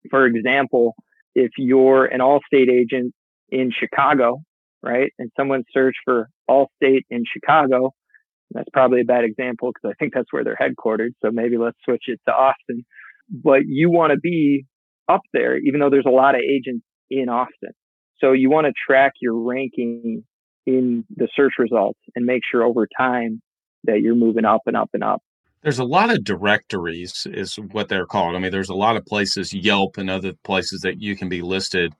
for 0.09 0.25
example, 0.25 0.95
if 1.35 1.51
you're 1.57 2.05
an 2.05 2.19
Allstate 2.19 2.69
agent 2.69 3.13
in 3.49 3.71
Chicago, 3.77 4.41
right, 4.81 5.11
and 5.19 5.31
someone 5.37 5.63
searched 5.73 5.99
for 6.05 6.29
Allstate 6.49 7.03
in 7.09 7.23
Chicago, 7.31 7.93
that's 8.53 8.69
probably 8.73 9.01
a 9.01 9.05
bad 9.05 9.23
example 9.23 9.71
because 9.73 9.93
I 9.93 9.95
think 9.99 10.13
that's 10.13 10.31
where 10.31 10.43
they're 10.43 10.57
headquartered. 10.59 11.11
So 11.21 11.31
maybe 11.31 11.57
let's 11.57 11.77
switch 11.85 12.03
it 12.07 12.19
to 12.27 12.33
Austin. 12.33 12.85
But 13.29 13.61
you 13.65 13.89
want 13.89 14.11
to 14.11 14.19
be 14.19 14.65
up 15.07 15.21
there, 15.33 15.57
even 15.57 15.79
though 15.79 15.89
there's 15.89 16.05
a 16.05 16.11
lot 16.11 16.35
of 16.35 16.41
agents 16.41 16.85
in 17.09 17.29
Austin. 17.29 17.71
So 18.19 18.33
you 18.33 18.49
want 18.49 18.67
to 18.67 18.73
track 18.87 19.13
your 19.21 19.35
ranking 19.35 20.23
in 20.65 21.05
the 21.15 21.27
search 21.35 21.53
results 21.57 21.99
and 22.15 22.25
make 22.25 22.41
sure 22.49 22.63
over 22.63 22.87
time 22.97 23.41
that 23.85 24.01
you're 24.01 24.15
moving 24.15 24.45
up 24.45 24.61
and 24.65 24.77
up 24.77 24.89
and 24.93 25.03
up. 25.03 25.21
There's 25.63 25.79
a 25.79 25.83
lot 25.83 26.11
of 26.11 26.23
directories, 26.23 27.27
is 27.31 27.55
what 27.55 27.87
they're 27.87 28.05
called. 28.05 28.35
I 28.35 28.39
mean, 28.39 28.51
there's 28.51 28.69
a 28.69 28.75
lot 28.75 28.97
of 28.97 29.05
places, 29.05 29.53
Yelp 29.53 29.97
and 29.97 30.09
other 30.09 30.33
places 30.43 30.81
that 30.81 31.01
you 31.01 31.15
can 31.15 31.29
be 31.29 31.41
listed 31.41 31.93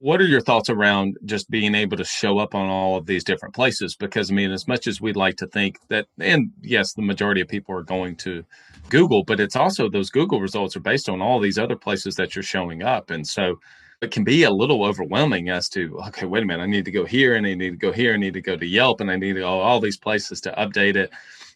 what 0.00 0.20
are 0.20 0.26
your 0.26 0.40
thoughts 0.40 0.70
around 0.70 1.16
just 1.24 1.50
being 1.50 1.74
able 1.74 1.96
to 1.96 2.04
show 2.04 2.38
up 2.38 2.54
on 2.54 2.68
all 2.68 2.96
of 2.96 3.06
these 3.06 3.24
different 3.24 3.54
places? 3.54 3.96
Because 3.96 4.30
I 4.30 4.34
mean, 4.34 4.52
as 4.52 4.68
much 4.68 4.86
as 4.86 5.00
we'd 5.00 5.16
like 5.16 5.36
to 5.38 5.46
think 5.46 5.78
that, 5.88 6.06
and 6.20 6.50
yes, 6.62 6.92
the 6.92 7.02
majority 7.02 7.40
of 7.40 7.48
people 7.48 7.74
are 7.74 7.82
going 7.82 8.14
to 8.16 8.44
Google, 8.90 9.24
but 9.24 9.40
it's 9.40 9.56
also 9.56 9.88
those 9.88 10.10
Google 10.10 10.40
results 10.40 10.76
are 10.76 10.80
based 10.80 11.08
on 11.08 11.20
all 11.20 11.40
these 11.40 11.58
other 11.58 11.76
places 11.76 12.14
that 12.14 12.36
you're 12.36 12.42
showing 12.44 12.82
up. 12.82 13.10
And 13.10 13.26
so 13.26 13.58
it 14.00 14.12
can 14.12 14.22
be 14.22 14.44
a 14.44 14.50
little 14.50 14.84
overwhelming 14.84 15.48
as 15.48 15.68
to, 15.70 15.98
okay, 16.08 16.26
wait 16.26 16.44
a 16.44 16.46
minute, 16.46 16.62
I 16.62 16.66
need 16.66 16.84
to 16.84 16.92
go 16.92 17.04
here 17.04 17.34
and 17.34 17.44
I 17.44 17.54
need 17.54 17.70
to 17.70 17.76
go 17.76 17.92
here, 17.92 18.14
and 18.14 18.22
I 18.22 18.26
need 18.26 18.34
to 18.34 18.40
go 18.42 18.56
to 18.56 18.66
Yelp 18.66 19.00
and 19.00 19.10
I 19.10 19.16
need 19.16 19.32
to 19.32 19.40
go 19.40 19.48
all 19.48 19.80
these 19.80 19.98
places 19.98 20.40
to 20.42 20.52
update 20.52 20.94
it. 20.94 21.10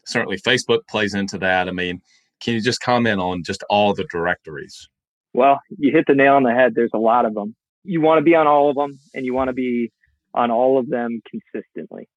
Certainly 0.05 0.38
Facebook 0.38 0.88
plays 0.88 1.14
into 1.14 1.38
that. 1.38 1.68
I 1.68 1.70
mean, 1.70 2.03
can 2.40 2.55
you 2.55 2.61
just 2.61 2.80
comment 2.80 3.20
on 3.20 3.45
just 3.45 3.62
all 3.70 3.95
the 3.95 4.05
directories? 4.11 4.88
Well, 5.32 5.61
you 5.78 5.93
hit 5.93 6.07
the 6.09 6.14
nail 6.14 6.34
on 6.34 6.43
the 6.43 6.53
head. 6.53 6.74
There's 6.74 6.90
a 6.93 6.99
lot 6.99 7.24
of 7.24 7.34
them 7.34 7.55
you 7.85 8.01
want 8.01 8.18
to 8.18 8.22
be 8.22 8.35
on 8.35 8.47
all 8.47 8.70
of 8.70 8.76
them 8.76 8.99
and 9.14 9.24
you 9.24 9.35
want 9.35 9.49
to 9.49 9.55
be 9.55 9.91
on 10.35 10.51
all 10.51 10.78
of 10.78 10.89
them 10.89 11.20
consistently. 11.30 12.09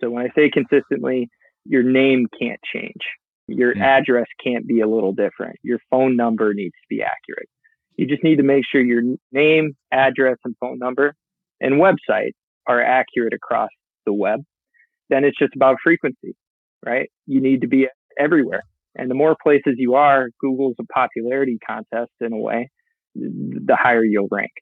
So 0.00 0.10
when 0.10 0.26
I 0.26 0.30
say 0.34 0.50
consistently, 0.50 1.28
your 1.64 1.82
name 1.82 2.26
can't 2.38 2.60
change. 2.72 3.00
Your 3.48 3.74
mm. 3.74 3.80
address 3.80 4.26
can't 4.44 4.66
be 4.66 4.80
a 4.80 4.88
little 4.88 5.12
different. 5.12 5.56
Your 5.62 5.78
phone 5.90 6.16
number 6.16 6.52
needs 6.52 6.74
to 6.74 6.86
be 6.88 7.02
accurate. 7.02 7.48
You 7.96 8.06
just 8.06 8.22
need 8.22 8.36
to 8.36 8.42
make 8.42 8.64
sure 8.70 8.80
your 8.80 9.02
name, 9.32 9.74
address, 9.90 10.36
and 10.44 10.54
phone 10.60 10.78
number 10.78 11.14
and 11.60 11.74
website 11.74 12.32
are 12.66 12.82
accurate 12.82 13.32
across 13.32 13.70
the 14.04 14.12
web. 14.12 14.40
Then 15.08 15.24
it's 15.24 15.38
just 15.38 15.54
about 15.54 15.76
frequency, 15.82 16.36
right? 16.84 17.10
You 17.26 17.40
need 17.40 17.62
to 17.62 17.68
be 17.68 17.88
everywhere. 18.18 18.62
And 18.96 19.10
the 19.10 19.14
more 19.14 19.36
places 19.42 19.74
you 19.76 19.94
are, 19.94 20.28
Google's 20.40 20.76
a 20.80 20.84
popularity 20.84 21.58
contest 21.66 22.10
in 22.20 22.32
a 22.32 22.38
way, 22.38 22.70
the 23.14 23.76
higher 23.76 24.04
you'll 24.04 24.28
rank. 24.30 24.52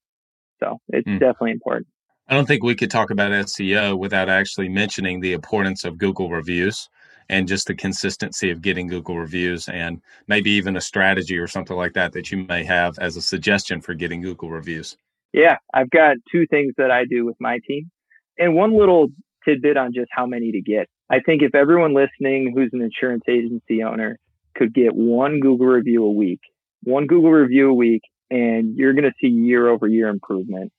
So 0.65 0.81
it's 0.89 1.09
mm. 1.09 1.21
definitely 1.21 1.53
important. 1.53 1.87
I 2.29 2.35
don't 2.35 2.47
think 2.47 2.63
we 2.63 2.75
could 2.75 2.91
talk 2.91 3.11
about 3.11 3.33
SEO 3.33 3.99
without 3.99 4.29
actually 4.29 4.69
mentioning 4.69 5.21
the 5.21 5.35
importance 5.35 5.85
of 5.85 5.99
Google 5.99 6.31
reviews 6.31 6.89
and 7.29 7.47
just 7.47 7.67
the 7.67 7.75
consistency 7.75 8.51
of 8.51 8.63
getting 8.63 8.87
Google 8.87 9.19
reviews 9.19 9.69
and 9.69 10.01
maybe 10.27 10.51
even 10.51 10.77
a 10.77 10.81
strategy 10.81 11.37
or 11.39 11.47
something 11.47 11.77
like 11.77 11.93
that 11.95 12.13
that 12.13 12.31
you 12.31 12.39
may 12.45 12.65
have 12.65 12.99
as 12.99 13.17
a 13.17 13.23
suggestion 13.23 13.81
for 13.81 13.95
getting 13.95 14.23
Google 14.23 14.51
reviews. 14.51 14.97
Yeah, 15.33 15.57
I've 15.75 15.91
got 15.91 16.17
two 16.31 16.47
things 16.47 16.75
that 16.79 16.91
I 16.91 17.05
do 17.05 17.27
with 17.27 17.37
my 17.41 17.59
team. 17.67 17.91
And 18.39 18.55
one 18.55 18.77
little 18.77 19.09
tidbit 19.45 19.77
on 19.77 19.93
just 19.93 20.09
how 20.11 20.27
many 20.27 20.53
to 20.53 20.61
get. 20.61 20.89
I 21.11 21.21
think 21.21 21.43
if 21.43 21.55
everyone 21.55 21.95
listening 21.95 22.53
who's 22.55 22.71
an 22.73 22.81
insurance 22.81 23.25
agency 23.29 23.83
owner 23.83 24.19
could 24.55 24.73
get 24.73 24.95
one 24.95 25.41
Google 25.41 25.67
review 25.67 26.05
a 26.05 26.11
week, 26.11 26.41
one 26.83 27.07
Google 27.07 27.33
review 27.33 27.71
a 27.71 27.75
week, 27.75 28.03
and 28.31 28.77
you're 28.77 28.93
going 28.93 29.05
to 29.05 29.15
see 29.21 29.29
year 29.29 29.69
over 29.69 29.87
year 29.87 30.09
improvement, 30.09 30.73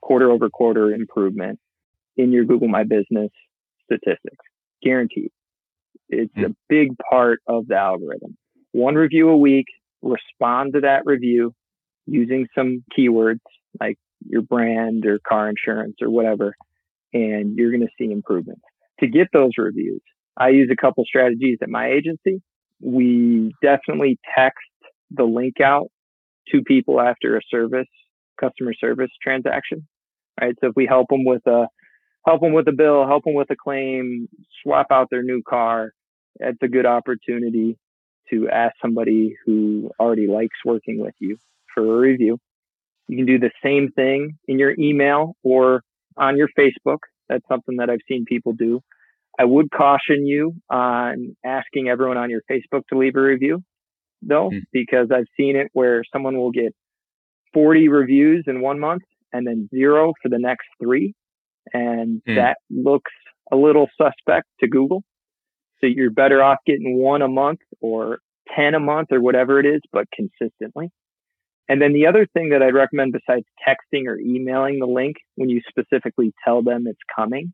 quarter 0.00 0.30
over 0.30 0.50
quarter 0.50 0.92
improvement 0.92 1.58
in 2.16 2.32
your 2.32 2.44
Google 2.44 2.68
My 2.68 2.84
Business 2.84 3.30
statistics. 3.84 4.44
Guaranteed. 4.82 5.30
It's 6.08 6.32
a 6.36 6.46
hmm. 6.46 6.52
big 6.68 6.90
part 7.10 7.40
of 7.46 7.68
the 7.68 7.76
algorithm. 7.76 8.36
One 8.72 8.94
review 8.94 9.28
a 9.28 9.36
week, 9.36 9.66
respond 10.02 10.74
to 10.74 10.80
that 10.80 11.02
review 11.06 11.54
using 12.06 12.46
some 12.54 12.84
keywords 12.96 13.40
like 13.80 13.96
your 14.26 14.42
brand 14.42 15.06
or 15.06 15.18
car 15.20 15.48
insurance 15.48 15.96
or 16.00 16.10
whatever, 16.10 16.54
and 17.12 17.56
you're 17.56 17.70
going 17.70 17.82
to 17.82 17.92
see 17.98 18.10
improvements. 18.10 18.62
To 19.00 19.06
get 19.06 19.28
those 19.32 19.52
reviews, 19.56 20.02
I 20.36 20.48
use 20.50 20.68
a 20.72 20.76
couple 20.76 21.04
strategies 21.04 21.58
at 21.62 21.68
my 21.68 21.90
agency. 21.90 22.42
We 22.80 23.54
definitely 23.62 24.18
text 24.36 24.58
the 25.10 25.24
link 25.24 25.60
out 25.60 25.90
to 26.48 26.62
people 26.62 27.00
after 27.00 27.36
a 27.36 27.40
service, 27.50 27.88
customer 28.40 28.74
service 28.74 29.10
transaction, 29.22 29.86
right? 30.40 30.54
So 30.60 30.68
if 30.68 30.72
we 30.76 30.86
help 30.86 31.08
them 31.08 31.24
with 31.24 31.46
a 31.46 31.66
help 32.26 32.40
them 32.42 32.52
with 32.52 32.68
a 32.68 32.72
bill, 32.72 33.06
help 33.06 33.24
them 33.24 33.34
with 33.34 33.50
a 33.50 33.56
claim, 33.56 34.28
swap 34.62 34.86
out 34.90 35.08
their 35.10 35.22
new 35.22 35.42
car, 35.42 35.92
it's 36.38 36.58
a 36.62 36.68
good 36.68 36.86
opportunity 36.86 37.78
to 38.30 38.48
ask 38.48 38.74
somebody 38.80 39.36
who 39.44 39.90
already 39.98 40.26
likes 40.26 40.56
working 40.64 41.00
with 41.00 41.14
you 41.18 41.36
for 41.74 41.82
a 41.82 41.98
review. 41.98 42.38
You 43.08 43.16
can 43.16 43.26
do 43.26 43.38
the 43.38 43.50
same 43.62 43.90
thing 43.90 44.38
in 44.46 44.58
your 44.58 44.74
email 44.78 45.34
or 45.42 45.82
on 46.16 46.36
your 46.36 46.48
Facebook. 46.58 46.98
That's 47.28 47.46
something 47.48 47.76
that 47.76 47.90
I've 47.90 48.00
seen 48.08 48.24
people 48.24 48.52
do. 48.52 48.80
I 49.38 49.44
would 49.44 49.70
caution 49.70 50.26
you 50.26 50.54
on 50.68 51.36
asking 51.44 51.88
everyone 51.88 52.18
on 52.18 52.30
your 52.30 52.42
Facebook 52.50 52.82
to 52.90 52.98
leave 52.98 53.16
a 53.16 53.20
review 53.20 53.62
though, 54.22 54.50
mm. 54.50 54.62
because 54.72 55.08
I've 55.12 55.26
seen 55.36 55.56
it 55.56 55.68
where 55.72 56.02
someone 56.12 56.36
will 56.36 56.50
get 56.50 56.74
40 57.54 57.88
reviews 57.88 58.44
in 58.46 58.60
one 58.60 58.78
month 58.78 59.02
and 59.32 59.46
then 59.46 59.68
zero 59.74 60.12
for 60.22 60.28
the 60.28 60.38
next 60.38 60.66
three. 60.82 61.14
And 61.72 62.22
mm. 62.28 62.36
that 62.36 62.58
looks 62.70 63.12
a 63.52 63.56
little 63.56 63.88
suspect 64.00 64.46
to 64.60 64.68
Google. 64.68 65.02
So 65.80 65.86
you're 65.86 66.10
better 66.10 66.42
off 66.42 66.58
getting 66.66 66.98
one 66.98 67.22
a 67.22 67.28
month 67.28 67.60
or 67.80 68.18
10 68.56 68.74
a 68.74 68.80
month 68.80 69.08
or 69.12 69.20
whatever 69.20 69.58
it 69.58 69.66
is, 69.66 69.80
but 69.92 70.06
consistently. 70.14 70.90
And 71.68 71.80
then 71.80 71.92
the 71.92 72.06
other 72.06 72.26
thing 72.34 72.50
that 72.50 72.62
I'd 72.62 72.74
recommend 72.74 73.12
besides 73.12 73.46
texting 73.66 74.06
or 74.06 74.18
emailing 74.18 74.80
the 74.80 74.86
link 74.86 75.16
when 75.36 75.48
you 75.48 75.60
specifically 75.68 76.32
tell 76.44 76.62
them 76.62 76.86
it's 76.86 76.98
coming 77.14 77.52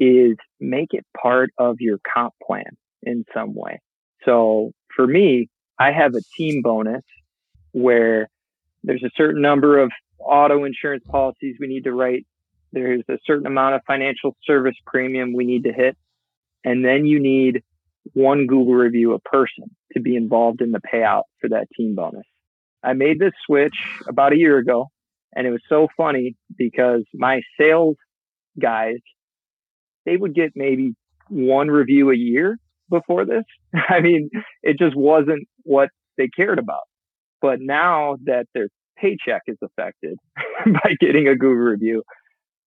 is 0.00 0.36
make 0.58 0.88
it 0.92 1.06
part 1.20 1.50
of 1.58 1.76
your 1.78 1.98
comp 2.12 2.34
plan 2.44 2.76
in 3.02 3.24
some 3.32 3.54
way. 3.54 3.80
So 4.24 4.72
for 4.96 5.06
me, 5.06 5.48
I 5.80 5.92
have 5.92 6.14
a 6.14 6.20
team 6.36 6.60
bonus 6.60 7.02
where 7.72 8.28
there's 8.84 9.02
a 9.02 9.10
certain 9.16 9.40
number 9.40 9.78
of 9.78 9.90
auto 10.18 10.64
insurance 10.64 11.02
policies 11.08 11.56
we 11.58 11.68
need 11.68 11.84
to 11.84 11.92
write. 11.92 12.26
There's 12.70 13.02
a 13.08 13.16
certain 13.24 13.46
amount 13.46 13.76
of 13.76 13.80
financial 13.86 14.36
service 14.44 14.76
premium 14.86 15.32
we 15.32 15.46
need 15.46 15.64
to 15.64 15.72
hit. 15.72 15.96
And 16.64 16.84
then 16.84 17.06
you 17.06 17.18
need 17.18 17.62
one 18.12 18.46
Google 18.46 18.74
review 18.74 19.14
a 19.14 19.20
person 19.20 19.74
to 19.94 20.00
be 20.00 20.16
involved 20.16 20.60
in 20.60 20.70
the 20.70 20.80
payout 20.80 21.22
for 21.40 21.48
that 21.48 21.68
team 21.74 21.94
bonus. 21.94 22.26
I 22.82 22.92
made 22.92 23.18
this 23.18 23.32
switch 23.46 23.74
about 24.06 24.34
a 24.34 24.36
year 24.36 24.58
ago 24.58 24.88
and 25.34 25.46
it 25.46 25.50
was 25.50 25.62
so 25.66 25.88
funny 25.96 26.36
because 26.58 27.04
my 27.14 27.40
sales 27.58 27.96
guys, 28.60 28.98
they 30.04 30.16
would 30.16 30.34
get 30.34 30.52
maybe 30.54 30.94
one 31.28 31.68
review 31.68 32.10
a 32.10 32.16
year 32.16 32.58
before 32.90 33.24
this. 33.24 33.44
I 33.88 34.00
mean, 34.00 34.30
it 34.62 34.78
just 34.78 34.96
wasn't 34.96 35.48
what 35.62 35.88
they 36.18 36.28
cared 36.28 36.58
about. 36.58 36.82
But 37.40 37.60
now 37.60 38.16
that 38.24 38.46
their 38.54 38.68
paycheck 38.98 39.42
is 39.46 39.56
affected 39.62 40.18
by 40.66 40.94
getting 41.00 41.28
a 41.28 41.34
Google 41.34 41.64
review, 41.64 42.02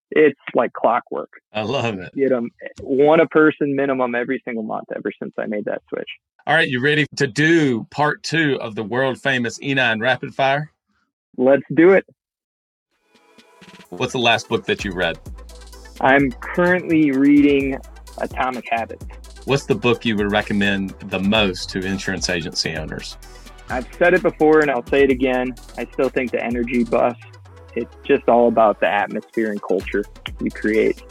it's 0.09 0.39
like 0.53 0.73
clockwork. 0.73 1.29
I 1.53 1.61
love 1.63 1.99
it. 1.99 2.13
Get 2.15 2.29
them 2.29 2.49
one 2.81 3.19
a 3.19 3.27
person 3.27 3.75
minimum 3.75 4.15
every 4.15 4.41
single 4.45 4.63
month 4.63 4.85
ever 4.95 5.11
since 5.21 5.33
I 5.37 5.45
made 5.45 5.65
that 5.65 5.81
switch. 5.89 6.09
All 6.45 6.55
right, 6.55 6.67
you 6.67 6.81
ready 6.81 7.05
to 7.15 7.27
do 7.27 7.85
part 7.85 8.21
two 8.21 8.57
of 8.59 8.75
the 8.75 8.83
world 8.83 9.19
famous 9.19 9.59
E9 9.59 10.01
Rapid 10.01 10.35
Fire? 10.35 10.71
Let's 11.37 11.63
do 11.73 11.91
it. 11.91 12.05
What's 13.89 14.13
the 14.13 14.19
last 14.19 14.49
book 14.49 14.65
that 14.65 14.83
you 14.83 14.91
read? 14.91 15.17
I'm 16.01 16.31
currently 16.31 17.11
reading 17.11 17.77
Atomic 18.17 18.65
Habits. 18.69 19.05
What's 19.45 19.65
the 19.65 19.75
book 19.75 20.05
you 20.05 20.15
would 20.15 20.31
recommend 20.31 20.91
the 21.09 21.19
most 21.19 21.69
to 21.71 21.79
insurance 21.79 22.29
agency 22.29 22.75
owners? 22.75 23.17
I've 23.69 23.87
said 23.95 24.13
it 24.13 24.21
before 24.21 24.61
and 24.61 24.71
I'll 24.71 24.85
say 24.87 25.03
it 25.03 25.11
again. 25.11 25.53
I 25.77 25.85
still 25.91 26.07
think 26.07 26.31
the 26.31 26.41
energy 26.41 26.85
bus, 26.85 27.17
it's 27.75 27.93
just 28.05 28.29
all 28.29 28.47
about 28.47 28.79
the 28.79 28.87
atmosphere 28.87 29.51
and 29.51 29.61
culture 29.61 30.05
you 30.39 30.49
create. 30.49 31.03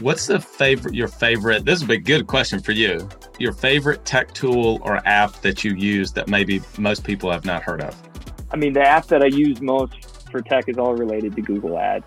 What's 0.00 0.26
the 0.26 0.40
favorite 0.40 0.94
your 0.94 1.06
favorite 1.06 1.64
this 1.64 1.80
is 1.80 1.88
a 1.88 1.96
good 1.96 2.26
question 2.26 2.58
for 2.58 2.72
you. 2.72 3.08
Your 3.38 3.52
favorite 3.52 4.04
tech 4.04 4.34
tool 4.34 4.80
or 4.82 4.96
app 5.06 5.34
that 5.42 5.62
you 5.62 5.74
use 5.74 6.10
that 6.12 6.28
maybe 6.28 6.60
most 6.76 7.04
people 7.04 7.30
have 7.30 7.44
not 7.44 7.62
heard 7.62 7.82
of? 7.82 7.94
I 8.50 8.56
mean 8.56 8.72
the 8.72 8.82
app 8.82 9.06
that 9.06 9.22
I 9.22 9.26
use 9.26 9.60
most 9.60 10.28
for 10.28 10.40
tech 10.40 10.68
is 10.68 10.76
all 10.76 10.94
related 10.94 11.36
to 11.36 11.42
Google 11.42 11.78
Ads. 11.78 12.04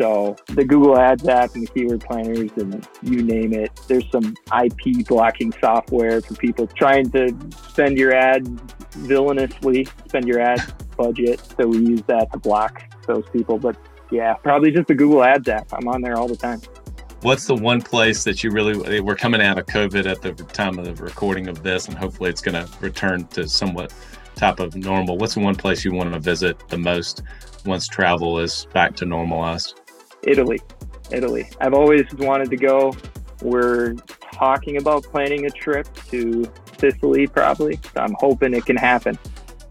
So 0.00 0.36
the 0.48 0.64
Google 0.64 0.98
Ads 0.98 1.28
app 1.28 1.54
and 1.54 1.66
the 1.66 1.70
keyword 1.70 2.00
planners 2.00 2.50
and 2.56 2.86
you 3.02 3.22
name 3.22 3.52
it. 3.52 3.70
There's 3.86 4.08
some 4.10 4.34
IP 4.62 5.06
blocking 5.06 5.52
software 5.60 6.20
for 6.20 6.34
people 6.34 6.66
trying 6.66 7.10
to 7.12 7.34
spend 7.68 7.96
your 7.96 8.12
ad 8.12 8.46
villainously, 8.90 9.86
spend 10.08 10.26
your 10.26 10.40
ad 10.40 10.60
budget. 10.96 11.40
So 11.56 11.68
we 11.68 11.78
use 11.78 12.02
that 12.08 12.32
to 12.32 12.38
block 12.38 12.82
those 13.06 13.24
people. 13.32 13.58
But 13.58 13.76
yeah, 14.10 14.34
probably 14.34 14.70
just 14.70 14.88
the 14.88 14.94
Google 14.94 15.22
Ads 15.22 15.48
app. 15.48 15.72
I'm 15.72 15.88
on 15.88 16.02
there 16.02 16.16
all 16.16 16.28
the 16.28 16.36
time. 16.36 16.60
What's 17.22 17.46
the 17.46 17.54
one 17.54 17.80
place 17.80 18.22
that 18.24 18.44
you 18.44 18.50
really, 18.50 18.98
eh, 18.98 19.00
we're 19.00 19.16
coming 19.16 19.40
out 19.40 19.58
of 19.58 19.64
COVID 19.66 20.04
at 20.04 20.20
the 20.20 20.32
time 20.44 20.78
of 20.78 20.84
the 20.84 20.94
recording 21.02 21.48
of 21.48 21.62
this, 21.62 21.88
and 21.88 21.96
hopefully 21.96 22.28
it's 22.28 22.42
going 22.42 22.62
to 22.62 22.70
return 22.80 23.26
to 23.28 23.48
somewhat 23.48 23.94
type 24.34 24.60
of 24.60 24.76
normal. 24.76 25.16
What's 25.16 25.34
the 25.34 25.40
one 25.40 25.54
place 25.54 25.84
you 25.84 25.92
want 25.94 26.12
to 26.12 26.18
visit 26.18 26.68
the 26.68 26.76
most 26.76 27.22
once 27.64 27.88
travel 27.88 28.38
is 28.40 28.66
back 28.74 28.94
to 28.96 29.06
normalized? 29.06 29.80
Italy. 30.26 30.60
Italy. 31.10 31.48
I've 31.60 31.74
always 31.74 32.04
wanted 32.14 32.50
to 32.50 32.56
go. 32.56 32.94
We're 33.42 33.94
talking 34.32 34.78
about 34.78 35.04
planning 35.04 35.46
a 35.46 35.50
trip 35.50 35.88
to 36.10 36.50
Sicily, 36.78 37.26
probably. 37.26 37.76
So 37.76 38.00
I'm 38.00 38.14
hoping 38.18 38.54
it 38.54 38.66
can 38.66 38.76
happen. 38.76 39.18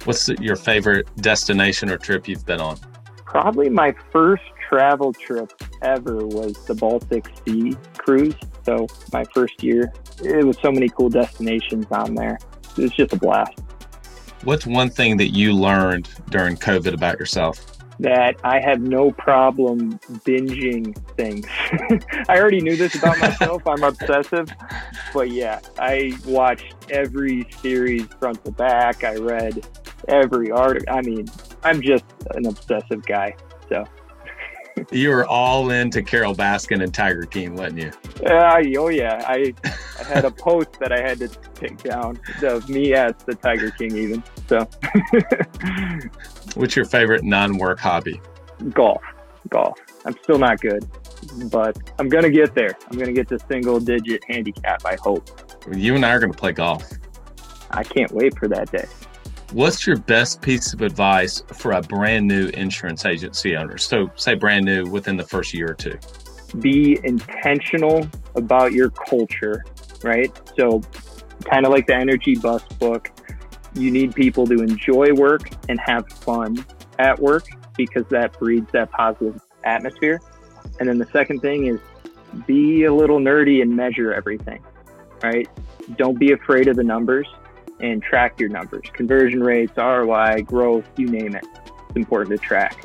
What's 0.05 0.27
your 0.29 0.55
favorite 0.55 1.07
destination 1.17 1.89
or 1.89 1.97
trip 1.97 2.27
you've 2.27 2.45
been 2.45 2.59
on? 2.59 2.77
Probably 3.25 3.69
my 3.69 3.95
first 4.11 4.43
travel 4.67 5.13
trip 5.13 5.51
ever 5.81 6.25
was 6.25 6.65
the 6.65 6.75
Baltic 6.75 7.25
Sea 7.45 7.75
cruise. 7.97 8.35
So 8.65 8.87
my 9.11 9.23
first 9.33 9.63
year, 9.63 9.91
it 10.23 10.45
was 10.45 10.57
so 10.61 10.71
many 10.71 10.89
cool 10.89 11.09
destinations 11.09 11.85
on 11.91 12.15
there. 12.15 12.37
It 12.77 12.81
was 12.81 12.91
just 12.91 13.13
a 13.13 13.17
blast. 13.17 13.59
What's 14.43 14.65
one 14.65 14.89
thing 14.89 15.17
that 15.17 15.29
you 15.29 15.53
learned 15.53 16.09
during 16.29 16.57
COVID 16.57 16.93
about 16.93 17.19
yourself? 17.19 17.72
That 17.99 18.37
I 18.43 18.59
have 18.59 18.81
no 18.81 19.11
problem 19.11 19.99
binging 20.25 20.97
things. 21.15 21.45
I 22.27 22.39
already 22.39 22.61
knew 22.61 22.75
this 22.75 22.95
about 22.95 23.19
myself. 23.19 23.65
I'm 23.67 23.83
obsessive. 23.83 24.49
But 25.13 25.31
yeah, 25.31 25.59
I 25.77 26.17
watched 26.25 26.73
every 26.89 27.47
series 27.61 28.05
front 28.19 28.43
to 28.45 28.51
back. 28.51 29.03
I 29.03 29.15
read 29.15 29.67
every 30.07 30.51
article. 30.51 30.93
I 30.93 31.01
mean, 31.01 31.27
I'm 31.63 31.81
just 31.81 32.05
an 32.31 32.47
obsessive 32.47 33.05
guy. 33.05 33.35
So 33.69 33.85
you 34.91 35.09
were 35.09 35.25
all 35.25 35.71
into 35.71 36.01
Carole 36.01 36.35
Baskin 36.35 36.83
and 36.83 36.93
Tiger 36.93 37.23
King, 37.23 37.55
wasn't 37.55 37.79
you? 37.79 37.91
Yeah, 38.21 38.61
oh 38.77 38.89
yeah. 38.89 39.23
I, 39.27 39.53
I 39.99 40.03
had 40.03 40.25
a 40.25 40.31
post 40.31 40.79
that 40.79 40.91
I 40.91 41.01
had 41.01 41.19
to 41.19 41.27
take 41.55 41.81
down 41.83 42.19
of 42.41 42.69
me 42.69 42.93
as 42.93 43.13
the 43.25 43.35
Tiger 43.35 43.71
King, 43.71 43.95
even. 43.95 44.23
So, 44.47 44.67
what's 46.55 46.75
your 46.75 46.85
favorite 46.85 47.23
non-work 47.23 47.79
hobby? 47.79 48.21
Golf. 48.71 49.01
Golf. 49.49 49.77
I'm 50.05 50.15
still 50.23 50.39
not 50.39 50.61
good, 50.61 50.85
but 51.51 51.77
I'm 51.99 52.09
gonna 52.09 52.29
get 52.29 52.55
there. 52.55 52.77
I'm 52.89 52.97
gonna 52.97 53.13
get 53.13 53.27
to 53.29 53.39
single-digit 53.39 54.23
handicap. 54.27 54.85
I 54.85 54.95
hope. 55.01 55.29
You 55.71 55.95
and 55.95 56.05
I 56.05 56.11
are 56.11 56.19
gonna 56.19 56.33
play 56.33 56.51
golf. 56.51 56.89
I 57.71 57.83
can't 57.83 58.11
wait 58.11 58.37
for 58.37 58.47
that 58.49 58.71
day. 58.71 58.85
What's 59.51 59.85
your 59.85 59.97
best 59.97 60.41
piece 60.41 60.73
of 60.73 60.81
advice 60.81 61.43
for 61.53 61.73
a 61.73 61.81
brand 61.81 62.27
new 62.27 62.47
insurance 62.49 63.05
agency 63.05 63.55
owner? 63.55 63.77
So, 63.77 64.09
say 64.15 64.33
brand 64.33 64.65
new 64.65 64.85
within 64.85 65.15
the 65.15 65.23
first 65.23 65.53
year 65.53 65.71
or 65.71 65.75
two. 65.75 65.97
Be 66.59 66.99
intentional 67.03 68.07
about 68.35 68.73
your 68.73 68.89
culture, 68.89 69.63
right? 70.03 70.31
So, 70.57 70.81
kind 71.45 71.65
of 71.65 71.71
like 71.71 71.85
the 71.85 71.95
Energy 71.95 72.35
Bus 72.35 72.63
book, 72.79 73.11
you 73.75 73.91
need 73.91 74.13
people 74.13 74.45
to 74.47 74.61
enjoy 74.61 75.13
work 75.13 75.49
and 75.69 75.79
have 75.79 76.07
fun 76.09 76.63
at 76.99 77.19
work 77.19 77.45
because 77.75 78.05
that 78.09 78.37
breeds 78.37 78.71
that 78.71 78.91
positive 78.91 79.41
atmosphere. 79.63 80.21
And 80.79 80.89
then 80.89 80.97
the 80.97 81.07
second 81.07 81.41
thing 81.41 81.67
is 81.67 81.79
be 82.45 82.85
a 82.85 82.93
little 82.93 83.19
nerdy 83.19 83.61
and 83.61 83.75
measure 83.75 84.13
everything, 84.13 84.63
right? 85.21 85.47
Don't 85.97 86.17
be 86.17 86.31
afraid 86.31 86.67
of 86.67 86.75
the 86.75 86.83
numbers 86.83 87.27
and 87.79 88.01
track 88.01 88.39
your 88.39 88.49
numbers 88.49 88.85
conversion 88.93 89.43
rates, 89.43 89.73
ROI, 89.77 90.43
growth, 90.43 90.85
you 90.97 91.07
name 91.07 91.35
it. 91.35 91.45
It's 91.87 91.95
important 91.95 92.39
to 92.39 92.45
track. 92.45 92.83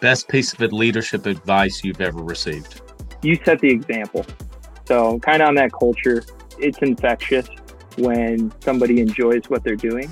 Best 0.00 0.28
piece 0.28 0.52
of 0.52 0.72
leadership 0.72 1.26
advice 1.26 1.82
you've 1.84 2.00
ever 2.00 2.22
received? 2.22 2.82
You 3.22 3.38
set 3.44 3.60
the 3.60 3.70
example. 3.70 4.26
So, 4.86 5.18
kind 5.20 5.40
of 5.40 5.48
on 5.48 5.54
that 5.54 5.72
culture, 5.72 6.22
it's 6.58 6.78
infectious 6.78 7.48
when 7.96 8.52
somebody 8.60 9.00
enjoys 9.00 9.44
what 9.48 9.64
they're 9.64 9.76
doing. 9.76 10.10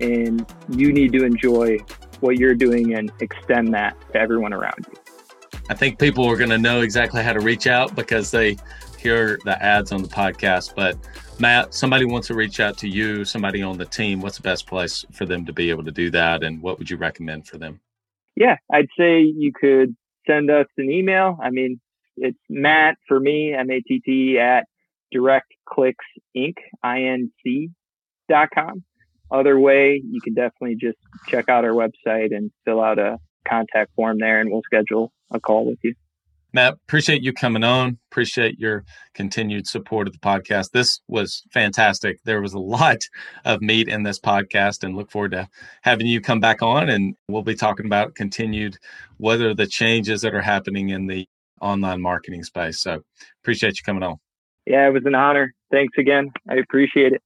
And 0.00 0.46
you 0.70 0.92
need 0.92 1.12
to 1.12 1.24
enjoy 1.24 1.78
what 2.20 2.38
you're 2.38 2.54
doing 2.54 2.94
and 2.94 3.12
extend 3.20 3.74
that 3.74 3.96
to 4.12 4.18
everyone 4.18 4.52
around 4.52 4.86
you. 4.88 4.98
I 5.68 5.74
think 5.74 5.98
people 5.98 6.24
are 6.26 6.36
going 6.36 6.50
to 6.50 6.58
know 6.58 6.80
exactly 6.80 7.22
how 7.22 7.32
to 7.32 7.40
reach 7.40 7.66
out 7.66 7.94
because 7.94 8.30
they 8.30 8.56
hear 8.98 9.38
the 9.44 9.62
ads 9.62 9.92
on 9.92 10.02
the 10.02 10.08
podcast. 10.08 10.74
But 10.74 10.96
Matt, 11.38 11.74
somebody 11.74 12.04
wants 12.04 12.26
to 12.28 12.34
reach 12.34 12.60
out 12.60 12.76
to 12.78 12.88
you, 12.88 13.24
somebody 13.24 13.62
on 13.62 13.78
the 13.78 13.86
team. 13.86 14.20
What's 14.20 14.36
the 14.36 14.42
best 14.42 14.66
place 14.66 15.04
for 15.12 15.26
them 15.26 15.46
to 15.46 15.52
be 15.52 15.70
able 15.70 15.84
to 15.84 15.92
do 15.92 16.10
that? 16.10 16.42
And 16.42 16.60
what 16.60 16.78
would 16.78 16.90
you 16.90 16.96
recommend 16.96 17.46
for 17.46 17.56
them? 17.58 17.80
Yeah, 18.36 18.56
I'd 18.72 18.88
say 18.98 19.20
you 19.20 19.52
could 19.52 19.94
send 20.26 20.50
us 20.50 20.66
an 20.76 20.90
email. 20.90 21.38
I 21.42 21.50
mean, 21.50 21.80
it's 22.16 22.38
Matt 22.48 22.96
for 23.06 23.18
me, 23.20 23.54
M 23.54 23.70
A 23.70 23.80
T 23.80 24.00
T 24.04 24.38
at 24.38 24.66
directclicks 25.14 25.94
inc, 26.36 26.54
I-N-C 26.82 27.70
dot 28.28 28.48
com. 28.54 28.84
Other 29.30 29.58
way, 29.58 30.02
you 30.04 30.20
can 30.20 30.34
definitely 30.34 30.76
just 30.80 30.98
check 31.28 31.48
out 31.48 31.64
our 31.64 31.70
website 31.70 32.34
and 32.34 32.50
fill 32.64 32.82
out 32.82 32.98
a 32.98 33.18
contact 33.46 33.94
form 33.94 34.18
there 34.18 34.40
and 34.40 34.50
we'll 34.50 34.62
schedule 34.62 35.12
a 35.30 35.38
call 35.38 35.66
with 35.66 35.78
you. 35.82 35.94
Matt, 36.52 36.74
appreciate 36.88 37.22
you 37.22 37.32
coming 37.32 37.62
on. 37.62 37.98
Appreciate 38.10 38.58
your 38.58 38.84
continued 39.14 39.68
support 39.68 40.08
of 40.08 40.14
the 40.14 40.18
podcast. 40.18 40.72
This 40.72 41.00
was 41.06 41.44
fantastic. 41.52 42.18
There 42.24 42.42
was 42.42 42.54
a 42.54 42.58
lot 42.58 42.98
of 43.44 43.62
meat 43.62 43.86
in 43.86 44.02
this 44.02 44.18
podcast 44.18 44.82
and 44.82 44.96
look 44.96 45.12
forward 45.12 45.30
to 45.30 45.48
having 45.82 46.08
you 46.08 46.20
come 46.20 46.40
back 46.40 46.60
on 46.60 46.88
and 46.88 47.14
we'll 47.28 47.42
be 47.42 47.54
talking 47.54 47.86
about 47.86 48.16
continued 48.16 48.78
are 49.24 49.54
the 49.54 49.68
changes 49.68 50.22
that 50.22 50.34
are 50.34 50.40
happening 50.40 50.88
in 50.88 51.06
the 51.06 51.28
online 51.60 52.00
marketing 52.00 52.42
space. 52.42 52.82
So 52.82 53.02
appreciate 53.42 53.78
you 53.78 53.84
coming 53.84 54.02
on. 54.02 54.16
Yeah, 54.70 54.86
it 54.86 54.92
was 54.92 55.04
an 55.04 55.16
honor. 55.16 55.52
Thanks 55.72 55.98
again. 55.98 56.30
I 56.48 56.54
appreciate 56.54 57.12
it. 57.12 57.22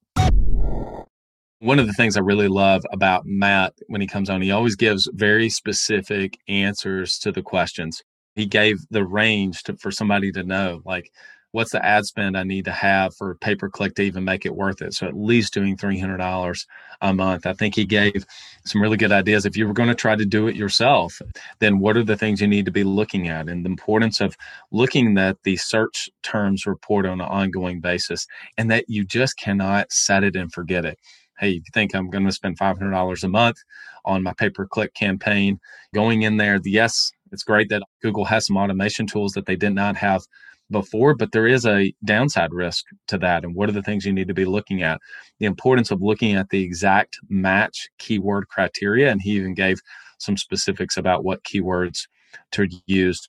One 1.59 1.77
of 1.77 1.85
the 1.85 1.93
things 1.93 2.17
I 2.17 2.21
really 2.21 2.47
love 2.47 2.83
about 2.91 3.27
Matt 3.27 3.73
when 3.85 4.01
he 4.01 4.07
comes 4.07 4.31
on, 4.31 4.41
he 4.41 4.49
always 4.49 4.75
gives 4.75 5.07
very 5.13 5.49
specific 5.49 6.39
answers 6.47 7.19
to 7.19 7.31
the 7.31 7.43
questions 7.43 8.01
he 8.35 8.45
gave 8.45 8.79
the 8.89 9.05
range 9.05 9.61
to, 9.63 9.75
for 9.77 9.91
somebody 9.91 10.31
to 10.31 10.43
know 10.43 10.81
like 10.85 11.11
what's 11.55 11.71
the 11.71 11.83
ad 11.85 12.05
spend 12.05 12.37
I 12.37 12.43
need 12.43 12.65
to 12.65 12.71
have 12.71 13.15
for 13.15 13.35
pay 13.35 13.55
per 13.55 13.69
click 13.69 13.95
to 13.95 14.01
even 14.01 14.25
make 14.25 14.45
it 14.45 14.53
worth 14.53 14.81
it. 14.81 14.93
So 14.93 15.07
at 15.07 15.15
least 15.15 15.53
doing 15.53 15.77
three 15.77 15.97
hundred 15.97 16.17
dollars 16.17 16.67
a 16.99 17.13
month. 17.13 17.45
I 17.45 17.53
think 17.53 17.75
he 17.75 17.85
gave 17.85 18.25
some 18.65 18.81
really 18.81 18.97
good 18.97 19.13
ideas. 19.13 19.45
If 19.45 19.55
you 19.55 19.65
were 19.65 19.73
going 19.73 19.87
to 19.87 19.95
try 19.95 20.17
to 20.17 20.25
do 20.25 20.47
it 20.49 20.57
yourself, 20.57 21.21
then 21.59 21.79
what 21.79 21.95
are 21.95 22.03
the 22.03 22.17
things 22.17 22.41
you 22.41 22.47
need 22.47 22.65
to 22.65 22.71
be 22.71 22.83
looking 22.83 23.29
at, 23.29 23.47
and 23.47 23.63
the 23.63 23.69
importance 23.69 24.19
of 24.19 24.35
looking 24.71 25.17
at 25.17 25.41
the 25.43 25.55
search 25.55 26.09
terms 26.23 26.65
report 26.65 27.05
on 27.05 27.21
an 27.21 27.27
ongoing 27.27 27.79
basis, 27.79 28.27
and 28.57 28.69
that 28.69 28.83
you 28.89 29.05
just 29.05 29.37
cannot 29.37 29.91
set 29.93 30.25
it 30.25 30.35
and 30.35 30.51
forget 30.51 30.83
it. 30.83 30.99
Hey, 31.39 31.51
if 31.51 31.55
you 31.55 31.71
think 31.73 31.95
I'm 31.95 32.09
going 32.09 32.25
to 32.25 32.33
spend 32.33 32.57
five 32.57 32.77
hundred 32.77 32.91
dollars 32.91 33.23
a 33.23 33.29
month 33.29 33.57
on 34.03 34.23
my 34.23 34.33
pay 34.33 34.49
per 34.49 34.67
click 34.67 34.93
campaign, 34.93 35.61
going 35.93 36.23
in 36.23 36.35
there, 36.35 36.59
yes, 36.65 37.13
it's 37.31 37.43
great 37.43 37.69
that 37.69 37.83
Google 38.01 38.25
has 38.25 38.45
some 38.45 38.57
automation 38.57 39.07
tools 39.07 39.31
that 39.33 39.45
they 39.45 39.55
did 39.55 39.73
not 39.73 39.95
have 39.95 40.23
before, 40.71 41.15
but 41.15 41.31
there 41.31 41.47
is 41.47 41.65
a 41.65 41.93
downside 42.03 42.51
risk 42.53 42.85
to 43.07 43.17
that. 43.19 43.43
And 43.43 43.55
what 43.55 43.69
are 43.69 43.73
the 43.73 43.83
things 43.83 44.05
you 44.05 44.13
need 44.13 44.27
to 44.27 44.33
be 44.33 44.45
looking 44.45 44.81
at? 44.81 44.99
The 45.39 45.45
importance 45.45 45.91
of 45.91 46.01
looking 46.01 46.35
at 46.35 46.49
the 46.49 46.63
exact 46.63 47.17
match 47.29 47.87
keyword 47.99 48.47
criteria. 48.47 49.11
And 49.11 49.21
he 49.21 49.31
even 49.31 49.53
gave 49.53 49.79
some 50.19 50.37
specifics 50.37 50.97
about 50.97 51.23
what 51.23 51.43
keywords 51.43 52.07
to 52.51 52.67
use. 52.85 53.27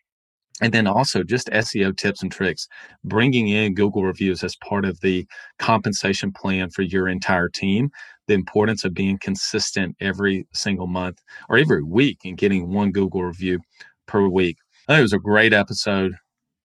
And 0.62 0.72
then 0.72 0.86
also 0.86 1.22
just 1.22 1.48
SEO 1.48 1.94
tips 1.94 2.22
and 2.22 2.32
tricks, 2.32 2.66
bringing 3.04 3.48
in 3.48 3.74
Google 3.74 4.04
reviews 4.04 4.42
as 4.42 4.56
part 4.56 4.86
of 4.86 5.00
the 5.00 5.26
compensation 5.58 6.32
plan 6.32 6.70
for 6.70 6.82
your 6.82 7.08
entire 7.08 7.50
team 7.50 7.90
the 8.26 8.34
importance 8.34 8.84
of 8.84 8.94
being 8.94 9.18
consistent 9.18 9.96
every 10.00 10.46
single 10.52 10.86
month 10.86 11.22
or 11.48 11.56
every 11.56 11.82
week 11.82 12.18
and 12.24 12.36
getting 12.36 12.72
one 12.72 12.90
Google 12.92 13.24
review 13.24 13.60
per 14.06 14.26
week. 14.26 14.56
I 14.88 14.92
think 14.92 14.98
it 15.00 15.02
was 15.02 15.12
a 15.12 15.18
great 15.18 15.52
episode. 15.52 16.12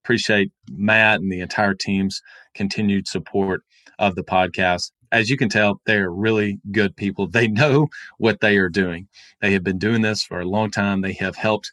Appreciate 0.04 0.52
Matt 0.72 1.22
and 1.22 1.32
the 1.32 1.42
entire 1.42 1.74
team's 1.74 2.22
continued 2.54 3.08
support 3.08 3.64
of 4.00 4.16
the 4.16 4.24
podcast. 4.24 4.92
As 5.12 5.30
you 5.30 5.38
can 5.38 5.50
tell, 5.50 5.82
they 5.86 5.98
are 5.98 6.12
really 6.12 6.60
good 6.72 6.96
people. 6.96 7.28
They 7.28 7.48
know 7.48 7.88
what 8.18 8.40
they 8.42 8.58
are 8.58 8.70
doing. 8.70 9.08
They 9.42 9.54
have 9.54 9.64
been 9.64 9.78
doing 9.78 10.02
this 10.02 10.24
for 10.24 10.40
a 10.40 10.46
long 10.46 10.72
time. 10.72 11.02
They 11.02 11.14
have 11.14 11.36
helped 11.36 11.72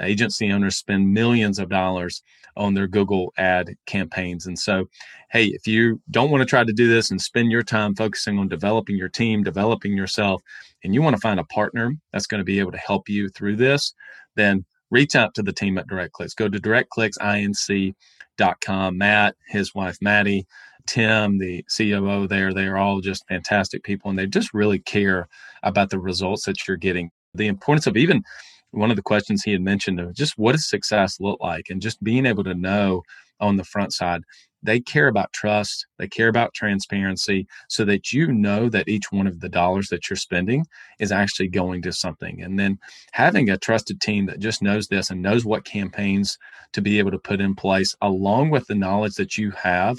agency 0.00 0.52
owners 0.52 0.76
spend 0.76 1.12
millions 1.12 1.58
of 1.58 1.68
dollars 1.68 2.22
on 2.56 2.74
their 2.74 2.88
Google 2.88 3.32
ad 3.38 3.76
campaigns. 3.86 4.46
And 4.46 4.58
so, 4.58 4.86
hey, 5.30 5.46
if 5.46 5.66
you 5.66 6.00
don't 6.10 6.30
want 6.30 6.40
to 6.40 6.46
try 6.46 6.64
to 6.64 6.72
do 6.72 6.88
this 6.88 7.10
and 7.10 7.20
spend 7.20 7.52
your 7.52 7.62
time 7.62 7.94
focusing 7.94 8.38
on 8.38 8.48
developing 8.48 8.96
your 8.96 9.08
team, 9.08 9.44
developing 9.44 9.96
yourself, 9.96 10.42
and 10.82 10.94
you 10.94 11.02
want 11.02 11.14
to 11.14 11.20
find 11.20 11.38
a 11.38 11.44
partner 11.44 11.92
that's 12.12 12.26
going 12.26 12.40
to 12.40 12.44
be 12.44 12.58
able 12.58 12.72
to 12.72 12.78
help 12.78 13.08
you 13.08 13.28
through 13.28 13.56
this, 13.56 13.94
then 14.34 14.64
reach 14.90 15.14
out 15.14 15.34
to 15.34 15.42
the 15.42 15.52
team 15.52 15.76
at 15.78 15.88
DirectClicks. 15.88 16.36
Go 16.36 16.48
to 16.48 16.58
directclicksinc.com. 16.58 18.98
Matt, 18.98 19.36
his 19.48 19.74
wife 19.74 19.98
Maddie, 20.00 20.46
Tim, 20.86 21.38
the 21.38 21.64
COO 21.76 22.26
there, 22.26 22.54
they 22.54 22.66
are 22.66 22.78
all 22.78 23.00
just 23.00 23.28
fantastic 23.28 23.84
people 23.84 24.10
and 24.10 24.18
they 24.18 24.26
just 24.26 24.54
really 24.54 24.78
care 24.78 25.28
about 25.62 25.90
the 25.90 25.98
results 25.98 26.46
that 26.46 26.66
you're 26.66 26.78
getting. 26.78 27.10
The 27.34 27.46
importance 27.46 27.86
of 27.86 27.96
even 27.96 28.22
one 28.70 28.90
of 28.90 28.96
the 28.96 29.02
questions 29.02 29.42
he 29.42 29.52
had 29.52 29.60
mentioned 29.60 30.00
of 30.00 30.14
just 30.14 30.38
what 30.38 30.52
does 30.52 30.68
success 30.68 31.20
look 31.20 31.38
like 31.40 31.66
and 31.70 31.82
just 31.82 32.02
being 32.02 32.26
able 32.26 32.44
to 32.44 32.54
know 32.54 33.02
on 33.40 33.56
the 33.56 33.64
front 33.64 33.92
side. 33.92 34.22
They 34.62 34.80
care 34.80 35.08
about 35.08 35.32
trust 35.32 35.86
they 35.98 36.08
care 36.08 36.28
about 36.28 36.54
transparency 36.54 37.46
so 37.68 37.84
that 37.84 38.12
you 38.12 38.32
know 38.32 38.68
that 38.68 38.88
each 38.88 39.12
one 39.12 39.28
of 39.28 39.40
the 39.40 39.48
dollars 39.48 39.88
that 39.88 40.10
you're 40.10 40.16
spending 40.16 40.66
is 40.98 41.12
actually 41.12 41.48
going 41.48 41.82
to 41.82 41.92
something. 41.92 42.42
And 42.42 42.58
then 42.58 42.78
having 43.12 43.50
a 43.50 43.56
trusted 43.56 44.00
team 44.00 44.26
that 44.26 44.40
just 44.40 44.62
knows 44.62 44.88
this 44.88 45.10
and 45.10 45.22
knows 45.22 45.44
what 45.44 45.64
campaigns 45.64 46.38
to 46.72 46.80
be 46.80 46.98
able 46.98 47.12
to 47.12 47.18
put 47.18 47.40
in 47.40 47.54
place 47.54 47.94
along 48.02 48.50
with 48.50 48.66
the 48.66 48.74
knowledge 48.74 49.14
that 49.14 49.38
you 49.38 49.52
have 49.52 49.98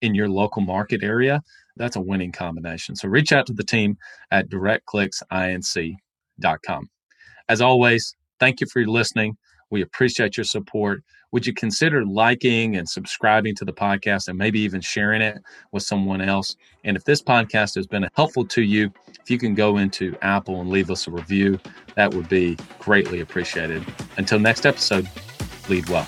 in 0.00 0.14
your 0.14 0.28
local 0.28 0.62
market 0.62 1.02
area 1.02 1.42
that's 1.76 1.96
a 1.96 2.00
winning 2.00 2.32
combination. 2.32 2.96
So 2.96 3.08
reach 3.08 3.32
out 3.32 3.46
to 3.46 3.52
the 3.52 3.64
team 3.64 3.96
at 4.32 4.48
directclicksinc.com 4.50 6.88
as 7.48 7.60
always, 7.60 8.14
thank 8.38 8.60
you 8.60 8.66
for 8.66 8.84
listening. 8.86 9.36
We 9.70 9.82
appreciate 9.82 10.36
your 10.36 10.44
support. 10.44 11.02
Would 11.32 11.46
you 11.46 11.52
consider 11.52 12.04
liking 12.06 12.76
and 12.76 12.88
subscribing 12.88 13.54
to 13.56 13.64
the 13.64 13.72
podcast 13.72 14.28
and 14.28 14.38
maybe 14.38 14.60
even 14.60 14.80
sharing 14.80 15.20
it 15.20 15.42
with 15.72 15.82
someone 15.82 16.22
else? 16.22 16.56
And 16.84 16.96
if 16.96 17.04
this 17.04 17.22
podcast 17.22 17.74
has 17.74 17.86
been 17.86 18.08
helpful 18.14 18.46
to 18.46 18.62
you, 18.62 18.90
if 19.20 19.30
you 19.30 19.38
can 19.38 19.54
go 19.54 19.76
into 19.76 20.16
Apple 20.22 20.60
and 20.60 20.70
leave 20.70 20.90
us 20.90 21.06
a 21.06 21.10
review, 21.10 21.58
that 21.96 22.14
would 22.14 22.28
be 22.28 22.56
greatly 22.78 23.20
appreciated. 23.20 23.84
Until 24.16 24.38
next 24.38 24.64
episode, 24.64 25.08
lead 25.68 25.88
well. 25.88 26.06